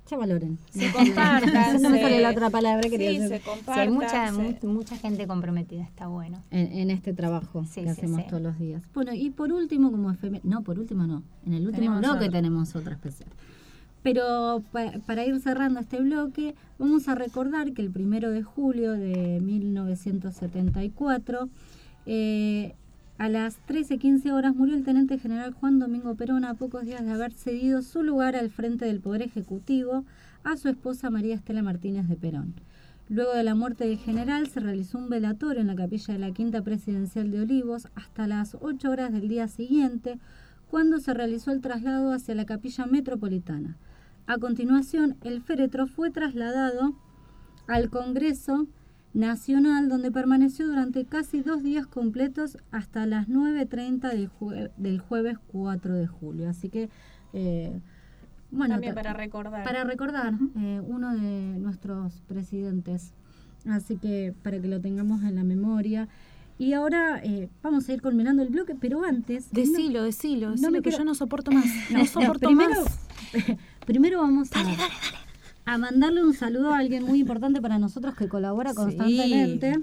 [0.07, 0.59] se valoren.
[0.71, 4.27] Se compartan, no me se- sale la otra palabra quería sí, se Sí, hay mucha,
[4.31, 6.43] compartan, se- mucha gente comprometida, está bueno.
[6.51, 8.27] en, en este trabajo Sí, que sí, hacemos sí.
[8.31, 8.83] todos los días.
[8.95, 12.19] Bueno, y por último, como efeme- no, por último no, en el último Tenemos bloque
[12.27, 12.33] otro.
[12.33, 13.29] tenemos otra especial.
[14.03, 18.93] Pero pa- para ir cerrando este bloque, vamos a recordar que el primero de julio
[18.93, 21.49] de 1974,
[22.07, 22.75] eh,
[23.19, 27.13] a las 13.15 horas murió el teniente general Juan Domingo Perón a pocos días de
[27.13, 30.05] haber cedido su lugar al frente del Poder Ejecutivo
[30.45, 32.55] a su esposa María Estela Martínez de Perón.
[33.09, 36.33] Luego de la muerte del general se realizó un velatorio en la capilla de la
[36.33, 40.19] Quinta Presidencial de Olivos hasta las 8 horas del día siguiente,
[40.71, 43.79] cuando se realizó el traslado hacia la capilla metropolitana.
[44.27, 46.95] A continuación, el féretro fue trasladado
[47.67, 48.67] al Congreso
[49.17, 55.39] Nacional, donde permaneció durante casi dos días completos hasta las 9.30 del, jue- del jueves
[55.49, 56.49] 4 de julio.
[56.51, 56.91] Así que,
[57.33, 57.81] eh,
[58.51, 59.65] bueno, También ta- para recordar.
[59.65, 63.15] Para recordar, eh, uno de nuestros presidentes.
[63.67, 66.09] Así que para que lo tengamos en la memoria.
[66.59, 69.51] Y ahora eh, vamos a ir culminando el bloque, pero antes...
[69.51, 71.65] Decilo, decilo, decilo, me que quiero- yo no soporto más.
[71.91, 73.01] No, No, soporto primero, más.
[73.87, 74.63] primero vamos a,
[75.67, 78.77] a mandarle un saludo a alguien muy importante para nosotros que colabora Sí.
[78.77, 79.75] constantemente,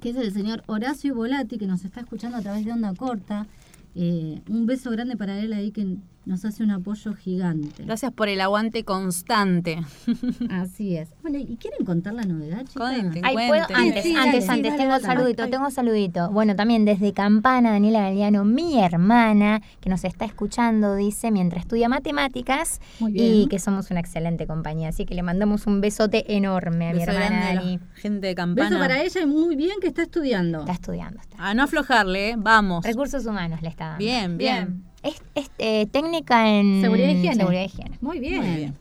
[0.00, 3.46] que es el señor Horacio Volati, que nos está escuchando a través de Onda Corta.
[3.94, 5.96] Eh, un beso grande para él ahí que
[6.28, 7.84] nos hace un apoyo gigante.
[7.84, 9.78] Gracias por el aguante constante.
[10.50, 11.08] Así es.
[11.22, 12.74] Bueno, ¿y quieren contar la novedad, chicas?
[12.74, 13.64] Cuenten, Ay, ¿puedo?
[13.74, 15.16] Antes, Sí, antes, antes, sí, tengo dale, dale.
[15.16, 15.50] saludito, Ay.
[15.50, 16.30] tengo saludito.
[16.30, 21.88] Bueno, también desde Campana, Daniela Galeano, mi hermana, que nos está escuchando, dice, mientras estudia
[21.88, 24.90] matemáticas, Muy y que somos una excelente compañía.
[24.90, 27.80] Así que le mandamos un besote enorme a mi hermana Dani.
[27.94, 28.68] gente de campana.
[28.68, 30.60] Beso para ella y muy bien que está estudiando.
[30.60, 31.20] Está estudiando.
[31.38, 32.34] A no aflojarle, ¿eh?
[32.36, 32.84] vamos.
[32.84, 33.98] Recursos humanos le está dando.
[33.98, 34.87] Bien, bien.
[35.02, 37.36] Es, es, eh, técnica en Seguridad y higiene.
[37.36, 37.98] seguridad y higiene.
[38.00, 38.40] Muy bien.
[38.40, 38.76] Muy bien.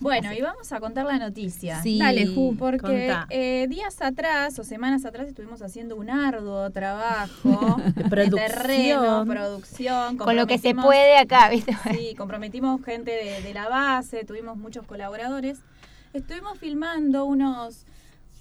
[0.00, 1.80] Bueno, y vamos a contar la noticia.
[1.80, 7.76] Sí, Dale, Ju, porque eh, días atrás o semanas atrás estuvimos haciendo un arduo trabajo
[7.76, 8.50] De de producción.
[8.50, 10.16] terreno, producción.
[10.16, 11.76] Con lo que se puede acá, ¿viste?
[11.92, 15.60] Sí, comprometimos gente de, de la base, tuvimos muchos colaboradores.
[16.12, 17.86] Estuvimos filmando unos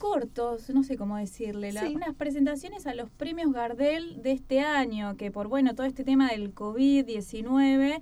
[0.02, 1.94] cortos, no sé cómo decirle, la- Sí.
[1.96, 6.30] unas presentaciones a los premios Gardel de este año, que por bueno, todo este tema
[6.30, 8.02] del COVID-19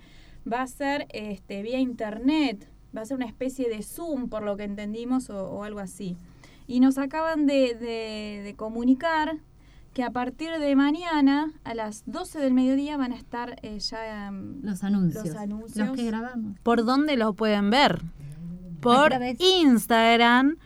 [0.51, 4.55] va a ser este, vía internet, va a ser una especie de Zoom, por lo
[4.55, 6.15] que entendimos, o, o algo así.
[6.67, 9.37] Y nos acaban de, de- de comunicar
[9.93, 14.27] que a partir de mañana, a las 12 del mediodía, van a estar eh, ya
[14.27, 15.25] em, Los anuncios.
[15.27, 15.87] los anuncios.
[15.87, 16.57] Los que grabamos.
[16.63, 17.99] ¿Por dónde lo pueden ver?
[18.81, 20.57] Por Instagram,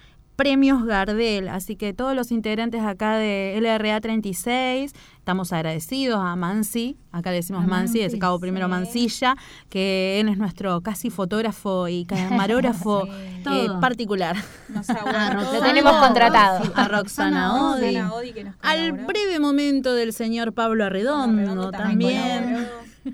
[0.43, 1.47] Premios Gardel.
[1.47, 7.37] Así que todos los integrantes acá de LRA 36, estamos agradecidos a Mansi, acá le
[7.37, 8.71] decimos Mansi, de cabo primero sí.
[8.71, 9.37] Mansilla,
[9.69, 13.07] que él es nuestro casi fotógrafo y camarógrafo
[13.43, 13.49] Sí.
[13.49, 14.35] eh, particular.
[14.67, 14.85] Nos.
[14.89, 16.69] Lo tenemos contratado.
[16.75, 17.85] A Roxana Odi.
[17.95, 22.67] Roxana Odi, que nos Al breve momento del señor Pablo Arredondo, Arredondo también también.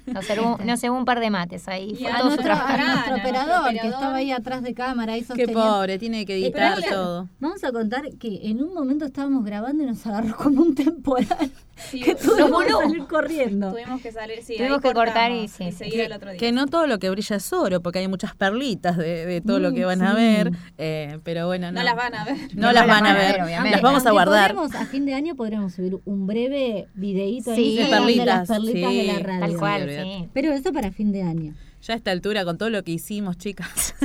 [0.06, 1.92] Nos cebó, nos cebó un par de mates ahí.
[1.92, 2.74] Y Fue a todo su nuestro, trabajo.
[2.74, 6.80] a nuestro operador, que estaba ahí atrás de cámara ahí Qué pobre, tiene que editar
[6.90, 7.28] todo.
[7.40, 11.52] Vamos a contar que en un momento estábamos grabando y nos agarró como un temporal
[11.90, 13.72] Sí, que tuvimos que salir corriendo.
[13.72, 16.40] Tuvimos que salir, sí, Tuvimos que cortar y sí, seguir al otro día.
[16.40, 19.60] Que no todo lo que brilla es oro, porque hay muchas perlitas de, de todo
[19.60, 20.52] lo Mm, que van a ver.
[20.78, 21.80] eh, pero bueno, no.
[21.80, 22.38] no las van a ver.
[22.56, 23.72] No las van a ver, obviamente.
[23.72, 24.56] las vamos a guardar.
[24.76, 28.92] a fin de año podríamos subir un breve videíto Sí, de de perlitas, las perlitas
[28.92, 29.40] sí, de la radio.
[29.42, 30.30] Tal cual.
[30.34, 31.56] Pero eso para fin de año.
[31.82, 33.96] Ya a esta altura, con todo lo que hicimos, chicas.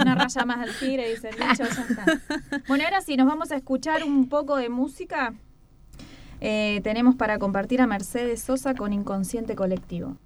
[0.00, 2.04] Una raya más al tigre, dice el dicho, ya está.
[2.66, 5.34] Bueno, ahora sí, nos vamos a escuchar un poco de música.
[6.40, 10.16] Eh, tenemos para compartir a Mercedes Sosa con Inconsciente Colectivo.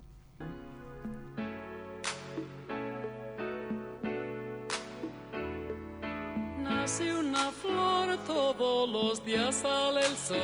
[6.62, 10.39] Nace una flor, todos los días sale el sol.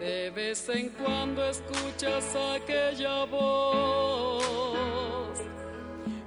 [0.00, 4.42] De vez en cuando escuchas aquella voz,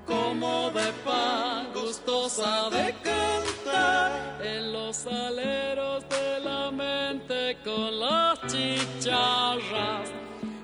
[0.10, 10.10] como de pan, gustosa de cantar en los aleros de la mente con las chicharras.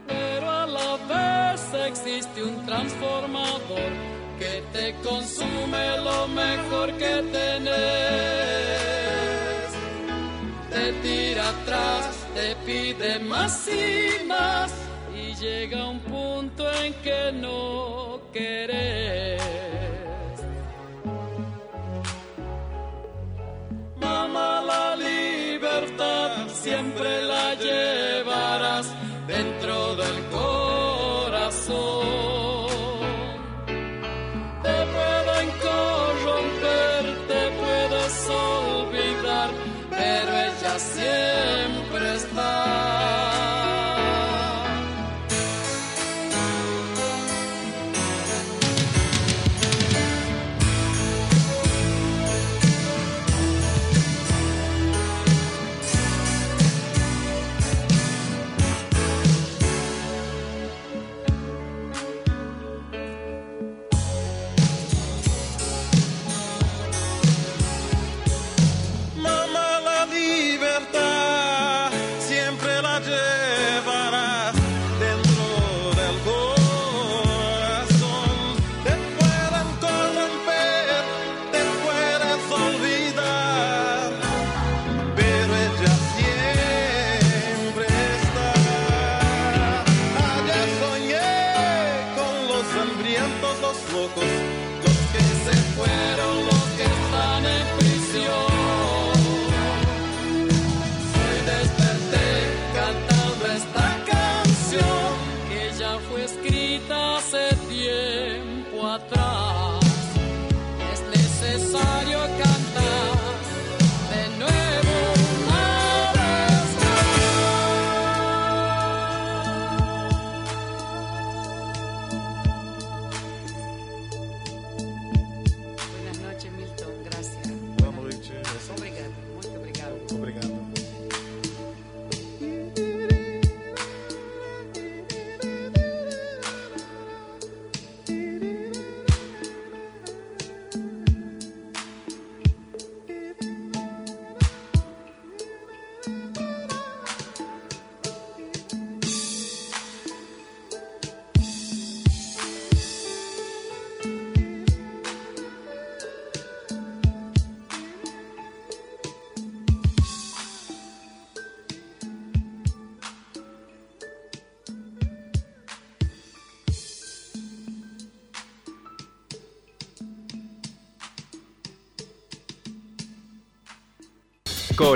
[0.07, 3.91] Pero a la vez existe un transformador
[4.39, 7.75] que te consume lo mejor que tenés.
[10.71, 14.84] Te tira atrás, te pide más y más
[15.45, 19.41] llega un punto en que no querés.
[23.95, 26.29] Mamá, la libertad
[26.63, 28.87] siempre la llevarás
[29.27, 30.34] dentro del corazón.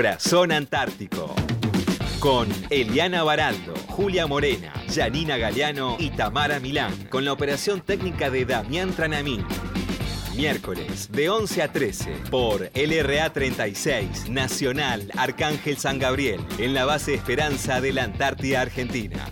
[0.00, 1.34] Corazón Antártico.
[2.20, 7.04] Con Eliana Baraldo, Julia Morena, Janina Galeano y Tamara Milán.
[7.10, 9.44] Con la operación técnica de Damián Tranamín.
[10.34, 17.12] Miércoles de 11 a 13 por LRA 36 Nacional Arcángel San Gabriel en la base
[17.12, 19.30] Esperanza de la Antártida Argentina.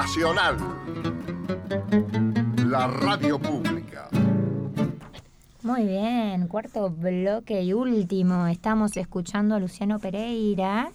[0.00, 0.56] Nacional,
[2.66, 4.08] la radio pública.
[5.62, 8.46] Muy bien, cuarto bloque y último.
[8.46, 10.90] Estamos escuchando a Luciano Pereira,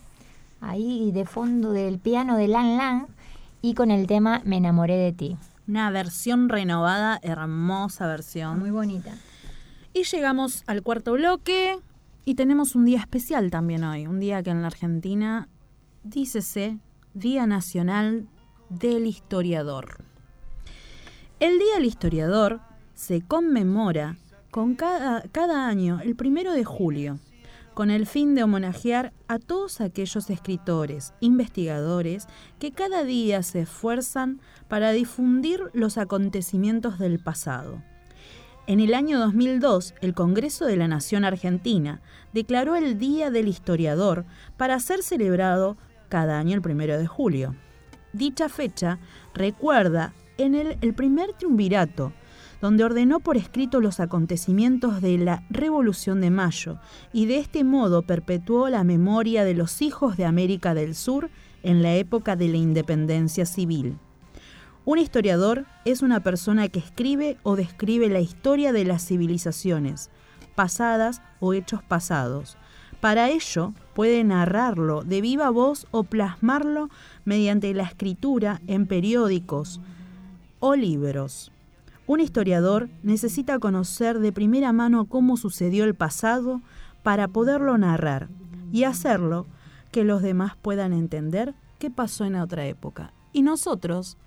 [0.59, 3.07] ahí de fondo del piano de Lan Lan,
[3.61, 5.37] y con el tema Me enamoré de ti.
[5.67, 8.57] Una versión renovada, hermosa versión.
[8.57, 9.13] Muy bonita.
[9.93, 11.77] Y llegamos al cuarto bloque
[12.25, 15.47] y tenemos un día especial también hoy, un día que en la Argentina,
[16.03, 16.79] dícese,
[17.13, 18.27] Día Nacional
[18.69, 19.97] del Historiador.
[21.39, 22.61] El Día del Historiador
[22.93, 24.17] se conmemora
[24.51, 27.19] con cada, cada año el primero de julio,
[27.73, 32.27] con el fin de homenajear a todos aquellos escritores, investigadores
[32.57, 34.39] que cada día se esfuerzan
[34.69, 37.83] para difundir los acontecimientos del pasado.
[38.67, 42.01] En el año 2002, el Congreso de la Nación Argentina
[42.33, 44.25] declaró el Día del Historiador
[44.57, 45.77] para ser celebrado
[46.09, 47.55] cada año el primero de julio.
[48.15, 48.97] Dicha fecha
[49.33, 52.13] recuerda en el, el primer triunvirato,
[52.61, 56.79] donde ordenó por escrito los acontecimientos de la Revolución de Mayo
[57.11, 61.29] y de este modo perpetuó la memoria de los hijos de América del Sur
[61.61, 63.97] en la época de la independencia civil.
[64.85, 70.09] Un historiador es una persona que escribe o describe la historia de las civilizaciones,
[70.55, 72.55] pasadas o hechos pasados.
[73.01, 76.89] Para ello, puede narrarlo de viva voz o plasmarlo
[77.23, 79.79] mediante la escritura en periódicos
[80.59, 81.53] o libros.
[82.05, 86.61] Un historiador necesita conocer de primera mano cómo sucedió el pasado
[87.03, 88.27] para poderlo narrar
[88.73, 89.47] y hacerlo
[89.91, 93.13] que los demás puedan entender qué pasó en otra época.
[93.31, 94.17] Y nosotros,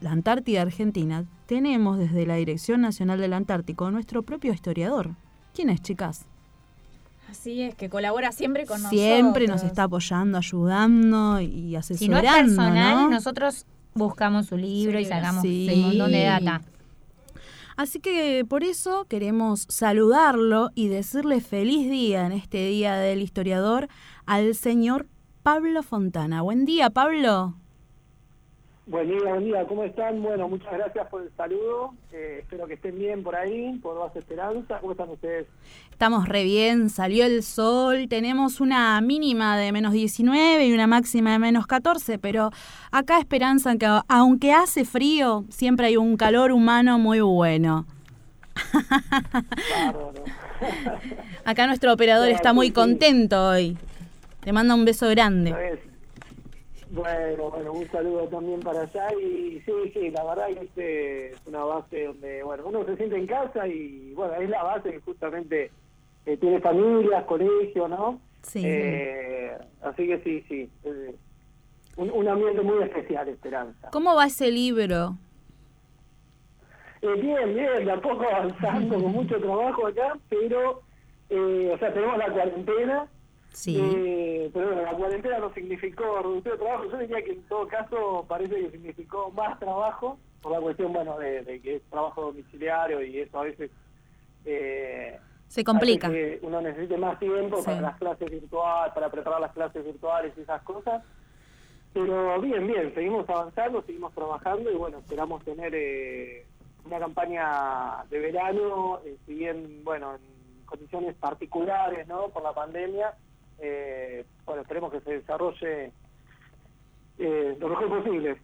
[0.00, 5.16] la Antártida Argentina, tenemos desde la Dirección Nacional del Antártico nuestro propio historiador.
[5.54, 6.28] ¿Quién es, chicas?
[7.28, 9.48] Así es, que colabora siempre con Siempre nosotros.
[9.48, 12.32] nos está apoyando, ayudando y Si no es asesorando.
[12.56, 13.10] personal, ¿no?
[13.10, 15.68] nosotros buscamos su libro y sacamos sí.
[15.74, 16.62] un montón de data.
[17.76, 23.88] Así que por eso queremos saludarlo y decirle feliz día en este Día del Historiador
[24.26, 25.06] al señor
[25.42, 26.42] Pablo Fontana.
[26.42, 27.54] Buen día, Pablo.
[28.88, 30.22] Buen día, buen día, ¿cómo están?
[30.22, 31.92] Bueno, muchas gracias por el saludo.
[32.10, 34.78] Eh, espero que estén bien por ahí, por Base Esperanza.
[34.80, 35.46] ¿Cómo están ustedes?
[35.90, 41.32] Estamos re bien, salió el sol, tenemos una mínima de menos 19 y una máxima
[41.32, 42.50] de menos 14, pero
[42.90, 47.84] acá esperanza que aunque hace frío, siempre hay un calor humano muy bueno.
[51.44, 53.76] Acá nuestro operador está muy contento hoy.
[54.40, 55.78] Te manda un beso grande.
[56.90, 59.08] Bueno, bueno, un saludo también para allá.
[59.20, 63.16] Y sí, sí, la verdad que este es una base donde, bueno, uno se siente
[63.16, 65.70] en casa y, bueno, es la base que justamente
[66.26, 68.20] eh, tiene familias, colegio, ¿no?
[68.42, 68.62] Sí.
[68.64, 70.70] Eh, así que sí, sí.
[70.84, 71.14] eh,
[71.96, 73.90] un, un ambiente muy especial, Esperanza.
[73.90, 75.16] ¿Cómo va ese libro?
[77.00, 80.82] Bien, bien, de a poco avanzando, con mucho trabajo acá, pero,
[81.30, 83.06] eh, o sea, tenemos la cuarentena.
[83.58, 83.76] Sí.
[83.76, 86.84] eh, pero bueno, la cuarentena no significó reducción de trabajo.
[86.90, 91.18] Yo diría que en todo caso parece que significó más trabajo, por la cuestión, bueno,
[91.18, 93.70] de, de que es trabajo domiciliario y eso a veces.
[94.44, 95.18] Eh,
[95.48, 96.08] Se complica.
[96.08, 97.64] que uno necesite más tiempo Sí.
[97.64, 101.02] para las clases virtuales, para preparar las clases virtuales y esas cosas.
[101.92, 106.46] Pero bien, bien, seguimos avanzando, seguimos trabajando y bueno, esperamos tener eh,
[106.84, 112.28] una campaña de verano, eh, si bien, bueno, en condiciones particulares, ¿no?
[112.28, 113.14] Por la pandemia,
[113.60, 115.92] eh, bueno, esperemos que se desarrolle
[117.18, 118.40] eh, lo mejor posible.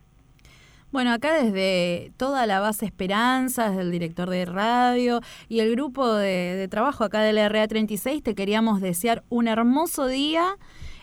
[0.91, 6.15] Bueno, acá desde toda la base Esperanza, desde el director de radio y el grupo
[6.15, 10.57] de, de trabajo acá del RA36, te queríamos desear un hermoso día.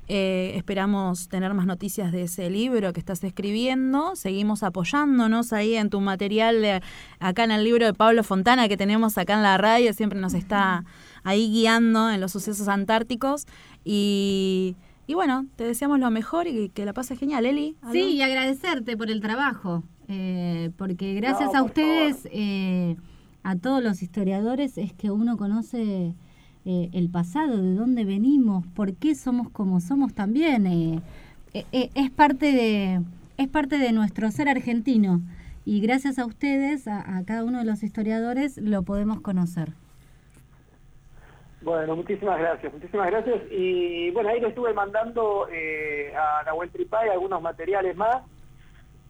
[0.07, 4.15] Eh, esperamos tener más noticias de ese libro que estás escribiendo.
[4.15, 6.81] Seguimos apoyándonos ahí en tu material, de-
[7.19, 9.93] acá en el libro de Pablo Fontana que tenemos acá en la radio.
[9.93, 10.83] Siempre nos está
[11.23, 13.45] ahí guiando en los sucesos antárticos.
[13.83, 14.75] Y,
[15.07, 17.75] y bueno, te deseamos lo mejor y que la pases genial, Eli.
[17.81, 17.93] ¿algo?
[17.93, 22.95] Sí, y agradecerte por el trabajo, eh, porque gracias No, a ustedes, eh,
[23.43, 26.13] a todos los historiadores, es que uno conoce
[26.65, 30.67] eh, el pasado, de dónde venimos, por qué somos como somos también.
[30.67, 31.01] eh,
[31.53, 33.01] eh, eh, es parte de
[33.37, 35.21] es parte de nuestro ser argentino
[35.65, 39.73] y gracias a ustedes, a, a cada uno de los historiadores, lo podemos conocer.
[41.61, 43.39] Bueno, muchísimas gracias, muchísimas gracias.
[43.51, 48.23] Y bueno, ahí le estuve mandando eh, a Nahuel Tripay algunos materiales más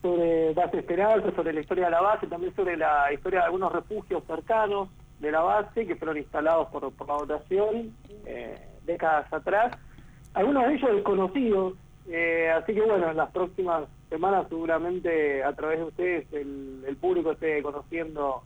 [0.02, 3.72] sobre base Esperanza, sobre la historia de la base, también sobre la historia de algunos
[3.72, 7.96] refugios cercanos de la base que fueron instalados por, la dotación
[8.26, 9.78] eh, décadas atrás.
[10.34, 11.74] Algunos de ellos desconocidos,
[12.08, 16.98] eh, así que bueno, en las próximas semanas seguramente a través de ustedes el, el
[16.98, 18.44] público esté conociendo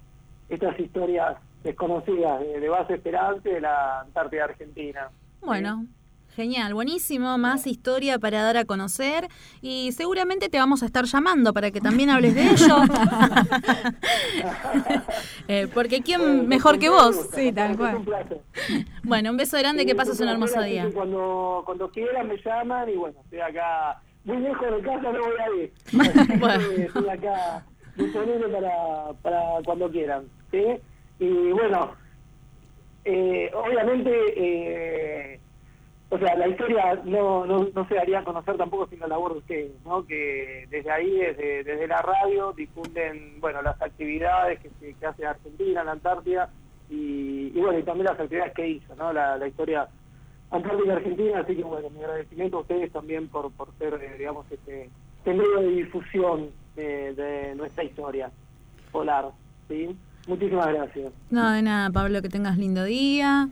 [0.49, 5.09] estas historias desconocidas de, de base Esperanza y de la Antártida Argentina.
[5.41, 5.85] Bueno,
[6.35, 9.27] genial, buenísimo, más historia para dar a conocer
[9.61, 12.77] y seguramente te vamos a estar llamando para que también hables de ello.
[15.47, 17.29] Eh, porque quién mejor que vos.
[17.35, 17.97] Sí, tal cual.
[17.97, 18.41] Un placer.
[19.03, 20.89] Bueno, un beso grande, que pases un hermoso día.
[20.91, 25.37] Cuando, cuando quieran me llaman y bueno, estoy acá, muy lejos de casa no voy
[25.39, 25.71] a ir.
[26.87, 27.63] Estoy acá
[27.95, 30.25] disponible para, para cuando quieran.
[30.49, 30.63] ¿sí?
[31.19, 31.95] Y bueno,
[33.05, 35.39] eh, obviamente, eh,
[36.09, 39.33] o sea, la historia no, no, no se daría a conocer tampoco sin la labor
[39.33, 40.05] de ustedes, ¿no?
[40.05, 45.91] Que desde ahí, desde, desde la radio, difunden, bueno, las actividades que, hace Argentina, la
[45.91, 46.49] Antártida,
[46.89, 49.13] y, y bueno, y también las actividades que hizo, ¿no?
[49.13, 49.87] La, la historia
[50.51, 54.49] Antártica Argentina, así que bueno, mi agradecimiento a ustedes también por, por ser, eh, digamos,
[54.51, 58.31] este, este medio de difusión de, de nuestra historia
[58.91, 59.31] polar,
[59.67, 59.95] ¿sí?
[60.27, 61.11] Muchísimas gracias.
[61.29, 63.49] No, de nada, Pablo, que tengas lindo día.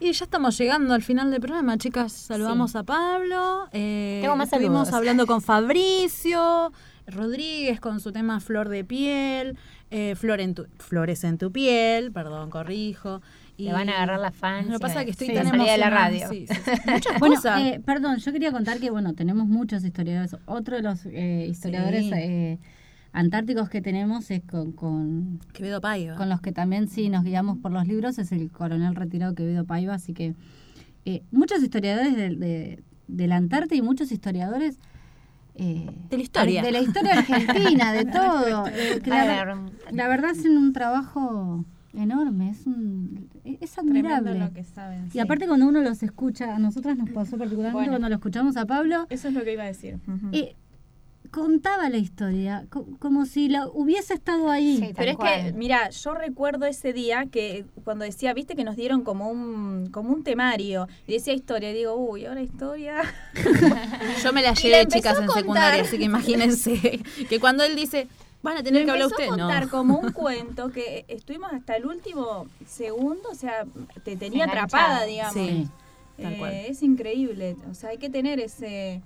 [0.00, 2.12] Y ya estamos llegando al final del programa, chicas.
[2.12, 3.68] Saludamos a Pablo.
[3.72, 4.94] eh, Tengo más estuvimos saludos.
[4.94, 6.72] hablando con Fabricio
[7.06, 9.56] Rodríguez con su tema Flor de piel,
[9.90, 13.20] eh, flor en tu, Flores en tu piel, perdón, corrijo.
[13.56, 14.66] Y Te van a agarrar la fans.
[14.68, 16.28] Lo que pasa es que estoy Sí, tan de la radio.
[16.30, 16.70] sí, sí, sí.
[16.90, 17.60] Muchas Bueno, cosas.
[17.60, 20.34] eh, perdón, yo quería contar que, bueno, tenemos muchos historiadores.
[20.46, 22.10] Otro de los eh, historiadores Sí.
[22.14, 22.58] eh,
[23.12, 26.16] antárticos que tenemos es con, con, Quevedo Paiva.
[26.16, 29.64] con los que también sí nos guiamos por los libros, es el coronel retirado Quevedo
[29.64, 30.34] Paiva, así que
[31.04, 34.78] eh, muchos historiadores de, de, de la Antártida y muchos historiadores...
[35.56, 36.62] eh, De la historia.
[36.62, 38.66] De la historia argentina, de todo.
[38.72, 39.94] eh, que la, A ver- ver.
[39.94, 41.64] la verdad hacen un trabajo
[41.94, 44.22] enorme, es, un, es admirable.
[44.30, 45.08] Tremendo lo que saben.
[45.08, 45.18] Y sí.
[45.20, 47.90] aparte cuando uno los escucha, a nosotras nos pasó particularmente Bueno.
[47.92, 49.98] cuando lo escuchamos a Pablo, Eso es lo que iba a decir.
[50.32, 50.56] Eh,
[51.32, 54.92] contaba la historia, co- como si la hubiese estado ahí.
[54.94, 59.02] Pero es que, mira, yo recuerdo ese día que cuando decía, viste que nos dieron
[59.02, 63.02] como un como un temario y decía historia, y digo, uy, ahora historia.
[64.22, 68.06] Yo me la llevé, empezó chicas, en secundaria, así que imagínense que cuando él dice,
[68.42, 69.46] van a tener que hablar empezó usted, a no.
[69.48, 73.64] contar como un cuento que estuvimos hasta el último segundo, o sea,
[74.04, 75.34] te tenía atrapada, digamos.
[75.34, 75.66] Sí,
[76.18, 76.52] Eh, tal cual.
[76.52, 79.00] es increíble, o sea, hay que tener ese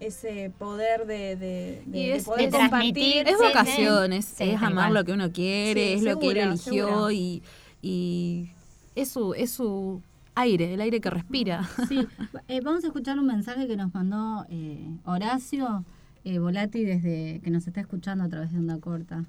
[0.00, 3.26] ese poder de, de, de- Y de es- poder compartir.
[3.28, 6.28] Es vocación, es, Sí, es tal amar lo que uno quiere, Sí, es lo que
[6.30, 7.42] él eligió y,
[7.82, 8.50] y
[8.94, 10.02] es su, es su
[10.34, 11.68] aire, el aire que respira.
[11.88, 12.06] Sí,
[12.48, 15.84] eh, vamos a escuchar un mensaje que nos mandó eh, Horacio
[16.24, 19.24] eh, Volati desde que nos está escuchando a través de onda corta.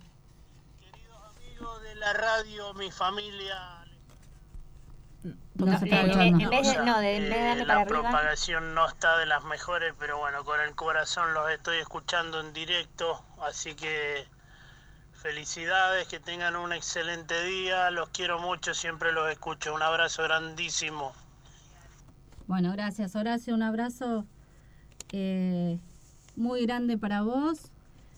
[1.84, 3.85] de la radio, mi familia.
[5.56, 6.44] Nos está En- en- escuchando.
[6.44, 8.02] en vez de- no, de- en vez de darle Eh, para la arriba.
[8.02, 12.54] propagación no está de las mejores, pero bueno, con el corazón los estoy escuchando en
[12.54, 14.26] directo, así que
[15.14, 21.14] felicidades, que tengan un excelente día, los quiero mucho, siempre los escucho, un abrazo grandísimo.
[22.48, 24.26] Bueno, gracias Horacio, un abrazo
[25.12, 25.80] eh,
[26.36, 27.72] muy grande para vos.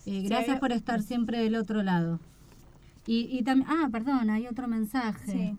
[0.06, 2.18] Eh, gracias por estar siempre del otro lado.
[3.06, 5.30] Y, y también, ah, perdón, hay otro mensaje.
[5.32, 5.56] Sí.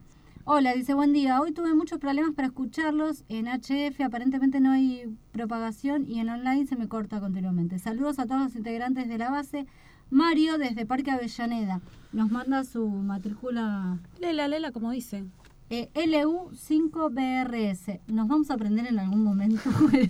[0.51, 1.39] Hola, dice, buen día.
[1.39, 3.23] Hoy tuve muchos problemas para escucharlos.
[3.29, 7.77] En HF aparentemente no hay propagación y en online se me corta continuamente.
[7.77, 9.67] Saludos a todos los integrantes de la base.
[10.09, 11.81] Mario desde Parque Avellaneda
[12.13, 15.23] nos manda su matrícula Lela, Lela, como dice.
[15.69, 17.99] Eh, LU5BRS.
[18.07, 19.61] Nos vamos a aprender en algún momento.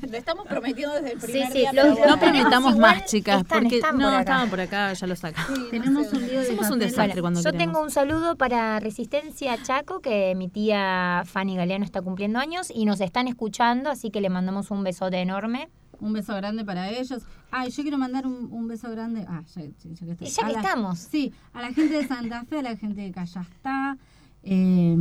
[0.09, 1.73] Lo estamos prometiendo desde el Sí, primer sí, día.
[1.73, 2.13] los- los bueno.
[2.15, 5.45] No prometamos más, chicas, están- porque están no, por estaban por acá, ya lo sacan.
[5.69, 7.73] Tenemos un lío de Somos un desastre cuando Yo queremos.
[7.73, 12.85] tengo un saludo para Resistencia Chaco, que mi tía Fanny Galeano está cumpliendo años y
[12.85, 15.69] nos están escuchando, así que le mandamos un besote enorme.
[16.01, 17.23] Un beso grande para ellos.
[17.51, 19.25] Ah, y yo quiero mandar un, un beso grande.
[19.27, 20.27] Ah, ya, ya que, estoy.
[20.27, 20.99] Y ya A que la- estamos.
[20.99, 23.97] Sí, a la gente de Santa Fe, a la gente de Callastá,
[24.43, 24.95] eh,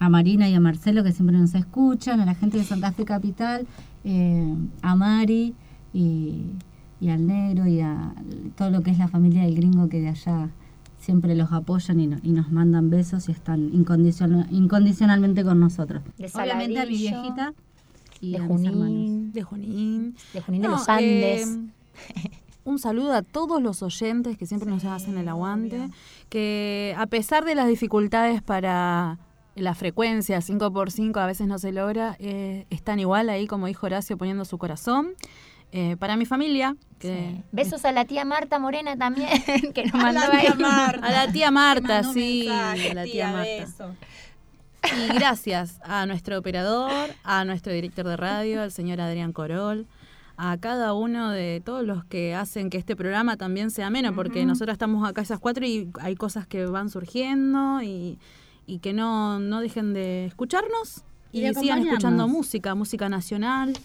[0.00, 3.04] a Marina y a Marcelo que siempre nos escuchan, a la gente de Santa Fe
[3.04, 3.66] Capital,
[4.04, 5.54] eh, a Mari
[5.92, 6.42] y,
[7.00, 8.14] y al Negro y a
[8.56, 10.50] todo lo que es la familia del gringo que de allá
[10.98, 16.02] siempre los apoyan y, no- y nos mandan besos y están incondicion- incondicionalmente con nosotros.
[16.18, 17.54] De Obviamente a mi viejita
[18.20, 18.74] y de a mis hermanos.
[18.88, 20.14] Junín, De Junín.
[20.34, 21.48] de Junín de No, los Andes.
[21.48, 22.30] eh,
[22.64, 25.88] un saludo a todos los oyentes que siempre nos hacen el aguante,
[26.28, 29.18] que a pesar de las dificultades para
[29.54, 34.16] la frecuencia 5x5 a veces no se logra, eh, están igual ahí, como dijo Horacio,
[34.16, 35.14] poniendo su corazón.
[35.70, 39.28] Eh, para mi familia, que Besos a la tía Marta Morena también,
[39.74, 40.58] que nos A mandó la tía ahí.
[40.58, 41.06] Marta.
[41.06, 43.50] a la tía Marta, sí, mensaje, a la tía tía, Marta.
[43.50, 43.94] beso.
[44.96, 49.86] Y gracias a nuestro operador, a nuestro director de radio, al señor Adrián Corol,
[50.40, 54.46] a cada uno de todos los que hacen que este programa también sea ameno, porque
[54.46, 58.18] nosotros estamos acá esas cuatro y hay cosas que van surgiendo y,
[58.66, 61.02] y que no, no dejen de escucharnos
[61.32, 63.76] Y y, sigan escuchando música, música nacional.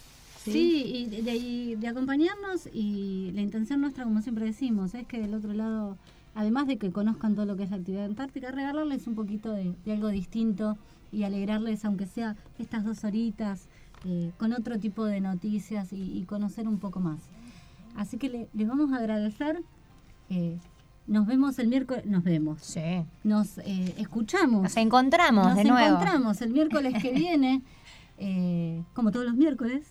[0.44, 5.06] Sí, y de, de- y de acompañarnos y la intención nuestra, como siempre decimos, es
[5.08, 5.96] que del otro lado,
[6.36, 9.72] además de que conozcan todo lo que es la actividad antártica, regalarles un poquito de,
[9.84, 10.76] de algo distinto
[11.10, 13.68] y alegrarles, aunque sea estas dos horitas,
[14.06, 17.20] eh, con otro tipo de noticias y, y conocer un poco más.
[17.96, 19.62] Así que le- les vamos a agradecer.
[20.30, 20.58] eh,
[21.06, 22.74] nos vemos el miércoles, nos vemos.
[23.24, 24.62] Nos eh, escuchamos.
[24.62, 25.86] Nos encontramos Nos de nuevo.
[25.86, 27.60] encontramos el miércoles que viene,
[28.94, 29.86] como todos los miércoles.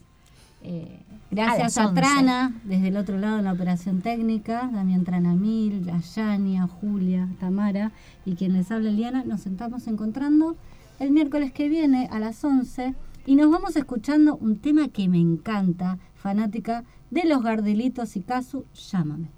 [1.30, 2.02] Gracias A a, las 11.
[2.02, 7.91] Trana, desde el otro lado en la operación técnica, Damián Tranamil, a Yania, Julia, Tamara
[8.26, 10.56] y quien les habla Eliana, nos estamos encontrando
[10.99, 12.94] el miércoles que viene a las 11
[13.26, 18.66] y nos vamos escuchando un tema que me encanta, fanática de los Gardelitos y Casu,
[18.74, 19.30] Llámame.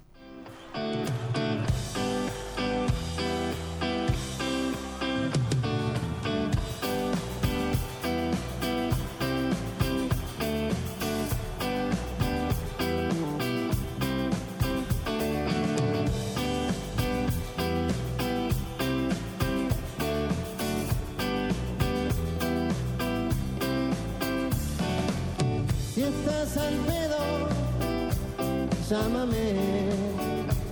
[28.96, 29.46] Llámame.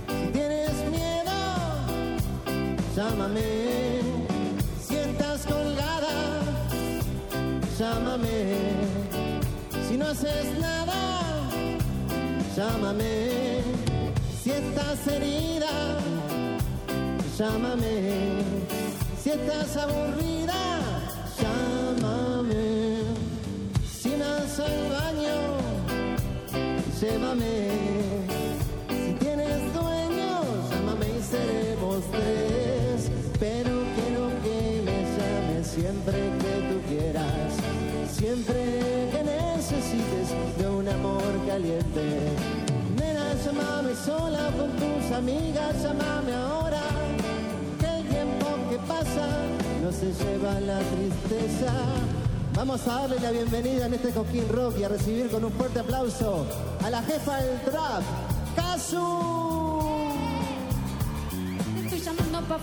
[0.07, 1.37] Si tienes miedo,
[2.95, 3.49] llámame.
[4.85, 6.15] Si estás colgada,
[7.79, 8.37] llámame.
[9.87, 11.01] Si no haces nada,
[12.55, 13.61] llámame.
[14.41, 15.73] Si estás herida,
[17.37, 17.95] llámame.
[19.21, 20.61] Si estás aburrida,
[21.41, 22.65] llámame.
[23.99, 25.37] Si vas al baño,
[27.01, 27.94] llévame.
[35.75, 37.51] Siempre que tú quieras.
[38.09, 40.27] Siempre que necesites
[40.57, 42.03] de un amor caliente.
[42.97, 46.81] Nena, llámame sola con tus amigas, llámame ahora.
[47.79, 49.27] Que el tiempo que pasa
[49.83, 51.73] no se lleva la tristeza.
[52.55, 55.79] Vamos a darle la bienvenida en este Coquín Rock y a recibir con un fuerte
[55.79, 56.45] aplauso
[56.81, 58.01] a la jefa del trap,
[58.55, 60.05] Casu.
[61.75, 62.55] Te estoy llamando